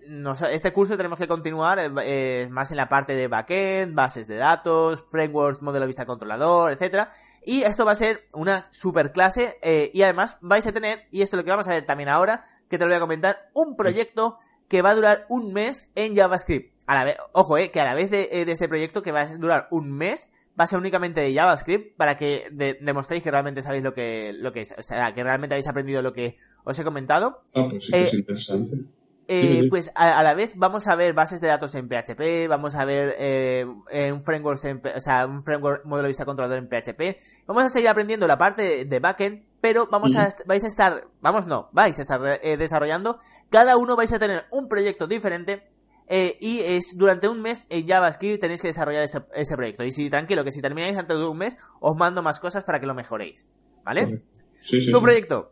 este 0.52 0.74
curso 0.74 0.98
tenemos 0.98 1.18
que 1.18 1.26
continuar 1.26 1.78
eh, 2.02 2.48
más 2.50 2.70
en 2.70 2.76
la 2.76 2.90
parte 2.90 3.14
de 3.14 3.28
backend, 3.28 3.94
bases 3.94 4.26
de 4.26 4.36
datos, 4.36 5.00
frameworks, 5.10 5.62
modelo 5.62 5.86
vista 5.86 6.04
controlador, 6.04 6.70
etcétera. 6.70 7.10
Y 7.46 7.62
esto 7.62 7.86
va 7.86 7.92
a 7.92 7.96
ser 7.96 8.28
una 8.34 8.70
super 8.70 9.10
clase 9.10 9.58
eh, 9.62 9.90
y 9.94 10.02
además 10.02 10.36
vais 10.42 10.66
a 10.66 10.72
tener, 10.72 11.08
y 11.10 11.22
esto 11.22 11.36
es 11.36 11.38
lo 11.38 11.44
que 11.44 11.50
vamos 11.50 11.66
a 11.66 11.70
ver 11.70 11.86
también 11.86 12.10
ahora, 12.10 12.44
que 12.68 12.76
te 12.76 12.84
lo 12.84 12.90
voy 12.90 12.96
a 12.98 13.00
comentar, 13.00 13.50
un 13.54 13.74
proyecto 13.74 14.36
que 14.74 14.82
va 14.82 14.90
a 14.90 14.94
durar 14.96 15.24
un 15.28 15.52
mes 15.52 15.88
en 15.94 16.16
JavaScript. 16.16 16.74
A 16.88 16.96
la 16.96 17.04
vez, 17.04 17.16
ojo, 17.30 17.58
eh, 17.58 17.70
que 17.70 17.80
a 17.80 17.84
la 17.84 17.94
vez 17.94 18.10
de, 18.10 18.28
eh, 18.32 18.44
de 18.44 18.50
este 18.50 18.66
proyecto 18.66 19.02
que 19.02 19.12
va 19.12 19.20
a 19.20 19.36
durar 19.38 19.68
un 19.70 19.92
mes, 19.92 20.28
va 20.58 20.64
a 20.64 20.66
ser 20.66 20.80
únicamente 20.80 21.20
de 21.20 21.32
JavaScript 21.32 21.96
para 21.96 22.16
que 22.16 22.48
demostréis 22.80 23.22
que 23.22 23.30
realmente 23.30 23.62
sabéis 23.62 23.84
lo 23.84 23.94
que, 23.94 24.32
lo 24.36 24.52
que 24.52 24.62
es, 24.62 24.74
o 24.76 24.82
sea, 24.82 25.14
que 25.14 25.22
realmente 25.22 25.54
habéis 25.54 25.68
aprendido 25.68 26.02
lo 26.02 26.12
que 26.12 26.38
os 26.64 26.76
he 26.76 26.82
comentado. 26.82 27.44
Ah, 27.54 27.68
pues 27.70 27.84
sí 27.84 27.92
que 27.92 28.02
es 28.02 28.14
interesante. 28.14 28.78
Eh, 29.26 29.68
pues 29.70 29.90
a, 29.94 30.22
la 30.22 30.34
vez 30.34 30.56
vamos 30.56 30.86
a 30.86 30.96
ver 30.96 31.14
bases 31.14 31.40
de 31.40 31.48
datos 31.48 31.74
en 31.74 31.88
PHP, 31.88 32.46
vamos 32.48 32.74
a 32.74 32.84
ver 32.84 33.14
eh, 33.18 33.64
un 34.12 34.22
framework, 34.22 34.58
o 34.96 35.00
sea, 35.00 35.26
un 35.26 35.42
framework 35.42 35.86
modelo 35.86 36.08
vista 36.08 36.26
controlador 36.26 36.58
en 36.58 36.68
PHP. 36.68 37.18
Vamos 37.46 37.64
a 37.64 37.68
seguir 37.70 37.88
aprendiendo 37.88 38.26
la 38.26 38.36
parte 38.36 38.84
de 38.84 39.00
backend, 39.00 39.44
pero 39.60 39.88
vamos 39.90 40.14
a, 40.16 40.28
vais 40.46 40.64
a 40.64 40.66
estar, 40.66 41.06
vamos 41.22 41.46
no, 41.46 41.70
vais 41.72 41.98
a 41.98 42.02
estar 42.02 42.20
eh, 42.42 42.56
desarrollando. 42.56 43.18
Cada 43.48 43.76
uno 43.76 43.96
vais 43.96 44.12
a 44.12 44.18
tener 44.18 44.44
un 44.50 44.68
proyecto 44.68 45.06
diferente 45.06 45.70
y 46.06 46.60
es 46.60 46.98
durante 46.98 47.28
un 47.28 47.40
mes 47.40 47.66
en 47.70 47.88
JavaScript 47.88 48.42
tenéis 48.42 48.60
que 48.60 48.68
desarrollar 48.68 49.04
ese, 49.04 49.56
proyecto. 49.56 49.84
Y 49.84 49.90
si 49.90 50.10
tranquilo, 50.10 50.44
que 50.44 50.52
si 50.52 50.60
termináis 50.60 50.98
antes 50.98 51.16
de 51.16 51.24
un 51.24 51.38
mes, 51.38 51.56
os 51.80 51.96
mando 51.96 52.22
más 52.22 52.40
cosas 52.40 52.64
para 52.64 52.78
que 52.78 52.86
lo 52.86 52.94
mejoréis. 52.94 53.46
¿Vale? 53.84 54.22
Sí, 54.62 54.82
sí, 54.82 54.92
tu 54.92 55.00
proyecto 55.00 55.50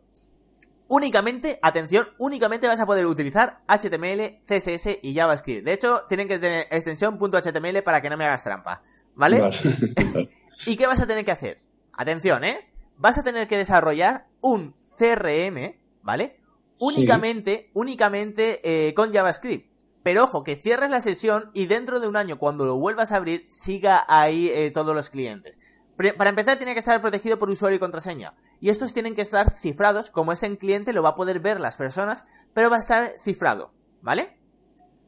únicamente, 0.93 1.57
atención, 1.63 2.07
únicamente 2.19 2.67
vas 2.67 2.79
a 2.79 2.85
poder 2.85 3.07
utilizar 3.07 3.63
HTML, 3.67 4.39
CSS 4.41 4.99
y 5.01 5.15
JavaScript. 5.15 5.65
De 5.65 5.73
hecho, 5.73 6.03
tienen 6.07 6.27
que 6.27 6.37
tener 6.37 6.67
extensión 6.69 7.17
.html 7.17 7.81
para 7.81 7.99
que 7.99 8.11
no 8.11 8.17
me 8.17 8.25
hagas 8.25 8.43
trampa. 8.43 8.83
¿Vale? 9.15 9.41
¿Y 10.67 10.77
qué 10.77 10.85
vas 10.85 11.01
a 11.01 11.07
tener 11.07 11.25
que 11.25 11.31
hacer? 11.31 11.61
Atención, 11.93 12.43
¿eh? 12.43 12.69
Vas 12.97 13.17
a 13.17 13.23
tener 13.23 13.47
que 13.47 13.57
desarrollar 13.57 14.27
un 14.39 14.75
CRM, 14.97 15.75
¿vale? 16.03 16.39
Únicamente, 16.77 17.71
únicamente 17.73 18.61
eh, 18.63 18.93
con 18.93 19.11
JavaScript. 19.11 19.73
Pero 20.03 20.25
ojo, 20.25 20.43
que 20.43 20.55
cierres 20.55 20.91
la 20.91 21.01
sesión 21.01 21.49
y 21.55 21.65
dentro 21.65 21.99
de 22.01 22.07
un 22.07 22.17
año, 22.17 22.37
cuando 22.37 22.65
lo 22.65 22.77
vuelvas 22.77 23.11
a 23.11 23.15
abrir, 23.15 23.45
siga 23.49 24.05
ahí 24.07 24.49
eh, 24.49 24.69
todos 24.69 24.93
los 24.93 25.09
clientes. 25.09 25.57
Para 25.95 26.29
empezar, 26.29 26.57
tiene 26.57 26.73
que 26.73 26.79
estar 26.79 26.99
protegido 27.01 27.37
por 27.37 27.49
usuario 27.49 27.77
y 27.77 27.79
contraseña. 27.79 28.33
Y 28.59 28.69
estos 28.69 28.93
tienen 28.93 29.13
que 29.13 29.21
estar 29.21 29.49
cifrados, 29.49 30.09
como 30.09 30.31
es 30.31 30.41
en 30.43 30.55
cliente, 30.55 30.93
lo 30.93 31.03
va 31.03 31.09
a 31.09 31.15
poder 31.15 31.39
ver 31.39 31.59
las 31.59 31.77
personas, 31.77 32.25
pero 32.53 32.69
va 32.69 32.77
a 32.77 32.79
estar 32.79 33.11
cifrado, 33.19 33.71
¿vale? 34.01 34.37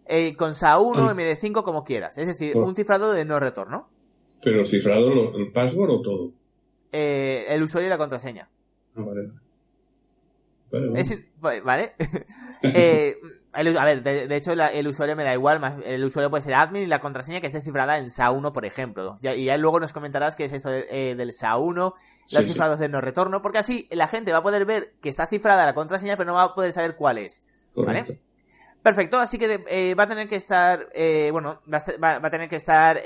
Eh, 0.05 0.35
con 0.35 0.51
SA1, 0.51 1.15
MD5, 1.15 1.63
como 1.63 1.83
quieras. 1.83 2.17
Es 2.17 2.27
decir, 2.27 2.55
un 2.55 2.75
cifrado 2.75 3.13
de 3.13 3.25
no 3.25 3.39
retorno. 3.39 3.89
¿Pero 4.43 4.63
cifrado 4.63 5.35
el 5.35 5.51
password 5.51 5.89
o 5.89 6.01
todo? 6.01 6.31
Eh, 6.91 7.45
el 7.49 7.63
usuario 7.63 7.87
y 7.87 7.89
la 7.89 7.97
contraseña. 7.97 8.49
Ah, 8.95 9.01
vale. 9.01 9.31
Vale, 11.39 11.61
¿vale? 11.61 11.95
eh, 12.63 13.15
a 13.55 13.85
ver, 13.85 14.03
de, 14.03 14.35
hecho 14.35 14.51
el 14.51 14.87
usuario 14.87 15.15
me 15.15 15.23
da 15.23 15.33
igual, 15.33 15.61
más, 15.61 15.75
el 15.85 16.03
usuario 16.03 16.29
puede 16.29 16.41
ser 16.41 16.55
admin 16.55 16.83
y 16.83 16.87
la 16.87 16.99
contraseña 16.99 17.39
que 17.39 17.47
esté 17.47 17.61
cifrada 17.61 17.97
en 17.97 18.07
SA1, 18.07 18.51
por 18.51 18.65
ejemplo. 18.65 19.17
y 19.21 19.45
ya 19.45 19.57
luego 19.57 19.79
nos 19.79 19.93
comentarás 19.93 20.35
qué 20.35 20.43
es 20.43 20.51
esto 20.51 20.71
eh, 20.73 21.15
del 21.15 21.29
SA1, 21.29 21.93
los 22.31 22.45
cifrados 22.45 22.79
de 22.79 22.89
no 22.89 22.99
retorno, 22.99 23.41
porque 23.41 23.59
así 23.59 23.87
la 23.91 24.07
gente 24.07 24.33
va 24.33 24.39
a 24.39 24.43
poder 24.43 24.65
ver 24.65 24.93
que 25.01 25.07
está 25.07 25.25
cifrada 25.25 25.65
la 25.65 25.73
contraseña, 25.73 26.17
pero 26.17 26.27
no 26.27 26.33
va 26.33 26.43
a 26.43 26.53
poder 26.53 26.73
saber 26.73 26.95
cuál 26.97 27.17
es. 27.17 27.43
¿Vale? 27.75 28.19
Perfecto, 28.83 29.17
así 29.17 29.37
que 29.37 29.63
eh, 29.67 29.95
va 29.95 30.03
a 30.03 30.07
tener 30.07 30.27
que 30.27 30.35
estar, 30.35 30.89
eh, 30.93 31.29
bueno, 31.31 31.61
va 31.73 32.17
a, 32.17 32.29
tener 32.29 32.49
que 32.49 32.57
estar 32.57 32.99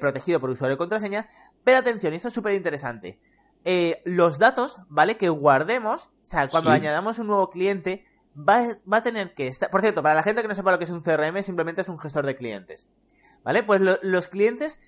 protegido 0.00 0.38
por 0.38 0.50
usuario 0.50 0.76
y 0.76 0.78
contraseña, 0.78 1.26
pero 1.64 1.78
atención, 1.78 2.14
esto 2.14 2.28
es 2.28 2.34
súper 2.34 2.54
interesante. 2.54 3.18
los 4.04 4.38
datos, 4.38 4.78
¿vale? 4.88 5.16
Que 5.16 5.28
guardemos, 5.28 6.06
o 6.06 6.26
sea, 6.26 6.48
cuando 6.48 6.70
añadamos 6.70 7.18
un 7.18 7.26
nuevo 7.26 7.50
cliente, 7.50 8.04
va, 8.36 8.76
a 8.90 9.02
tener 9.02 9.34
que 9.34 9.48
estar... 9.48 9.70
Por 9.70 9.80
cierto, 9.80 10.02
para 10.02 10.14
la 10.14 10.22
gente 10.22 10.42
que 10.42 10.48
no 10.48 10.54
sepa 10.54 10.70
lo 10.70 10.78
que 10.78 10.84
es 10.84 10.90
un 10.90 11.02
CRM, 11.02 11.42
simplemente 11.42 11.80
es 11.82 11.88
un 11.88 11.98
gestor 11.98 12.26
de 12.26 12.36
clientes. 12.36 12.88
¿Vale? 13.44 13.62
Pues 13.62 13.80
los 13.80 14.28
clientes, 14.28 14.78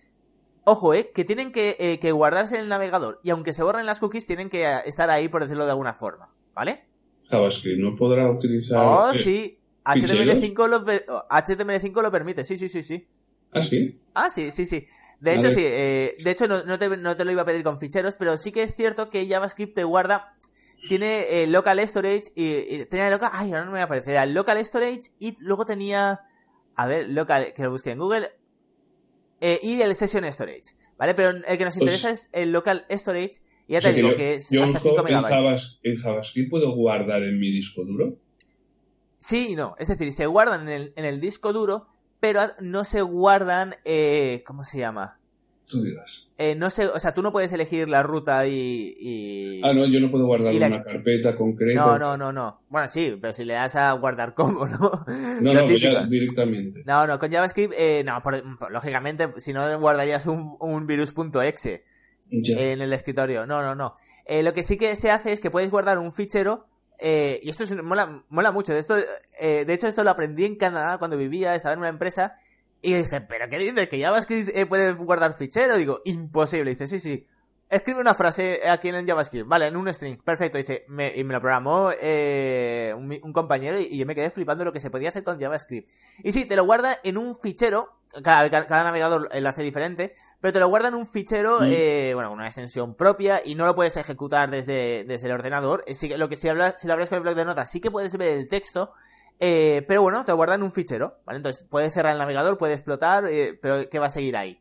ojo, 0.64 0.94
eh, 0.94 1.12
que 1.14 1.24
tienen 1.24 1.52
que, 1.52 1.76
eh, 1.78 2.12
guardarse 2.12 2.56
en 2.56 2.62
el 2.62 2.68
navegador. 2.68 3.20
Y 3.22 3.30
aunque 3.30 3.52
se 3.52 3.62
borren 3.62 3.86
las 3.86 4.00
cookies, 4.00 4.26
tienen 4.26 4.50
que 4.50 4.66
estar 4.84 5.10
ahí, 5.10 5.28
por 5.28 5.42
decirlo 5.42 5.64
de 5.64 5.70
alguna 5.70 5.94
forma. 5.94 6.30
¿Vale? 6.54 6.84
JavaScript 7.30 7.80
no 7.80 7.96
podrá 7.96 8.30
utilizar... 8.30 8.78
Oh, 8.84 9.14
sí. 9.14 9.56
HTML5 9.84 10.68
lo, 10.68 10.84
HTML5 10.84 12.02
lo 12.02 12.10
permite, 12.10 12.44
sí, 12.44 12.58
sí, 12.58 12.68
sí, 12.68 12.82
sí. 12.82 13.06
¿Ah, 13.52 13.62
sí? 13.62 14.00
Ah, 14.14 14.30
sí, 14.30 14.50
sí, 14.50 14.66
sí. 14.66 14.86
De 15.20 15.34
hecho, 15.34 15.50
sí. 15.50 15.62
Eh, 15.62 16.16
de 16.22 16.30
hecho, 16.30 16.46
no, 16.48 16.78
te, 16.78 16.96
no, 16.96 17.16
te, 17.16 17.24
lo 17.24 17.32
iba 17.32 17.42
a 17.42 17.44
pedir 17.44 17.62
con 17.62 17.78
ficheros, 17.78 18.16
pero 18.16 18.36
sí 18.38 18.52
que 18.52 18.62
es 18.62 18.74
cierto 18.74 19.10
que 19.10 19.28
JavaScript 19.28 19.74
te 19.74 19.84
guarda 19.84 20.34
tiene 20.88 21.42
eh, 21.42 21.46
local 21.46 21.78
storage 21.86 22.32
y, 22.34 22.84
tenía 22.86 23.10
local, 23.10 23.30
ay, 23.32 23.52
ahora 23.52 23.64
no 23.64 23.72
me 23.72 23.78
va 23.78 23.82
a 23.82 23.84
aparecer, 23.84 24.12
era 24.12 24.26
local 24.26 24.64
storage 24.64 25.10
y 25.18 25.36
luego 25.40 25.64
tenía, 25.64 26.20
a 26.76 26.86
ver, 26.86 27.08
local, 27.08 27.52
que 27.54 27.62
lo 27.62 27.70
busque 27.70 27.90
en 27.90 27.98
Google, 27.98 28.30
eh, 29.40 29.58
y 29.62 29.80
el 29.80 29.94
session 29.94 30.24
storage, 30.30 30.74
¿vale? 30.98 31.14
Pero 31.14 31.30
el 31.30 31.58
que 31.58 31.64
nos 31.64 31.74
pues 31.74 31.76
interesa 31.78 32.10
es 32.10 32.28
el 32.32 32.52
local 32.52 32.84
storage 32.90 33.40
y 33.66 33.72
ya 33.74 33.80
te 33.80 33.92
digo 33.92 34.14
que, 34.14 34.34
es 34.34 34.52
hasta 34.52 34.80
5 34.80 35.02
megabytes. 35.02 35.78
En, 35.82 35.96
JavaScript 35.96 36.50
puedo 36.50 36.74
guardar 36.74 37.22
en 37.22 37.38
mi 37.38 37.52
disco 37.52 37.84
duro. 37.84 38.18
Sí 39.16 39.50
y 39.50 39.54
no, 39.54 39.76
es 39.78 39.88
decir, 39.88 40.12
se 40.12 40.26
guardan 40.26 40.62
en 40.62 40.68
el, 40.68 40.92
en 40.96 41.04
el 41.04 41.20
disco 41.20 41.52
duro, 41.52 41.86
pero 42.18 42.48
no 42.60 42.84
se 42.84 43.02
guardan, 43.02 43.76
eh, 43.84 44.42
¿cómo 44.44 44.64
se 44.64 44.78
llama? 44.78 45.19
Tú. 45.70 45.84
Eh, 46.38 46.54
no 46.54 46.70
sé, 46.70 46.86
o 46.86 46.98
sea, 46.98 47.14
tú 47.14 47.22
no 47.22 47.32
puedes 47.32 47.52
elegir 47.52 47.88
la 47.88 48.02
ruta 48.02 48.46
y. 48.46 49.60
Ah, 49.62 49.72
no, 49.72 49.86
yo 49.86 50.00
no 50.00 50.10
puedo 50.10 50.26
guardar 50.26 50.54
una 50.54 50.82
carpeta 50.82 51.36
concreta. 51.36 51.80
No, 51.80 51.98
no, 51.98 52.16
no, 52.16 52.32
no. 52.32 52.60
Bueno, 52.68 52.88
sí, 52.88 53.16
pero 53.20 53.32
si 53.32 53.44
le 53.44 53.54
das 53.54 53.76
a 53.76 53.92
guardar 53.92 54.34
como, 54.34 54.66
¿no? 54.68 55.04
No, 55.40 55.54
no, 55.54 55.68
ya 55.68 56.04
directamente. 56.06 56.82
No, 56.84 57.06
no, 57.06 57.18
con 57.18 57.30
JavaScript, 57.30 57.74
eh, 57.76 58.02
no, 58.04 58.22
lógicamente, 58.70 59.28
si 59.38 59.52
no 59.52 59.78
guardarías 59.78 60.26
un, 60.26 60.56
un 60.60 60.86
virus.exe 60.86 61.84
en 62.30 62.80
el 62.80 62.92
escritorio. 62.92 63.46
No, 63.46 63.62
no, 63.62 63.74
no. 63.74 63.94
Eh, 64.26 64.42
lo 64.42 64.52
que 64.52 64.62
sí 64.62 64.76
que 64.76 64.94
se 64.96 65.10
hace 65.10 65.32
es 65.32 65.40
que 65.40 65.50
puedes 65.50 65.70
guardar 65.70 65.98
un 65.98 66.12
fichero 66.12 66.66
eh, 67.00 67.40
y 67.42 67.48
esto 67.48 67.64
es, 67.64 67.82
mola, 67.82 68.22
mola 68.28 68.52
mucho. 68.52 68.74
De, 68.74 68.80
esto, 68.80 68.96
eh, 69.40 69.64
de 69.64 69.72
hecho, 69.72 69.88
esto 69.88 70.04
lo 70.04 70.10
aprendí 70.10 70.44
en 70.44 70.56
Canadá 70.56 70.98
cuando 70.98 71.16
vivía, 71.16 71.54
estaba 71.54 71.72
en 71.72 71.80
una 71.80 71.88
empresa 71.88 72.34
y 72.82 72.94
dije, 72.94 73.20
¿pero 73.22 73.48
qué 73.48 73.58
dices? 73.58 73.88
¿Que 73.88 74.00
JavaScript 74.00 74.48
eh, 74.54 74.66
puede 74.66 74.92
guardar 74.92 75.34
fichero? 75.34 75.76
Digo, 75.76 76.00
imposible. 76.04 76.70
Dice, 76.70 76.88
sí, 76.88 76.98
sí. 76.98 77.26
Escribe 77.68 78.00
una 78.00 78.14
frase 78.14 78.68
aquí 78.68 78.88
en 78.88 79.06
JavaScript, 79.06 79.46
vale, 79.46 79.68
en 79.68 79.76
un 79.76 79.86
string, 79.94 80.20
perfecto. 80.24 80.58
Dice, 80.58 80.84
me, 80.88 81.14
y 81.14 81.22
me 81.22 81.32
lo 81.34 81.40
programó 81.40 81.92
eh, 82.00 82.92
un, 82.96 83.32
compañero 83.32 83.78
y, 83.78 83.96
yo 83.96 84.06
me 84.06 84.16
quedé 84.16 84.30
flipando 84.30 84.64
lo 84.64 84.72
que 84.72 84.80
se 84.80 84.90
podía 84.90 85.10
hacer 85.10 85.22
con 85.22 85.38
JavaScript. 85.38 85.88
Y 86.24 86.32
sí, 86.32 86.46
te 86.46 86.56
lo 86.56 86.64
guarda 86.64 86.98
en 87.04 87.16
un 87.16 87.38
fichero, 87.38 88.00
cada, 88.24 88.50
cada 88.50 88.82
navegador 88.82 89.30
lo 89.32 89.48
hace 89.48 89.62
diferente, 89.62 90.14
pero 90.40 90.52
te 90.52 90.58
lo 90.58 90.68
guarda 90.68 90.88
en 90.88 90.96
un 90.96 91.06
fichero, 91.06 91.60
mm. 91.60 91.66
eh, 91.68 92.10
bueno, 92.14 92.30
con 92.30 92.38
una 92.38 92.48
extensión 92.48 92.96
propia 92.96 93.40
y 93.44 93.54
no 93.54 93.66
lo 93.66 93.76
puedes 93.76 93.96
ejecutar 93.96 94.50
desde, 94.50 95.04
desde 95.04 95.26
el 95.26 95.32
ordenador. 95.32 95.84
lo 96.16 96.28
que 96.28 96.34
si, 96.34 96.48
hablas, 96.48 96.74
si 96.78 96.88
lo 96.88 96.94
abres 96.94 97.08
con 97.08 97.18
el 97.18 97.22
blog 97.22 97.36
de 97.36 97.44
notas, 97.44 97.70
sí 97.70 97.80
que 97.80 97.92
puedes 97.92 98.16
ver 98.16 98.36
el 98.36 98.48
texto, 98.48 98.90
eh, 99.40 99.82
pero 99.88 100.02
bueno, 100.02 100.22
te 100.24 100.32
guarda 100.32 100.54
en 100.54 100.62
un 100.62 100.70
fichero, 100.70 101.18
¿vale? 101.24 101.38
Entonces 101.38 101.66
puedes 101.68 101.94
cerrar 101.94 102.12
el 102.12 102.18
navegador, 102.18 102.58
puede 102.58 102.74
explotar, 102.74 103.26
eh, 103.26 103.58
pero 103.60 103.88
que 103.88 103.98
va 103.98 104.06
a 104.06 104.10
seguir 104.10 104.36
ahí. 104.36 104.60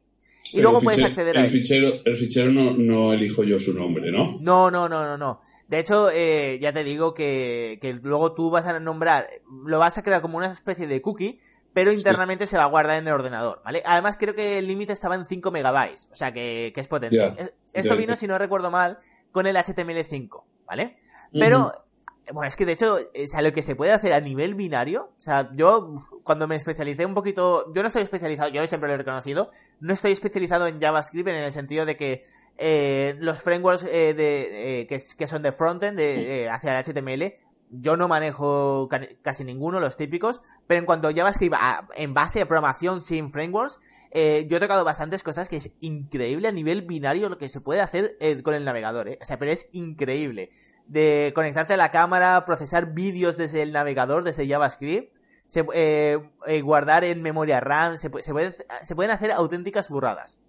Y 0.53 0.61
luego 0.61 0.81
puedes 0.81 1.03
acceder 1.03 1.37
a 1.37 1.43
él. 1.43 1.49
Fichero, 1.49 2.03
el 2.05 2.17
fichero 2.17 2.51
no, 2.51 2.73
no, 2.75 3.13
elijo 3.13 3.43
yo 3.43 3.59
su 3.59 3.73
nombre, 3.73 4.11
¿no? 4.11 4.39
No, 4.39 4.71
no, 4.71 4.89
no, 4.89 5.05
no, 5.05 5.17
no. 5.17 5.41
De 5.67 5.79
hecho, 5.79 6.09
eh, 6.09 6.57
ya 6.59 6.73
te 6.73 6.83
digo 6.83 7.13
que, 7.13 7.77
que, 7.81 7.93
luego 7.93 8.33
tú 8.33 8.49
vas 8.49 8.65
a 8.65 8.79
nombrar, 8.79 9.27
lo 9.65 9.77
vas 9.77 9.97
a 9.99 10.03
crear 10.03 10.21
como 10.21 10.37
una 10.37 10.51
especie 10.51 10.87
de 10.87 11.01
cookie, 11.01 11.39
pero 11.73 11.91
internamente 11.91 12.47
se 12.47 12.57
va 12.57 12.63
a 12.63 12.67
guardar 12.67 12.97
en 12.97 13.07
el 13.07 13.13
ordenador, 13.13 13.61
¿vale? 13.63 13.83
Además 13.85 14.17
creo 14.17 14.33
que 14.33 14.57
el 14.57 14.67
límite 14.67 14.93
estaba 14.93 15.13
en 15.13 15.25
5 15.25 15.51
megabytes, 15.51 16.09
o 16.11 16.15
sea 16.15 16.31
que, 16.31 16.71
que 16.73 16.81
es 16.81 16.87
potente. 16.87 17.35
Esto 17.73 17.95
vino, 17.95 18.15
si 18.15 18.25
no 18.25 18.39
recuerdo 18.39 18.71
mal, 18.71 18.97
con 19.31 19.45
el 19.45 19.55
HTML5, 19.55 20.43
¿vale? 20.65 20.95
Pero 21.31 21.73
bueno, 22.33 22.47
es 22.47 22.55
que 22.55 22.65
de 22.65 22.73
hecho, 22.73 22.95
o 22.95 23.27
sea, 23.27 23.41
lo 23.41 23.51
que 23.51 23.61
se 23.61 23.75
puede 23.75 23.91
hacer 23.91 24.13
a 24.13 24.19
nivel 24.19 24.55
binario, 24.55 25.13
o 25.17 25.21
sea, 25.21 25.49
yo 25.53 25.95
cuando 26.23 26.47
me 26.47 26.55
especialicé 26.55 27.05
un 27.05 27.13
poquito, 27.13 27.71
yo 27.73 27.81
no 27.81 27.87
estoy 27.87 28.03
especializado, 28.03 28.49
yo 28.49 28.65
siempre 28.67 28.87
lo 28.87 28.95
he 28.95 28.97
reconocido, 28.97 29.49
no 29.79 29.93
estoy 29.93 30.11
especializado 30.11 30.67
en 30.67 30.79
JavaScript 30.79 31.27
en 31.27 31.35
el 31.35 31.51
sentido 31.51 31.85
de 31.85 31.97
que 31.97 32.23
eh, 32.57 33.15
los 33.19 33.41
frameworks 33.41 33.83
eh, 33.85 34.13
de, 34.13 34.81
eh, 34.81 34.87
que, 34.87 34.99
que, 35.17 35.27
son 35.27 35.41
de 35.41 35.51
frontend, 35.51 35.97
de, 35.97 36.43
eh, 36.43 36.49
hacia 36.49 36.77
el 36.77 36.83
HTML, 36.83 37.33
yo 37.71 37.97
no 37.97 38.07
manejo 38.07 38.89
casi 39.21 39.43
ninguno, 39.43 39.79
los 39.79 39.95
típicos, 39.95 40.41
pero 40.67 40.79
en 40.79 40.85
cuanto 40.85 41.07
a 41.07 41.13
JavaScript 41.13 41.55
en 41.95 42.13
base 42.13 42.41
a 42.41 42.47
programación 42.47 43.01
sin 43.01 43.29
frameworks, 43.29 43.79
eh, 44.11 44.47
yo 44.49 44.57
he 44.57 44.59
tocado 44.59 44.83
bastantes 44.83 45.21
cosas 45.21 45.49
que 45.49 45.57
es 45.57 45.75
increíble 45.79 46.47
a 46.47 46.51
nivel 46.51 46.81
binario 46.81 47.29
lo 47.29 47.37
que 47.37 47.47
se 47.47 47.61
puede 47.61 47.81
hacer 47.81 48.17
eh, 48.19 48.41
con 48.41 48.55
el 48.55 48.65
navegador, 48.65 49.07
¿eh? 49.07 49.19
O 49.21 49.25
sea, 49.25 49.37
pero 49.37 49.51
es 49.51 49.69
increíble 49.71 50.49
de 50.89 51.31
conectarte 51.35 51.75
a 51.75 51.77
la 51.77 51.91
cámara, 51.91 52.43
procesar 52.45 52.93
vídeos 52.93 53.37
desde 53.37 53.61
el 53.61 53.71
navegador, 53.71 54.23
desde 54.23 54.47
JavaScript. 54.47 55.15
se, 55.47 55.65
eh, 55.73 56.19
eh, 56.47 56.61
guardar 56.61 57.03
en 57.03 57.21
memoria 57.21 57.59
RAM, 57.59 57.97
se, 57.97 58.09
se, 58.21 58.31
puede, 58.31 58.51
se 58.51 58.95
pueden 58.95 59.11
hacer 59.11 59.31
auténticas 59.31 59.89
burradas. 59.89 60.39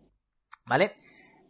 ¿Vale? 0.67 0.95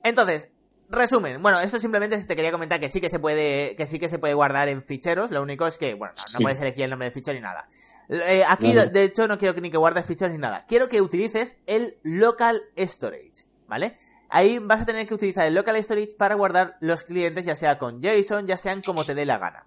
Entonces, 0.02 0.50
resumen, 0.88 1.42
bueno, 1.42 1.60
esto 1.60 1.78
simplemente 1.78 2.22
te 2.24 2.36
quería 2.36 2.52
comentar 2.52 2.80
que 2.80 2.88
sí 2.88 3.00
que 3.00 3.08
se 3.08 3.18
puede, 3.18 3.76
que 3.76 3.86
sí 3.86 3.98
que 3.98 4.08
se 4.08 4.18
puede 4.18 4.34
guardar 4.34 4.68
en 4.68 4.82
ficheros, 4.82 5.30
lo 5.30 5.42
único 5.42 5.66
es 5.66 5.78
que, 5.78 5.94
bueno, 5.94 6.14
no, 6.32 6.40
puedes 6.40 6.60
elegir 6.60 6.84
el 6.84 6.90
nombre 6.90 7.08
de 7.08 7.12
fichero 7.12 7.34
ni 7.34 7.42
nada. 7.42 7.68
Eh, 8.08 8.42
aquí, 8.48 8.72
de 8.72 9.04
hecho, 9.04 9.28
no 9.28 9.38
quiero 9.38 9.54
que 9.54 9.60
ni 9.60 9.70
que 9.70 9.76
guardes 9.76 10.04
ficheros 10.04 10.32
ni 10.32 10.38
nada. 10.38 10.64
Quiero 10.66 10.88
que 10.88 11.00
utilices 11.00 11.58
el 11.66 11.98
local 12.02 12.60
storage, 12.76 13.44
¿vale? 13.68 13.96
Ahí 14.30 14.58
vas 14.58 14.82
a 14.82 14.86
tener 14.86 15.06
que 15.06 15.14
utilizar 15.14 15.46
el 15.46 15.54
local 15.54 15.76
storage 15.82 16.14
para 16.16 16.36
guardar 16.36 16.74
los 16.80 17.02
clientes, 17.02 17.44
ya 17.44 17.56
sea 17.56 17.78
con 17.78 18.00
JSON, 18.00 18.46
ya 18.46 18.56
sean 18.56 18.80
como 18.80 19.04
te 19.04 19.14
dé 19.14 19.26
la 19.26 19.38
gana. 19.38 19.66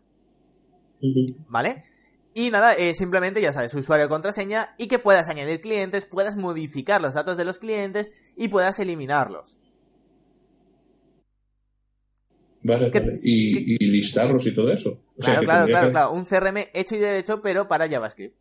¿Vale? 1.49 1.83
Y 2.33 2.49
nada, 2.49 2.73
eh, 2.73 2.93
simplemente 2.93 3.41
ya 3.41 3.53
sabes, 3.53 3.73
usuario 3.75 4.09
contraseña 4.09 4.73
y 4.77 4.87
que 4.87 4.99
puedas 4.99 5.29
añadir 5.29 5.61
clientes, 5.61 6.05
puedas 6.05 6.35
modificar 6.35 7.01
los 7.01 7.13
datos 7.13 7.37
de 7.37 7.45
los 7.45 7.59
clientes 7.59 8.09
y 8.35 8.47
puedas 8.47 8.79
eliminarlos. 8.79 9.59
Vale, 12.63 12.89
vale. 12.89 13.19
Y, 13.21 13.77
listarlos 13.85 14.47
y 14.47 14.55
todo 14.55 14.71
eso. 14.71 15.03
claro, 15.19 15.41
claro, 15.41 15.67
claro, 15.67 15.91
claro. 15.91 16.13
Un 16.13 16.23
CRM 16.23 16.69
hecho 16.73 16.95
y 16.95 16.99
derecho, 16.99 17.41
pero 17.41 17.67
para 17.67 17.89
JavaScript. 17.89 18.35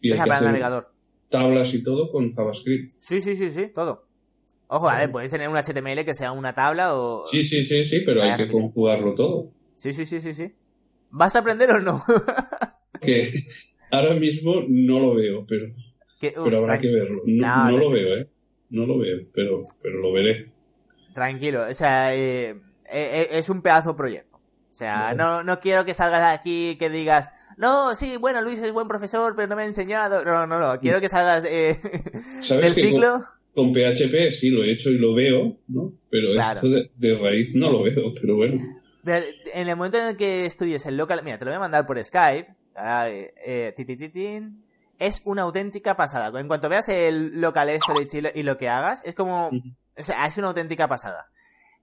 Y 0.00 0.12
o 0.12 0.16
sea, 0.16 0.26
para 0.26 0.40
el 0.40 0.44
navegador. 0.44 0.92
Tablas 1.30 1.72
y 1.72 1.82
todo 1.82 2.12
con 2.12 2.34
JavaScript. 2.34 2.92
Sí, 2.98 3.20
sí, 3.20 3.34
sí, 3.34 3.50
sí, 3.50 3.68
todo. 3.74 4.06
Ojo, 4.68 4.88
a 4.88 4.98
ver, 4.98 5.10
puedes 5.10 5.30
tener 5.30 5.48
un 5.48 5.56
HTML 5.56 6.04
que 6.04 6.14
sea 6.14 6.32
una 6.32 6.54
tabla 6.54 6.94
o. 6.94 7.24
Sí, 7.26 7.44
sí, 7.44 7.64
sí, 7.64 7.84
sí, 7.84 8.00
pero 8.00 8.22
hay 8.22 8.36
que 8.36 8.50
conjugarlo 8.50 9.14
todo. 9.14 9.50
Sí, 9.74 9.92
sí, 9.92 10.06
sí, 10.06 10.20
sí, 10.20 10.32
sí. 10.32 10.52
¿Vas 11.10 11.36
a 11.36 11.40
aprender 11.40 11.70
o 11.70 11.80
no? 11.80 12.02
que 13.00 13.46
ahora 13.90 14.14
mismo 14.14 14.64
no 14.68 14.98
lo 14.98 15.14
veo, 15.14 15.46
pero, 15.46 15.66
pero 16.20 16.56
habrá 16.58 16.80
que 16.80 16.88
verlo. 16.88 17.22
No, 17.26 17.70
lo 17.70 17.90
veo, 17.90 18.16
¿eh? 18.16 18.28
No 18.70 18.86
lo 18.86 18.98
veo, 18.98 19.18
pero, 19.32 19.62
pero 19.82 19.98
lo 19.98 20.12
veré. 20.12 20.50
Tranquilo, 21.14 21.66
o 21.68 21.74
sea, 21.74 22.14
eh, 22.14 22.50
eh, 22.50 22.56
eh, 22.90 23.28
es 23.32 23.48
un 23.48 23.62
pedazo 23.62 23.94
proyecto. 23.94 24.36
O 24.36 24.76
sea, 24.76 25.14
no, 25.14 25.44
no 25.44 25.60
quiero 25.60 25.84
que 25.84 25.94
salgas 25.94 26.20
de 26.20 26.34
aquí 26.34 26.76
que 26.80 26.90
digas, 26.90 27.28
no, 27.56 27.94
sí, 27.94 28.16
bueno, 28.16 28.42
Luis 28.42 28.58
es 28.60 28.72
buen 28.72 28.88
profesor, 28.88 29.34
pero 29.36 29.48
no 29.48 29.56
me 29.56 29.62
ha 29.62 29.66
enseñado. 29.66 30.24
No, 30.24 30.46
no, 30.46 30.58
no, 30.58 30.78
quiero 30.80 31.00
que 31.00 31.08
salgas 31.08 31.44
eh, 31.44 31.78
del 32.48 32.74
ciclo. 32.74 33.12
Con, 33.12 33.24
PHP 33.54 34.32
sí 34.32 34.50
lo 34.50 34.64
he 34.64 34.72
hecho 34.72 34.90
y 34.90 34.98
lo 34.98 35.14
veo, 35.14 35.58
¿no? 35.68 35.92
Pero 36.10 36.38
esto 36.38 36.68
de, 36.68 36.90
de, 36.96 37.18
raíz 37.18 37.54
no 37.54 37.70
lo 37.70 37.82
veo, 37.82 38.12
pero 38.20 38.36
bueno. 38.36 38.60
En 39.06 39.68
el 39.68 39.76
momento 39.76 39.98
en 39.98 40.08
el 40.08 40.16
que 40.16 40.46
estudies 40.46 40.86
el 40.86 40.96
local, 40.96 41.20
mira, 41.24 41.38
te 41.38 41.44
lo 41.44 41.50
voy 41.50 41.56
a 41.56 41.60
mandar 41.60 41.86
por 41.86 42.02
Skype, 42.02 42.48
eh, 43.46 43.74
es 44.98 45.22
una 45.24 45.42
auténtica 45.42 45.96
pasada. 45.96 46.38
En 46.40 46.48
cuanto 46.48 46.68
veas 46.68 46.88
el 46.88 47.40
local 47.40 47.68
storage 47.80 48.32
y 48.34 48.42
lo 48.42 48.58
que 48.58 48.68
hagas, 48.68 49.04
es 49.04 49.14
como, 49.14 49.48
o 49.48 50.02
sea, 50.02 50.26
es 50.26 50.38
una 50.38 50.48
auténtica 50.48 50.88
pasada. 50.88 51.28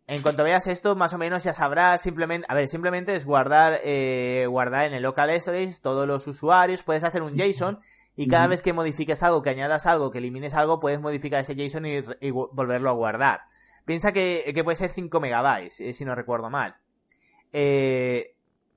En 0.07 0.21
cuanto 0.21 0.43
veas 0.43 0.67
esto, 0.67 0.95
más 0.95 1.13
o 1.13 1.17
menos 1.17 1.43
ya 1.43 1.53
sabrás 1.53 2.01
simplemente, 2.01 2.45
a 2.49 2.55
ver, 2.55 2.67
simplemente 2.67 3.15
es 3.15 3.25
guardar, 3.25 3.79
eh, 3.83 4.45
guardar 4.49 4.87
en 4.87 4.93
el 4.93 5.03
local 5.03 5.29
storage 5.39 5.79
todos 5.81 6.07
los 6.07 6.27
usuarios, 6.27 6.83
puedes 6.83 7.03
hacer 7.03 7.21
un 7.21 7.37
JSON 7.37 7.79
y 8.15 8.27
cada 8.27 8.47
vez 8.47 8.61
que 8.61 8.73
modifiques 8.73 9.23
algo, 9.23 9.41
que 9.41 9.49
añadas 9.49 9.85
algo, 9.85 10.11
que 10.11 10.17
elimines 10.17 10.53
algo, 10.53 10.79
puedes 10.79 10.99
modificar 10.99 11.41
ese 11.41 11.55
JSON 11.55 11.85
y, 11.85 12.31
volverlo 12.31 12.89
a 12.89 12.93
guardar. 12.93 13.41
Piensa 13.85 14.11
que, 14.11 14.59
puede 14.63 14.75
ser 14.75 14.89
5 14.89 15.19
megabytes, 15.19 15.81
eh, 15.81 15.93
si 15.93 16.05
no 16.05 16.13
recuerdo 16.13 16.49
mal. 16.49 16.75
Eh, 17.53 18.35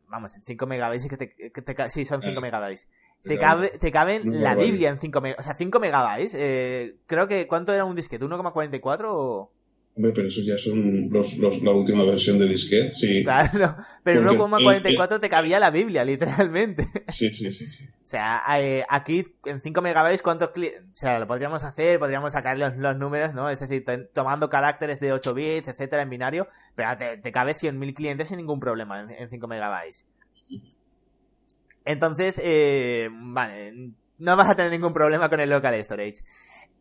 vamos, 0.09 0.35
en 0.35 0.43
5 0.45 0.67
megabytes, 0.67 1.09
que 1.09 1.17
te, 1.17 1.35
que 1.35 1.63
te, 1.63 1.91
sí, 1.91 2.05
son 2.05 2.23
5 2.23 2.41
megabytes. 2.41 2.89
Te, 3.23 3.39
cabe, 3.39 3.71
te 3.71 3.91
caben 3.91 4.43
la 4.43 4.55
Biblia 4.55 4.89
en 4.89 4.99
5 4.99 5.21
megabytes. 5.21 5.45
O 5.45 5.47
sea, 5.47 5.55
5 5.55 5.81
megabytes. 5.81 6.35
Eh, 6.39 6.97
creo 7.07 7.27
que, 7.27 7.47
¿cuánto 7.49 7.75
era 7.75 7.85
un 7.85 7.97
disquete? 7.97 8.25
¿1,44 8.25 9.05
o...? 9.09 9.51
Hombre, 9.97 10.13
pero 10.13 10.27
eso 10.27 10.41
ya 10.43 10.59
son 10.59 11.09
los, 11.11 11.39
los, 11.39 11.63
la 11.63 11.71
última 11.71 12.03
versión 12.03 12.37
de 12.41 12.49
disquete, 12.49 12.91
sí. 12.91 13.23
Claro, 13.23 13.77
pero 14.03 14.23
1,44 14.23 15.21
te 15.21 15.29
cabía 15.29 15.61
la 15.61 15.71
Biblia, 15.71 16.05
literalmente. 16.05 16.85
Sí, 17.09 17.33
sí, 17.33 17.53
sí. 17.53 17.67
sí. 17.67 17.85
O 17.85 18.07
sea, 18.07 18.43
eh, 18.59 18.85
aquí 18.89 19.23
en 19.45 19.61
5 19.61 19.83
megabytes, 19.83 20.21
¿cuántos 20.21 20.51
clics? 20.51 20.81
O 20.81 20.97
sea, 20.97 21.21
lo 21.21 21.29
podríamos 21.29 21.63
hacer, 21.63 22.01
podríamos 22.01 22.33
sacar 22.33 22.59
los, 22.59 22.77
los, 22.77 22.97
números, 22.97 23.35
¿no? 23.35 23.49
Es 23.49 23.61
decir, 23.61 23.85
tomando 24.13 24.51
caracteres 24.51 24.99
de 24.99 25.13
8 25.13 25.33
bits, 25.33 25.69
etcétera, 25.69 26.03
en 26.03 26.11
binario, 26.11 26.49
pero 26.75 26.97
te, 26.97 27.19
te 27.19 27.31
cabe 27.31 27.53
100.000 27.53 27.95
clientes 27.95 28.29
sin 28.29 28.39
ningún 28.39 28.59
problema 28.59 29.01
en, 29.01 29.11
en 29.11 29.29
5 29.29 29.47
megabytes. 29.47 30.07
Entonces, 31.85 32.41
eh, 32.43 33.11
vale, 33.13 33.93
no 34.19 34.37
vas 34.37 34.49
a 34.49 34.57
tener 34.57 34.73
ningún 34.73 34.93
problema 34.93 35.29
con 35.29 35.39
el 35.39 35.51
local 35.51 35.75
storage 35.85 36.25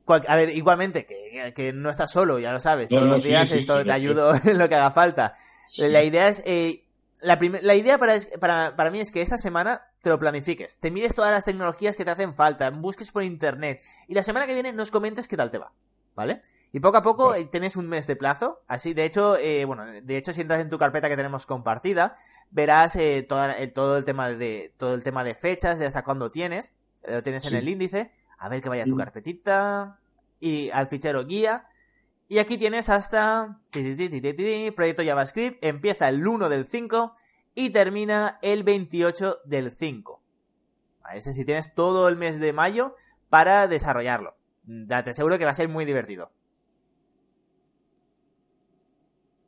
a 0.07 0.35
ver, 0.35 0.49
igualmente, 0.49 1.05
que, 1.05 1.53
que, 1.55 1.73
no 1.73 1.89
estás 1.89 2.11
solo, 2.11 2.39
ya 2.39 2.51
lo 2.51 2.59
sabes, 2.59 2.89
todos 2.89 3.07
los 3.07 3.23
días 3.23 3.51
esto 3.51 3.83
te 3.83 3.91
ayudo 3.91 4.33
en 4.43 4.57
lo 4.57 4.67
que 4.69 4.75
haga 4.75 4.91
falta. 4.91 5.33
La 5.77 6.03
idea 6.03 6.27
es, 6.27 6.43
eh, 6.45 6.83
la, 7.21 7.39
la 7.61 7.75
idea 7.75 7.97
para, 7.97 8.15
para, 8.39 8.75
para 8.75 8.91
mí 8.91 8.99
es 8.99 9.11
que 9.11 9.21
esta 9.21 9.37
semana 9.37 9.81
te 10.01 10.09
lo 10.09 10.19
planifiques, 10.19 10.77
te 10.79 10.91
mires 10.91 11.15
todas 11.15 11.31
las 11.31 11.45
tecnologías 11.45 11.95
que 11.95 12.05
te 12.05 12.11
hacen 12.11 12.33
falta, 12.33 12.69
busques 12.69 13.11
por 13.11 13.23
internet 13.23 13.81
y 14.07 14.13
la 14.13 14.23
semana 14.23 14.45
que 14.45 14.53
viene 14.53 14.73
nos 14.73 14.91
comentes 14.91 15.27
qué 15.27 15.37
tal 15.37 15.49
te 15.49 15.57
va, 15.57 15.71
¿vale? 16.15 16.41
Y 16.73 16.79
poco 16.79 16.97
a 16.97 17.01
poco 17.01 17.35
eh, 17.35 17.45
tenés 17.45 17.75
un 17.75 17.87
mes 17.87 18.07
de 18.07 18.15
plazo, 18.15 18.61
así, 18.67 18.93
de 18.93 19.05
hecho, 19.05 19.37
eh, 19.37 19.63
bueno, 19.63 19.85
de 19.85 20.17
hecho 20.17 20.33
si 20.33 20.41
entras 20.41 20.59
en 20.59 20.69
tu 20.69 20.77
carpeta 20.77 21.07
que 21.07 21.15
tenemos 21.15 21.45
compartida, 21.45 22.15
verás 22.51 22.95
eh, 22.95 23.25
toda, 23.27 23.53
el, 23.53 23.71
todo 23.73 23.95
el 23.95 24.05
tema 24.05 24.29
de, 24.29 24.73
todo 24.77 24.93
el 24.93 25.03
tema 25.03 25.23
de 25.23 25.35
fechas, 25.35 25.79
de 25.79 25.85
hasta 25.85 26.03
cuándo 26.03 26.29
tienes, 26.29 26.73
lo 27.07 27.21
tienes 27.21 27.45
en 27.45 27.55
el 27.55 27.69
índice, 27.69 28.11
a 28.43 28.49
ver 28.49 28.61
que 28.61 28.67
vaya 28.67 28.83
tu 28.83 28.95
mm. 28.95 28.97
carpetita 28.97 29.99
y 30.41 30.69
al 30.71 30.87
fichero 30.87 31.25
guía. 31.25 31.65
Y 32.27 32.39
aquí 32.39 32.57
tienes 32.57 32.89
hasta 32.89 33.61
proyecto 33.71 35.01
JavaScript, 35.01 35.63
empieza 35.63 36.09
el 36.09 36.27
1 36.27 36.49
del 36.49 36.65
5 36.65 37.15
y 37.55 37.69
termina 37.69 38.39
el 38.41 38.63
28 38.63 39.39
del 39.45 39.71
5. 39.71 40.21
Es 41.15 41.23
decir, 41.23 41.45
tienes 41.45 41.73
todo 41.73 42.09
el 42.09 42.17
mes 42.17 42.41
de 42.41 42.51
mayo 42.51 42.95
para 43.29 43.65
desarrollarlo. 43.69 44.35
Te 45.05 45.13
seguro 45.13 45.37
que 45.37 45.45
va 45.45 45.51
a 45.51 45.55
ser 45.55 45.69
muy 45.69 45.85
divertido. 45.85 46.33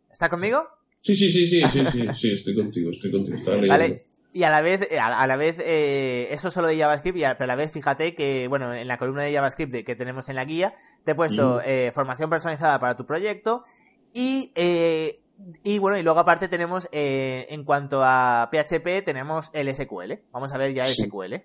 ¿Está 0.09 0.29
conmigo? 0.29 0.69
Sí, 1.01 1.17
sí, 1.17 1.29
sí, 1.33 1.47
sí, 1.47 1.61
sí, 1.69 1.85
sí, 1.91 2.07
sí, 2.15 2.33
estoy 2.33 2.55
contigo, 2.55 2.91
estoy 2.91 3.11
contigo. 3.11 3.37
vale, 3.67 4.05
y 4.35 4.43
a 4.43 4.49
la 4.49 4.59
vez, 4.59 4.85
eh, 4.91 4.99
a, 4.99 5.25
la 5.25 5.37
vez, 5.37 5.61
eh, 5.63 6.27
eso 6.31 6.51
solo 6.51 6.67
de 6.67 6.77
JavaScript, 6.77 7.17
y 7.17 7.23
a, 7.23 7.37
pero 7.37 7.45
a 7.45 7.47
la 7.47 7.55
vez 7.55 7.71
fíjate 7.71 8.13
que, 8.15 8.49
bueno, 8.49 8.73
en 8.73 8.85
la 8.85 8.97
columna 8.97 9.23
de 9.23 9.33
JavaScript 9.33 9.85
que 9.85 9.95
tenemos 9.95 10.27
en 10.27 10.35
la 10.35 10.43
guía, 10.43 10.73
te 11.05 11.11
he 11.11 11.15
puesto 11.15 11.61
eh, 11.63 11.93
formación 11.95 12.29
personalizada 12.29 12.77
para 12.77 12.97
tu 12.97 13.05
proyecto 13.05 13.63
y, 14.11 14.51
eh, 14.55 15.21
y 15.63 15.79
bueno, 15.79 15.97
y 15.97 16.03
luego 16.03 16.19
aparte 16.19 16.49
tenemos, 16.49 16.89
eh, 16.91 17.47
en 17.49 17.63
cuanto 17.63 18.01
a 18.03 18.49
PHP, 18.51 19.05
tenemos 19.05 19.51
el 19.53 19.73
SQL. 19.73 20.19
Vamos 20.33 20.51
a 20.51 20.57
ver 20.57 20.73
ya 20.73 20.85
el 20.85 20.95
SQL. 20.95 21.35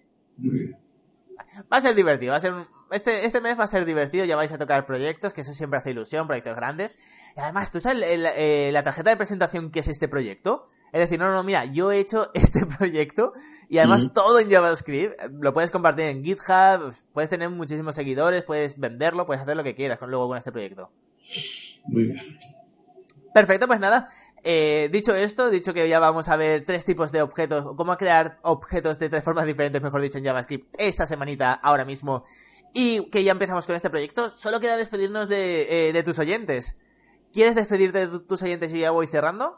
Va 1.72 1.76
a 1.76 1.80
ser 1.80 1.95
divertido, 1.95 2.32
va 2.32 2.38
a 2.38 2.41
ser 2.41 2.55
este, 2.91 3.24
este 3.24 3.41
mes 3.41 3.59
va 3.59 3.64
a 3.64 3.68
ser 3.68 3.84
divertido, 3.84 4.24
ya 4.24 4.36
vais 4.36 4.53
a 4.53 4.59
tocar 4.59 4.86
proyectos, 4.86 5.34
que 5.34 5.43
eso 5.43 5.55
siempre 5.55 5.78
hace 5.78 5.91
ilusión, 5.91 6.26
proyectos 6.26 6.57
grandes. 6.57 6.97
Y 7.36 7.41
además, 7.41 7.70
¿tú 7.70 7.80
sabes 7.80 8.01
la 8.72 8.82
tarjeta 8.82 9.11
de 9.11 9.16
presentación 9.16 9.70
que 9.70 9.80
es 9.80 9.88
este 9.88 10.09
proyecto? 10.09 10.66
Es 10.93 11.01
decir, 11.01 11.18
no, 11.18 11.30
no, 11.32 11.43
mira, 11.45 11.64
yo 11.66 11.93
he 11.93 11.99
hecho 11.99 12.30
este 12.34 12.66
proyecto 12.66 13.32
y 13.68 13.78
además 13.78 14.12
todo 14.12 14.38
en 14.38 14.51
JavaScript. 14.51 15.14
Lo 15.41 15.53
puedes 15.53 15.70
compartir 15.70 16.07
en 16.07 16.24
GitHub, 16.24 16.95
puedes 17.12 17.30
tener 17.30 17.49
muchísimos 17.51 17.95
seguidores, 17.95 18.45
puedes 18.45 18.78
venderlo, 18.78 19.26
puedes 19.26 19.43
hacer 19.43 19.57
lo 19.57 19.64
que 19.64 19.74
quieras 19.74 19.99
con, 19.99 20.11
luego 20.11 20.28
con 20.28 20.38
este 20.38 20.53
proyecto. 20.53 20.91
Muy 21.84 22.05
bien. 22.05 22.38
Perfecto, 23.32 23.66
pues 23.68 23.78
nada. 23.78 24.09
Eh, 24.43 24.88
dicho 24.91 25.14
esto, 25.14 25.51
dicho 25.51 25.72
que 25.72 25.88
ya 25.88 26.01
vamos 26.01 26.28
a 26.28 26.36
ver 26.36 26.64
tres 26.64 26.84
tipos 26.84 27.12
de 27.12 27.22
objetos, 27.22 27.64
o 27.64 27.76
cómo 27.76 27.97
crear 27.97 28.38
objetos 28.43 28.99
de 28.99 29.09
tres 29.09 29.22
formas 29.22 29.47
diferentes, 29.47 29.80
mejor 29.80 30.01
dicho, 30.01 30.18
en 30.18 30.24
JavaScript 30.24 30.74
esta 30.78 31.07
semanita, 31.07 31.53
ahora 31.53 31.84
mismo, 31.84 32.24
y 32.75 33.09
que 33.11 33.25
ya 33.25 33.33
empezamos 33.33 33.66
con 33.66 33.77
este 33.77 33.91
proyecto, 33.91 34.31
solo 34.31 34.61
queda 34.61 34.77
despedirnos 34.77 35.29
de, 35.29 35.89
eh, 35.89 35.93
de 35.93 36.03
tus 36.03 36.18
oyentes. 36.18 36.77
¿Quieres 37.33 37.55
despedirte 37.55 38.07
de 38.07 38.21
tus 38.21 38.43
oyentes 38.43 38.75
y 38.75 38.81
ya 38.81 38.91
voy 38.91 39.07
cerrando? 39.07 39.57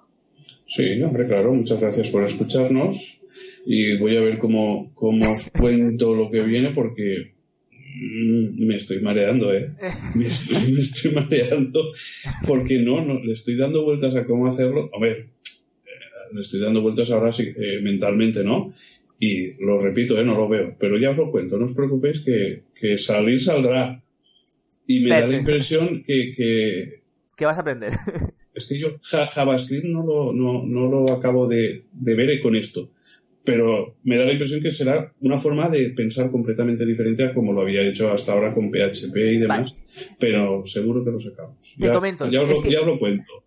Sí, 0.69 1.03
hombre, 1.03 1.27
claro, 1.27 1.53
muchas 1.53 1.81
gracias 1.81 2.09
por 2.11 2.25
escucharnos 2.25 3.21
y 3.65 3.99
voy 3.99 4.17
a 4.17 4.21
ver 4.21 4.39
cómo, 4.39 4.93
cómo 4.95 5.33
os 5.33 5.51
cuento 5.59 6.15
lo 6.15 6.31
que 6.31 6.43
viene 6.43 6.71
porque 6.71 7.35
mm, 7.71 8.67
me 8.67 8.77
estoy 8.77 9.01
mareando, 9.01 9.53
¿eh? 9.53 9.71
Me, 10.15 10.27
estoy 10.27 11.13
mareando 11.13 11.93
porque 12.47 12.79
no, 12.79 13.05
no, 13.05 13.23
le 13.23 13.33
estoy 13.33 13.57
dando 13.57 13.85
vueltas 13.85 14.15
a 14.17 14.25
cómo 14.25 14.47
hacerlo. 14.47 14.91
A 14.95 15.01
ver, 15.01 15.19
eh, 15.19 16.35
le 16.35 16.41
estoy 16.41 16.61
dando 16.61 16.83
vueltas 16.83 17.11
ahora 17.11 17.33
sí, 17.33 17.53
eh, 17.57 17.81
mentalmente, 17.83 18.45
¿no? 18.45 18.75
Y 19.19 19.53
lo 19.65 19.79
repito, 19.79 20.19
¿eh? 20.19 20.25
No 20.25 20.35
lo 20.35 20.49
veo, 20.49 20.75
pero 20.79 20.99
ya 20.99 21.11
os 21.11 21.17
lo 21.17 21.31
cuento, 21.31 21.57
no 21.57 21.67
os 21.67 21.75
preocupéis 21.75 22.21
que, 22.21 22.63
que 22.83 22.99
salir 22.99 23.41
saldrá. 23.41 24.03
Y 24.89 25.01
me 25.01 25.11
da 25.11 25.27
la 25.29 25.39
impresión 25.39 26.03
que, 26.05 26.35
que... 26.37 27.03
¿Qué 27.37 27.47
vas 27.47 27.57
a 27.57 27.61
aprender? 27.61 27.93
es 28.55 28.67
que 28.67 28.79
yo 28.79 28.89
JavaScript 29.01 29.85
no 29.85 30.05
lo, 30.05 30.33
no, 30.33 30.65
no 30.67 30.91
lo 30.91 31.13
acabo 31.13 31.47
de, 31.47 31.85
de 31.93 32.15
ver 32.17 32.43
con 32.43 32.57
esto. 32.57 32.91
pero 33.45 33.97
me 34.03 34.17
da 34.17 34.25
la 34.25 34.33
impresión 34.33 34.61
que 34.61 34.73
será 34.73 35.13
una 35.21 35.39
forma 35.39 35.69
de 35.69 35.91
pensar 35.91 36.31
completamente 36.31 36.85
diferente 36.85 37.25
a 37.25 37.35
como 37.35 37.53
lo 37.53 37.63
había 37.63 37.83
hecho 37.83 38.13
hasta 38.13 38.33
ahora 38.33 38.53
con 38.53 38.71
PHP 38.71 39.17
y 39.17 39.39
demás, 39.39 39.85
pero 40.19 40.67
seguro 40.67 41.05
que 41.05 41.11
lo 41.13 41.21
sacamos. 41.21 41.75
Te 41.79 41.93
comento. 41.93 42.29
Ya, 42.29 42.43
lo, 42.43 42.99
cuento. 42.99 43.45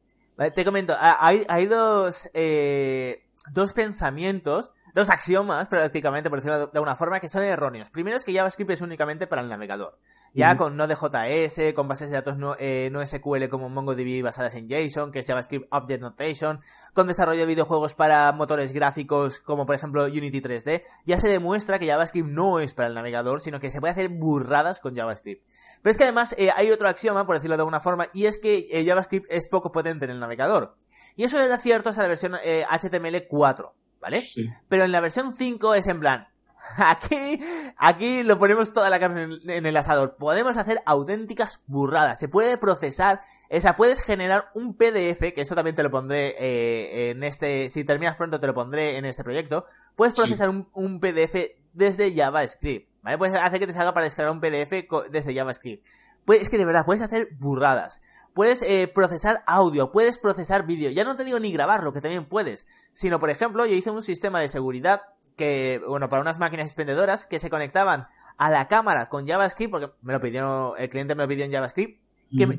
te 0.55 0.65
comento, 0.65 0.93
hay, 0.99 1.43
hay 1.47 1.65
dos, 1.65 2.29
eh, 2.33 3.19
dos 3.53 3.73
pensamientos 3.73 4.71
dos 4.95 5.09
axiomas, 5.09 5.67
prácticamente, 5.67 6.29
por 6.29 6.39
decirlo 6.39 6.67
de 6.67 6.71
alguna 6.73 6.95
forma, 6.95 7.19
que 7.19 7.27
son 7.27 7.43
erróneos. 7.43 7.89
Primero 7.89 8.15
es 8.15 8.23
que 8.23 8.33
JavaScript 8.33 8.71
es 8.71 8.81
únicamente 8.81 9.27
para 9.27 9.41
el 9.41 9.49
navegador. 9.49 9.99
Ya 10.33 10.55
con 10.55 10.77
Node.js, 10.77 11.73
con 11.75 11.89
bases 11.89 12.09
de 12.09 12.15
datos 12.15 12.37
no, 12.37 12.55
eh, 12.59 12.89
no, 12.93 13.05
SQL 13.05 13.49
como 13.49 13.67
MongoDB 13.69 14.23
basadas 14.23 14.55
en 14.55 14.69
JSON, 14.69 15.11
que 15.11 15.19
es 15.19 15.27
JavaScript 15.27 15.67
Object 15.69 16.01
Notation, 16.01 16.61
con 16.93 17.07
desarrollo 17.07 17.41
de 17.41 17.45
videojuegos 17.45 17.93
para 17.93 18.31
motores 18.31 18.71
gráficos 18.71 19.41
como 19.41 19.65
por 19.65 19.75
ejemplo 19.75 20.05
Unity 20.05 20.39
3D, 20.39 20.81
ya 21.05 21.19
se 21.19 21.27
demuestra 21.27 21.77
que 21.77 21.87
JavaScript 21.87 22.29
no 22.29 22.61
es 22.61 22.73
para 22.73 22.87
el 22.87 22.95
navegador, 22.95 23.41
sino 23.41 23.59
que 23.59 23.71
se 23.71 23.81
puede 23.81 23.91
hacer 23.91 24.07
burradas 24.07 24.79
con 24.79 24.95
JavaScript. 24.95 25.45
Pero 25.81 25.91
es 25.91 25.97
que 25.97 26.05
además 26.05 26.33
eh, 26.37 26.51
hay 26.55 26.71
otro 26.71 26.87
axioma, 26.87 27.25
por 27.25 27.35
decirlo 27.35 27.57
de 27.57 27.61
alguna 27.61 27.81
forma, 27.81 28.07
y 28.13 28.27
es 28.27 28.39
que 28.39 28.65
eh, 28.71 28.85
JavaScript 28.85 29.27
es 29.29 29.49
poco 29.49 29.73
potente 29.73 30.05
en 30.05 30.11
el 30.11 30.21
navegador. 30.21 30.77
Y 31.17 31.25
eso 31.25 31.37
era 31.37 31.57
cierto 31.57 31.89
hasta 31.89 32.01
la 32.01 32.07
versión 32.07 32.33
HTML4. 32.33 33.71
¿Vale? 34.05 34.23
Pero 34.69 34.85
en 34.85 34.91
la 34.91 35.01
versión 35.01 35.33
5 35.33 35.73
es 35.73 35.87
en 35.87 35.99
plan, 35.99 36.27
aquí, 36.77 37.39
aquí 37.75 38.21
lo 38.21 38.37
ponemos 38.37 38.71
toda 38.71 38.91
la 38.91 38.99
carne 38.99 39.39
en 39.47 39.65
el 39.65 39.75
asador. 39.75 40.15
Podemos 40.17 40.57
hacer 40.57 40.79
auténticas 40.85 41.61
burradas. 41.65 42.19
Se 42.19 42.29
puede 42.29 42.59
procesar, 42.59 43.19
o 43.49 43.59
sea, 43.59 43.75
puedes 43.75 44.03
generar 44.03 44.51
un 44.53 44.75
PDF, 44.75 45.33
que 45.33 45.41
esto 45.41 45.55
también 45.55 45.75
te 45.75 45.81
lo 45.81 45.89
pondré 45.89 46.35
eh, 46.37 47.09
en 47.09 47.23
este, 47.23 47.67
si 47.69 47.83
terminas 47.83 48.15
pronto 48.15 48.39
te 48.39 48.45
lo 48.45 48.53
pondré 48.53 48.97
en 48.97 49.05
este 49.05 49.23
proyecto. 49.23 49.65
Puedes 49.95 50.13
procesar 50.13 50.49
un, 50.49 50.99
PDF 50.99 51.35
desde 51.73 52.13
JavaScript, 52.13 52.87
¿vale? 53.01 53.17
Puedes 53.17 53.35
hacer 53.35 53.59
que 53.59 53.67
te 53.67 53.73
salga 53.73 53.95
para 53.95 54.03
descargar 54.03 54.31
un 54.31 54.39
PDF 54.39 54.85
desde 55.09 55.33
JavaScript. 55.33 55.83
Pues, 56.25 56.41
es 56.41 56.49
que 56.51 56.59
de 56.59 56.65
verdad, 56.65 56.85
puedes 56.85 57.01
hacer 57.01 57.29
burradas 57.39 58.01
puedes 58.36 58.61
eh, 58.61 58.91
procesar 58.93 59.38
audio, 59.47 59.91
puedes 59.91 60.19
procesar 60.19 60.67
vídeo. 60.67 60.91
Ya 60.91 61.05
no 61.05 61.15
te 61.15 61.23
digo 61.23 61.39
ni 61.39 61.51
grabarlo, 61.51 61.93
que 61.93 62.01
también 62.01 62.25
puedes. 62.25 62.67
Sino, 62.93 63.17
por 63.17 63.31
ejemplo, 63.31 63.65
yo 63.65 63.73
hice 63.73 63.89
un 63.89 64.03
sistema 64.03 64.41
de 64.41 64.49
seguridad 64.49 65.01
que, 65.38 65.81
bueno, 65.88 66.09
para 66.09 66.21
unas 66.21 66.38
máquinas 66.38 66.67
expendedoras 66.67 67.25
que 67.25 67.39
se 67.39 67.49
conectaban 67.49 68.07
a 68.38 68.51
la 68.51 68.67
cámara 68.67 69.07
con 69.07 69.25
JavaScript, 69.25 69.71
porque 69.71 69.91
me 70.01 70.13
lo 70.13 70.19
pidió, 70.19 70.75
el 70.75 70.89
cliente 70.89 71.15
me 71.15 71.23
lo 71.23 71.29
pidió 71.29 71.45
en 71.45 71.51
JavaScript, 71.51 72.03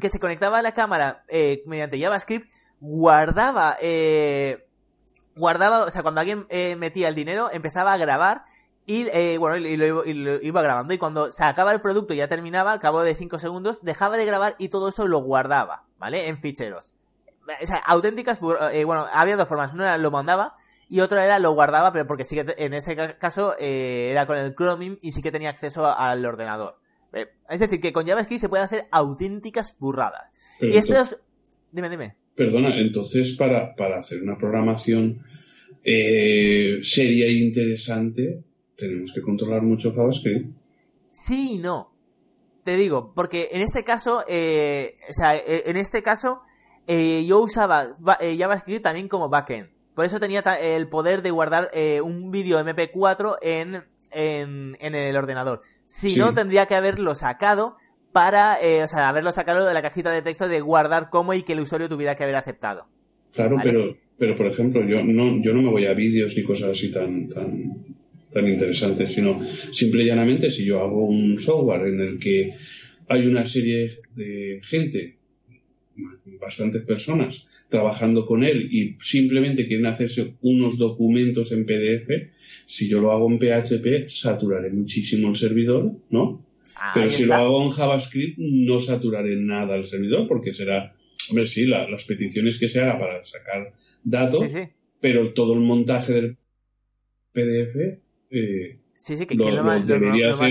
que, 0.01 0.09
se 0.09 0.19
conectaba 0.19 0.59
a 0.59 0.63
la 0.63 0.73
cámara 0.73 1.25
eh, 1.29 1.63
mediante 1.67 2.01
JavaScript, 2.01 2.51
guardaba, 2.81 3.77
eh, 3.83 4.67
guardaba, 5.35 5.85
o 5.85 5.91
sea, 5.91 6.03
cuando 6.03 6.23
alguien 6.23 6.47
eh, 6.49 6.75
metía 6.77 7.09
el 7.09 7.15
dinero, 7.15 7.51
empezaba 7.53 7.93
a 7.93 7.99
grabar 7.99 8.45
y 8.87 9.07
eh, 9.13 9.37
bueno, 9.39 9.57
y 9.57 9.77
lo, 9.77 10.43
iba 10.43 10.63
grabando. 10.63 10.95
Y 10.95 10.99
cuando 10.99 11.31
se 11.31 11.45
acaba 11.45 11.73
el 11.73 11.81
producto 11.81 12.15
y 12.15 12.19
ya 12.19 12.29
terminaba, 12.29 12.73
al 12.73 12.79
cabo 12.79 13.03
de 13.03 13.15
5 13.15 13.39
segundos, 13.39 13.83
dejaba 13.83 14.17
de 14.17 14.25
grabar 14.25 14.55
y 14.59 14.69
todo 14.69 14.89
eso 14.89 15.09
lo 15.09 15.19
guardaba, 15.19 15.85
¿vale? 15.99 16.29
En 16.29 16.39
ficheros. 16.39 16.95
O 17.63 17.67
sea, 17.67 17.79
auténticas, 17.79 18.41
eh, 18.73 18.85
bueno, 18.85 19.07
había 19.13 19.37
dos 19.37 19.49
formas. 19.49 19.73
Una 19.73 19.99
lo 19.99 20.11
mandaba 20.11 20.53
y 20.89 21.01
otra 21.01 21.25
era 21.25 21.39
lo 21.39 21.53
guardaba, 21.53 21.93
pero 21.93 22.07
porque 22.07 22.25
sí 22.25 22.37
que 22.37 22.55
en 22.59 22.75
ese 22.75 22.97
caso 23.19 23.55
eh, 23.59 24.09
era 24.11 24.27
con 24.27 24.39
el 24.39 24.55
Chromium 24.55 24.99
y 25.03 25.13
sí 25.13 25.21
que 25.21 25.33
tenía 25.33 25.51
acceso 25.51 25.87
al 25.87 26.25
ordenador. 26.25 26.79
Eh, 27.13 27.27
es 27.49 27.61
decir, 27.61 27.81
que 27.81 27.93
con 27.93 28.07
JavaScript 28.07 28.41
se 28.41 28.49
puede 28.49 28.65
hacer 28.65 28.85
auténticas 28.93 29.77
burradas. 29.79 30.33
y 30.61 30.77
esto 30.77 30.95
es... 30.95 31.19
Dime, 31.73 31.91
dime. 31.91 32.17
Perdona, 32.37 32.79
entonces 32.79 33.33
para, 33.37 33.75
para 33.75 33.99
hacer 33.99 34.23
una 34.23 34.39
programación 34.39 35.23
eh, 35.83 36.81
seria 36.83 37.27
e 37.27 37.33
interesante, 37.33 38.43
tenemos 38.77 39.13
que 39.13 39.23
controlar 39.23 39.63
mucho 39.63 39.93
JavaScript. 39.93 40.55
Sí 41.11 41.55
y 41.55 41.59
no. 41.59 41.93
Te 42.65 42.77
digo, 42.77 43.13
porque 43.15 43.49
en 43.53 43.63
este 43.63 43.85
caso, 43.85 44.25
eh, 44.29 44.97
o 45.09 45.13
sea, 45.13 45.37
eh, 45.37 45.63
en 45.67 45.77
este 45.77 46.03
caso, 46.03 46.41
eh, 46.87 47.25
yo 47.27 47.41
usaba 47.41 47.87
eh, 48.21 48.37
JavaScript 48.39 48.83
también 48.83 49.09
como 49.09 49.29
backend. 49.29 49.69
Por 49.95 50.05
eso 50.05 50.21
tenía 50.21 50.41
el 50.41 50.89
poder 50.89 51.23
de 51.23 51.31
guardar 51.31 51.71
un 52.03 52.31
vídeo 52.31 52.61
MP4 52.61 53.37
en, 53.41 53.85
en, 54.11 54.77
en, 54.79 54.95
el 54.95 55.17
ordenador. 55.17 55.63
Si 55.87 56.17
no, 56.17 56.35
tendría 56.35 56.67
que 56.67 56.75
haberlo 56.75 57.15
sacado 57.15 57.77
para, 58.13 58.59
o 58.85 58.89
sea, 58.89 59.09
haberlo 59.09 59.33
sacado 59.33 59.65
de 59.65 59.73
la 59.73 59.81
cajita 59.81 60.11
de 60.11 60.21
texto 60.21 60.49
de 60.49 60.61
guardar 60.61 61.09
como 61.09 61.33
y 61.33 61.45
que 61.45 61.55
el 61.55 61.61
usuario 61.61 61.89
tuviera 61.89 62.15
que 62.15 62.25
haber 62.25 62.35
aceptado. 62.35 62.89
Claro, 63.33 63.57
pero, 63.63 63.95
pero 64.19 64.35
por 64.35 64.47
ejemplo, 64.47 64.85
yo 64.85 65.03
no, 65.03 65.43
yo 65.43 65.55
no 65.55 65.63
me 65.63 65.71
voy 65.71 65.87
a 65.87 65.95
vídeos 65.95 66.35
ni 66.37 66.43
cosas 66.43 66.73
así 66.73 66.91
tan, 66.91 67.31
tan 67.31 67.97
tan 68.33 68.49
interesante, 68.49 69.07
sino 69.07 69.41
simple 69.73 70.03
y 70.03 70.07
llanamente 70.07 70.51
si 70.51 70.65
yo 70.65 70.81
hago 70.81 71.07
un 71.07 71.39
software 71.39 71.87
en 71.89 72.01
el 72.01 72.19
que 72.19 72.55
hay 73.09 73.27
una 73.27 73.47
serie 73.47 73.99
de 74.15 74.61
gente, 74.69 75.17
bastantes 76.41 76.83
personas, 76.83 77.47
trabajando 77.69 78.27
con 78.27 78.45
él 78.45 78.69
y 78.71 78.97
simplemente 79.01 79.67
quieren 79.67 79.87
hacerse 79.87 80.35
unos 80.43 80.79
documentos 80.79 81.53
en 81.53 81.67
PDF, 81.67 82.09
si 82.67 82.89
yo 82.89 83.01
lo 83.01 83.13
hago 83.13 83.31
en 83.31 83.39
PHP, 83.39 84.09
saturaré 84.09 84.71
muchísimo 84.71 85.29
el 85.29 85.37
servidor, 85.37 85.93
¿no? 86.11 86.45
Pero 86.95 87.11
si 87.11 87.25
lo 87.25 87.35
hago 87.35 87.65
en 87.65 87.71
JavaScript, 87.71 88.39
no 88.39 88.81
saturaré 88.81 89.37
nada 89.37 89.77
el 89.77 89.87
servidor 89.87 90.29
porque 90.29 90.53
será, 90.53 90.95
hombre, 91.31 91.47
sí, 91.47 91.67
las 91.67 92.05
peticiones 92.05 92.59
que 92.59 92.69
se 92.69 92.81
haga 92.81 92.99
para 92.99 93.25
sacar 93.25 93.73
datos, 94.05 94.53
pero 95.01 95.33
todo 95.33 95.55
el 95.55 95.61
montaje 95.61 96.13
del 96.13 96.37
PDF 97.33 98.06
eh, 98.31 98.79
sí, 98.95 99.17
sí, 99.17 99.27
que, 99.27 99.35
lo, 99.35 99.51
lo, 99.51 99.65
más, 99.65 99.83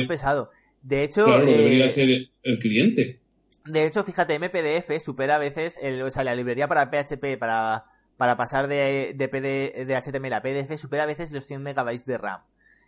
pesado. 0.07 0.49
De 0.81 1.03
hecho, 1.03 1.25
claro, 1.25 1.45
debería 1.45 1.89
ser 1.89 2.09
eh, 2.09 2.31
el 2.43 2.59
cliente. 2.59 3.19
De 3.65 3.87
hecho, 3.87 4.03
fíjate, 4.03 4.37
MPDF 4.37 5.03
supera 5.03 5.35
a 5.35 5.39
veces, 5.39 5.79
el, 5.81 6.01
o 6.01 6.11
sea, 6.11 6.23
la 6.23 6.35
librería 6.35 6.67
para 6.67 6.91
PHP, 6.91 7.37
para, 7.39 7.85
para 8.17 8.37
pasar 8.37 8.67
de, 8.67 9.13
de, 9.15 9.27
PD, 9.27 9.85
de 9.85 9.95
HTML 9.95 10.33
a 10.33 10.41
PDF, 10.41 10.77
supera 10.79 11.03
a 11.03 11.07
veces 11.07 11.31
los 11.31 11.45
100 11.45 11.63
megabytes 11.63 12.05
de 12.05 12.17
RAM. 12.17 12.41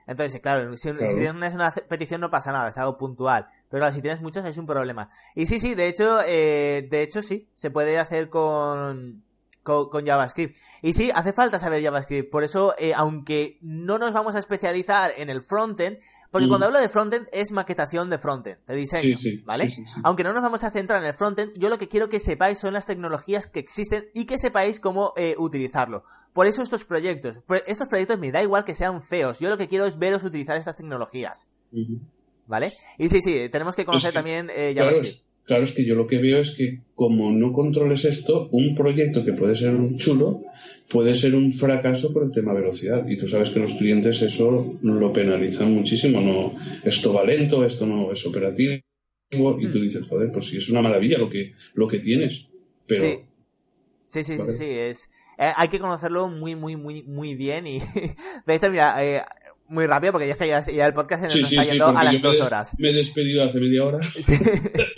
Entonces, 0.08 0.40
claro, 0.40 0.76
si, 0.78 0.94
tienes 0.94 1.54
una 1.54 1.72
petición 1.90 2.22
no 2.22 2.30
pasa 2.30 2.54
nada, 2.54 2.70
es 2.70 2.78
algo 2.78 2.98
puntual. 2.98 3.48
Pero 3.70 3.82
claro, 3.82 3.94
si 3.94 4.02
tienes 4.02 4.22
muchas 4.22 4.46
es 4.46 4.58
un 4.58 4.66
problema. 4.66 5.10
Y 5.36 5.48
sí, 5.48 5.60
sí, 5.60 5.76
de 5.76 5.90
hecho, 5.90 6.22
eh, 6.26 6.88
de 6.90 7.04
hecho 7.04 7.22
sí, 7.22 7.50
se 7.56 7.72
puede 7.72 8.00
hacer 8.00 8.30
con, 8.30 9.24
con, 9.68 10.06
JavaScript. 10.06 10.56
Y 10.82 10.94
sí, 10.94 11.12
hace 11.14 11.34
falta 11.34 11.60
saber 11.60 11.84
JavaScript. 11.84 12.32
Por 12.32 12.44
eso, 12.44 12.74
eh, 12.78 12.94
aunque 12.96 13.58
no 13.62 13.98
nos 13.98 14.14
vamos 14.14 14.36
a 14.36 14.40
especializar 14.40 15.12
en 15.18 15.30
el 15.30 15.44
frontend, 15.44 15.98
porque 16.32 16.46
mm. 16.46 16.50
cuando 16.50 16.68
hablo 16.68 16.80
de 16.80 16.88
frontend 16.88 17.28
es 17.34 17.52
maquetación 17.52 18.10
de 18.10 18.18
frontend, 18.18 18.60
de 18.66 18.76
diseño, 18.76 19.18
¿vale? 19.46 19.70
aunque 20.04 20.24
no 20.24 20.34
nos 20.34 20.42
vamos 20.42 20.64
a 20.64 20.72
centrar 20.72 21.02
en 21.02 21.10
el 21.10 21.14
frontend, 21.14 21.58
yo 21.58 21.70
lo 21.70 21.78
que 21.78 21.90
quiero 21.90 22.08
que 22.10 22.20
sepáis 22.20 22.60
son 22.60 22.74
las 22.74 22.86
tecnologías 22.86 23.48
que 23.48 23.60
existen 23.60 24.08
y 24.14 24.26
que 24.26 24.38
sepáis 24.38 24.80
cómo 24.80 25.14
eh, 25.18 25.36
utilizarlo. 25.38 26.04
Por 26.34 26.48
eso 26.48 26.62
estos 26.62 26.86
proyectos, 26.86 27.42
estos 27.66 27.88
proyectos 27.88 28.18
me 28.20 28.32
da 28.32 28.42
igual 28.42 28.64
que 28.64 28.74
sean 28.74 29.02
feos, 29.02 29.40
yo 29.40 29.50
lo 29.50 29.58
que 29.58 29.68
quiero 29.68 29.86
es 29.86 29.98
veros 29.98 30.24
utilizar 30.24 30.58
estas 30.58 30.78
tecnologías. 30.78 31.48
¿Vale? 32.48 32.74
Y 32.98 33.10
sí, 33.10 33.20
sí, 33.20 33.50
tenemos 33.50 33.76
que 33.76 33.84
conocer 33.84 34.14
también 34.14 34.50
eh, 34.50 34.74
JavaScript. 34.74 35.08
Claro, 35.08 35.27
es 35.48 35.72
que 35.74 35.86
yo 35.86 35.96
lo 35.96 36.08
que 36.08 36.20
veo 36.20 36.40
es 36.40 36.52
que 36.52 36.82
como 36.96 37.32
no 37.32 37.54
controles 37.54 38.06
esto, 38.06 38.50
un 38.52 38.76
proyecto 38.76 39.24
que 39.24 39.34
puede 39.34 39.56
ser 39.56 39.76
un 39.76 39.98
chulo 39.98 40.44
puede 40.90 41.16
ser 41.16 41.36
un 41.36 41.54
fracaso 41.54 42.14
por 42.14 42.24
el 42.24 42.32
tema 42.32 42.54
velocidad. 42.54 43.08
Y 43.08 43.18
tú 43.18 43.28
sabes 43.28 43.50
que 43.50 43.60
los 43.60 43.74
clientes 43.74 44.22
eso 44.22 44.78
lo 44.82 45.14
penalizan 45.14 45.74
muchísimo. 45.74 46.22
No, 46.22 46.56
esto 46.84 47.14
va 47.14 47.26
lento, 47.26 47.66
esto 47.66 47.86
no 47.86 48.12
es 48.12 48.26
operativo. 48.26 48.82
Y 49.30 49.68
tú 49.70 49.82
dices, 49.82 50.06
joder, 50.08 50.32
pues 50.32 50.46
sí, 50.46 50.58
es 50.58 50.70
una 50.70 50.82
maravilla 50.82 51.18
lo 51.18 51.30
que, 51.30 51.54
lo 51.74 51.88
que 51.88 52.00
tienes. 52.00 52.48
Pero, 52.86 53.02
sí. 53.02 53.20
Sí, 54.06 54.24
sí, 54.24 54.38
sí, 54.38 54.52
sí, 54.58 54.66
es, 54.66 55.10
eh, 55.38 55.52
hay 55.54 55.68
que 55.68 55.80
conocerlo 55.80 56.30
muy, 56.30 56.56
muy, 56.56 56.78
muy, 56.78 57.04
muy 57.04 57.36
bien 57.36 57.68
y, 57.68 57.80
de 58.48 58.56
hecho, 58.56 58.72
mira, 58.72 59.04
eh, 59.04 59.22
muy 59.68 59.86
rápido 59.86 60.14
porque 60.14 60.28
ya 60.28 60.34
es 60.34 60.40
que 60.40 60.74
ya, 60.74 60.88
el 60.88 60.94
podcast 60.94 61.30
se 61.30 61.42
nos 61.42 61.52
está 61.52 61.64
yendo 61.66 61.88
a 61.88 62.04
las 62.06 62.22
dos 62.22 62.40
horas. 62.40 62.74
Me 62.78 62.92
he 62.92 62.94
despedido 62.94 63.44
hace 63.44 63.60
media 63.60 63.84
hora. 63.84 64.00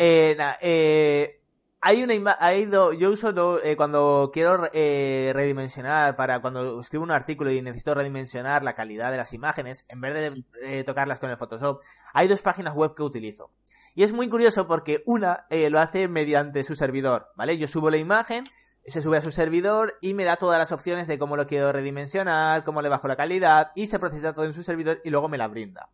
eh, 0.00 0.36
eh, 0.60 1.40
hay 1.82 2.02
una 2.02 2.36
hay 2.40 2.70
yo 2.70 3.10
uso 3.10 3.62
eh, 3.62 3.76
cuando 3.76 4.30
quiero 4.32 4.68
eh, 4.72 5.30
redimensionar 5.34 6.16
para 6.16 6.40
cuando 6.40 6.80
escribo 6.80 7.04
un 7.04 7.10
artículo 7.10 7.50
y 7.50 7.62
necesito 7.62 7.94
redimensionar 7.94 8.62
la 8.62 8.74
calidad 8.74 9.10
de 9.10 9.16
las 9.16 9.32
imágenes 9.32 9.86
en 9.88 10.00
vez 10.00 10.14
de 10.14 10.44
eh, 10.62 10.84
tocarlas 10.84 11.18
con 11.18 11.30
el 11.30 11.36
Photoshop 11.36 11.80
hay 12.12 12.28
dos 12.28 12.42
páginas 12.42 12.74
web 12.74 12.94
que 12.94 13.02
utilizo 13.02 13.50
y 13.94 14.02
es 14.02 14.12
muy 14.12 14.28
curioso 14.28 14.66
porque 14.66 15.02
una 15.06 15.46
lo 15.50 15.80
hace 15.80 16.08
mediante 16.08 16.64
su 16.64 16.76
servidor 16.76 17.28
vale 17.36 17.56
yo 17.56 17.66
subo 17.66 17.90
la 17.90 17.96
imagen 17.96 18.44
se 18.86 19.02
sube 19.02 19.18
a 19.18 19.22
su 19.22 19.30
servidor 19.30 19.96
y 20.00 20.14
me 20.14 20.24
da 20.24 20.36
todas 20.36 20.58
las 20.58 20.72
opciones 20.72 21.06
de 21.06 21.18
cómo 21.18 21.36
lo 21.36 21.46
quiero 21.46 21.70
redimensionar, 21.70 22.64
cómo 22.64 22.82
le 22.82 22.88
bajo 22.88 23.08
la 23.08 23.16
calidad 23.16 23.72
y 23.74 23.86
se 23.86 23.98
procesa 23.98 24.32
todo 24.32 24.46
en 24.46 24.54
su 24.54 24.62
servidor 24.62 25.00
y 25.04 25.10
luego 25.10 25.28
me 25.28 25.38
la 25.38 25.48
brinda. 25.48 25.90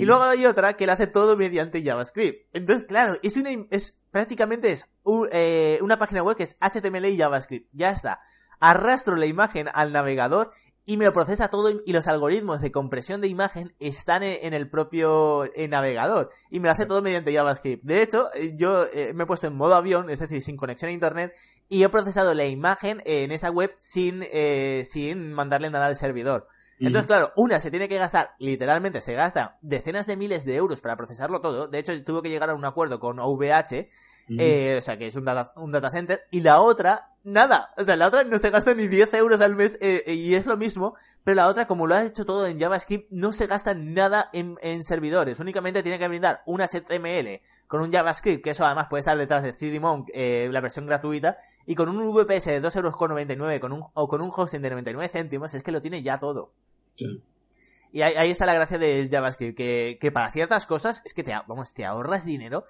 Y 0.00 0.04
luego 0.04 0.22
hay 0.22 0.46
otra 0.46 0.74
que 0.74 0.86
lo 0.86 0.92
hace 0.92 1.06
todo 1.06 1.36
mediante 1.36 1.82
JavaScript. 1.82 2.48
Entonces, 2.54 2.86
claro, 2.86 3.16
es 3.22 3.36
una, 3.36 3.50
es, 3.70 4.00
prácticamente 4.10 4.72
es 4.72 4.88
eh, 5.32 5.78
una 5.82 5.98
página 5.98 6.22
web 6.22 6.36
que 6.36 6.44
es 6.44 6.56
HTML 6.60 7.06
y 7.06 7.18
JavaScript. 7.18 7.68
Ya 7.72 7.90
está. 7.90 8.20
Arrastro 8.60 9.16
la 9.16 9.26
imagen 9.26 9.68
al 9.72 9.92
navegador 9.92 10.50
y 10.84 10.96
me 10.96 11.04
lo 11.04 11.12
procesa 11.12 11.48
todo 11.48 11.70
y 11.84 11.92
los 11.92 12.08
algoritmos 12.08 12.60
de 12.60 12.72
compresión 12.72 13.20
de 13.20 13.28
imagen 13.28 13.74
están 13.78 14.22
en 14.22 14.52
el 14.52 14.68
propio 14.68 15.48
navegador 15.68 16.30
y 16.50 16.58
me 16.58 16.66
lo 16.66 16.72
hace 16.72 16.86
todo 16.86 17.02
mediante 17.02 17.32
JavaScript. 17.32 17.84
De 17.84 18.02
hecho, 18.02 18.28
eh, 18.34 18.54
yo 18.56 18.84
eh, 18.92 19.12
me 19.14 19.24
he 19.24 19.26
puesto 19.26 19.46
en 19.46 19.54
modo 19.54 19.74
avión, 19.74 20.10
es 20.10 20.18
decir, 20.18 20.42
sin 20.42 20.56
conexión 20.56 20.88
a 20.90 20.92
internet 20.92 21.34
y 21.68 21.84
he 21.84 21.88
procesado 21.88 22.34
la 22.34 22.46
imagen 22.46 23.00
en 23.04 23.30
esa 23.30 23.50
web 23.50 23.72
sin, 23.76 24.24
eh, 24.32 24.82
sin 24.84 25.32
mandarle 25.32 25.70
nada 25.70 25.86
al 25.86 25.96
servidor. 25.96 26.48
Entonces, 26.86 27.06
claro, 27.06 27.32
una 27.36 27.60
se 27.60 27.70
tiene 27.70 27.88
que 27.88 27.98
gastar, 27.98 28.34
literalmente 28.38 29.00
se 29.00 29.14
gasta 29.14 29.58
decenas 29.62 30.06
de 30.06 30.16
miles 30.16 30.44
de 30.44 30.56
euros 30.56 30.80
para 30.80 30.96
procesarlo 30.96 31.40
todo. 31.40 31.68
De 31.68 31.78
hecho, 31.78 32.04
tuvo 32.04 32.22
que 32.22 32.28
llegar 32.28 32.50
a 32.50 32.54
un 32.54 32.64
acuerdo 32.64 32.98
con 32.98 33.18
OVH 33.18 33.88
eh, 34.28 34.76
o 34.78 34.80
sea, 34.80 34.98
que 34.98 35.06
es 35.06 35.16
un 35.16 35.24
data, 35.24 35.52
un 35.56 35.70
data 35.70 35.90
center. 35.90 36.22
Y 36.30 36.40
la 36.40 36.60
otra, 36.60 37.10
nada. 37.24 37.72
O 37.76 37.84
sea, 37.84 37.96
la 37.96 38.06
otra 38.06 38.24
no 38.24 38.38
se 38.38 38.50
gasta 38.50 38.74
ni 38.74 38.86
10 38.86 39.14
euros 39.14 39.40
al 39.40 39.54
mes 39.54 39.78
eh, 39.80 40.02
y 40.06 40.34
es 40.34 40.46
lo 40.46 40.56
mismo. 40.56 40.94
Pero 41.24 41.36
la 41.36 41.48
otra, 41.48 41.66
como 41.66 41.86
lo 41.86 41.94
ha 41.94 42.04
hecho 42.04 42.24
todo 42.24 42.46
en 42.46 42.58
JavaScript, 42.58 43.10
no 43.10 43.32
se 43.32 43.46
gasta 43.46 43.74
nada 43.74 44.30
en, 44.32 44.56
en 44.62 44.84
servidores. 44.84 45.40
Únicamente 45.40 45.82
tiene 45.82 45.98
que 45.98 46.08
brindar 46.08 46.42
un 46.46 46.60
HTML 46.60 47.40
con 47.66 47.80
un 47.80 47.92
JavaScript, 47.92 48.42
que 48.42 48.50
eso 48.50 48.64
además 48.64 48.86
puede 48.88 49.00
estar 49.00 49.18
detrás 49.18 49.42
de 49.42 49.52
CDMonk, 49.52 50.08
eh, 50.14 50.48
la 50.50 50.60
versión 50.60 50.86
gratuita. 50.86 51.36
Y 51.66 51.74
con 51.74 51.88
un 51.88 51.98
VPS 52.12 52.46
de 52.46 52.62
2,99 52.62 52.74
euros 52.76 53.60
con 53.60 53.72
un, 53.72 53.84
o 53.94 54.08
con 54.08 54.22
un 54.22 54.30
hosting 54.34 54.62
de 54.62 54.70
99 54.70 55.08
céntimos, 55.08 55.54
es 55.54 55.62
que 55.62 55.72
lo 55.72 55.82
tiene 55.82 56.02
ya 56.02 56.18
todo. 56.18 56.52
Y 57.92 58.02
ahí, 58.02 58.14
ahí, 58.14 58.30
está 58.30 58.46
la 58.46 58.54
gracia 58.54 58.78
del 58.78 59.10
JavaScript, 59.10 59.56
que, 59.56 59.98
que 60.00 60.10
para 60.10 60.30
ciertas 60.30 60.66
cosas 60.66 61.02
es 61.04 61.12
que 61.12 61.22
te, 61.22 61.34
vamos, 61.46 61.74
te 61.74 61.84
ahorras 61.84 62.24
dinero 62.24 62.64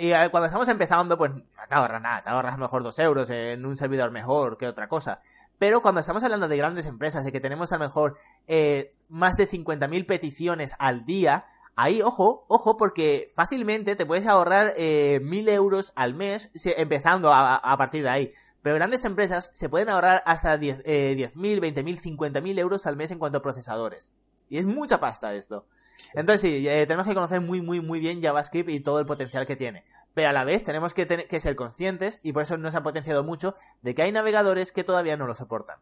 y 0.00 0.12
cuando 0.30 0.46
estamos 0.46 0.68
empezando, 0.68 1.18
pues 1.18 1.32
no 1.32 1.42
te 1.68 1.74
ahorras 1.74 2.00
nada, 2.00 2.22
te 2.22 2.30
ahorras 2.30 2.54
a 2.54 2.56
mejor 2.56 2.84
dos 2.84 2.96
euros 3.00 3.30
en 3.30 3.66
un 3.66 3.76
servidor 3.76 4.12
mejor 4.12 4.56
que 4.56 4.68
otra 4.68 4.88
cosa. 4.88 5.20
Pero 5.58 5.82
cuando 5.82 6.00
estamos 6.00 6.22
hablando 6.22 6.46
de 6.46 6.56
grandes 6.56 6.86
empresas, 6.86 7.24
de 7.24 7.32
que 7.32 7.40
tenemos 7.40 7.72
a 7.72 7.78
lo 7.78 7.84
mejor 7.84 8.16
eh, 8.46 8.92
más 9.08 9.36
de 9.36 9.48
50.000 9.48 10.06
peticiones 10.06 10.76
al 10.78 11.04
día, 11.04 11.46
ahí, 11.74 12.00
ojo, 12.00 12.44
ojo, 12.46 12.76
porque 12.76 13.26
fácilmente 13.34 13.96
te 13.96 14.06
puedes 14.06 14.28
ahorrar 14.28 14.72
eh, 14.76 15.18
1.000 15.20 15.48
euros 15.48 15.92
al 15.96 16.14
mes 16.14 16.52
empezando 16.76 17.32
a, 17.34 17.76
partir 17.76 18.04
de 18.04 18.08
ahí. 18.08 18.32
Pero 18.62 18.74
grandes 18.76 19.04
empresas 19.04 19.50
se 19.54 19.68
pueden 19.68 19.88
ahorrar 19.88 20.22
hasta 20.26 20.58
10.000, 20.58 20.82
eh, 20.84 21.16
10.000, 21.16 21.60
20.000, 21.60 22.18
50.000 22.18 22.58
euros 22.58 22.86
al 22.86 22.96
mes 22.96 23.10
en 23.10 23.18
cuanto 23.18 23.38
a 23.38 23.42
procesadores. 23.42 24.12
Y 24.48 24.58
es 24.58 24.66
mucha 24.66 24.98
pasta 25.00 25.34
esto. 25.34 25.66
Entonces 26.14 26.40
sí, 26.40 26.68
eh, 26.68 26.86
tenemos 26.86 27.06
que 27.06 27.14
conocer 27.14 27.40
muy, 27.40 27.60
muy, 27.60 27.80
muy 27.80 28.00
bien 28.00 28.22
JavaScript 28.22 28.70
y 28.70 28.80
todo 28.80 28.98
el 28.98 29.06
potencial 29.06 29.46
que 29.46 29.56
tiene. 29.56 29.84
Pero 30.14 30.30
a 30.30 30.32
la 30.32 30.44
vez 30.44 30.64
tenemos 30.64 30.94
que, 30.94 31.06
que 31.06 31.40
ser 31.40 31.54
conscientes, 31.54 32.18
y 32.22 32.32
por 32.32 32.42
eso 32.42 32.56
nos 32.56 32.74
ha 32.74 32.82
potenciado 32.82 33.22
mucho, 33.24 33.54
de 33.82 33.94
que 33.94 34.02
hay 34.02 34.12
navegadores 34.12 34.72
que 34.72 34.84
todavía 34.84 35.16
no 35.16 35.26
lo 35.26 35.34
soportan. 35.34 35.78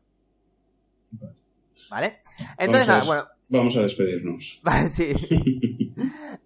¿Vale? 1.90 2.20
Entonces, 2.58 2.88
nada, 2.88 3.04
bueno. 3.04 3.28
Vamos 3.48 3.76
a 3.76 3.82
despedirnos. 3.82 4.60
Vale, 4.64 4.88
sí. 4.88 5.14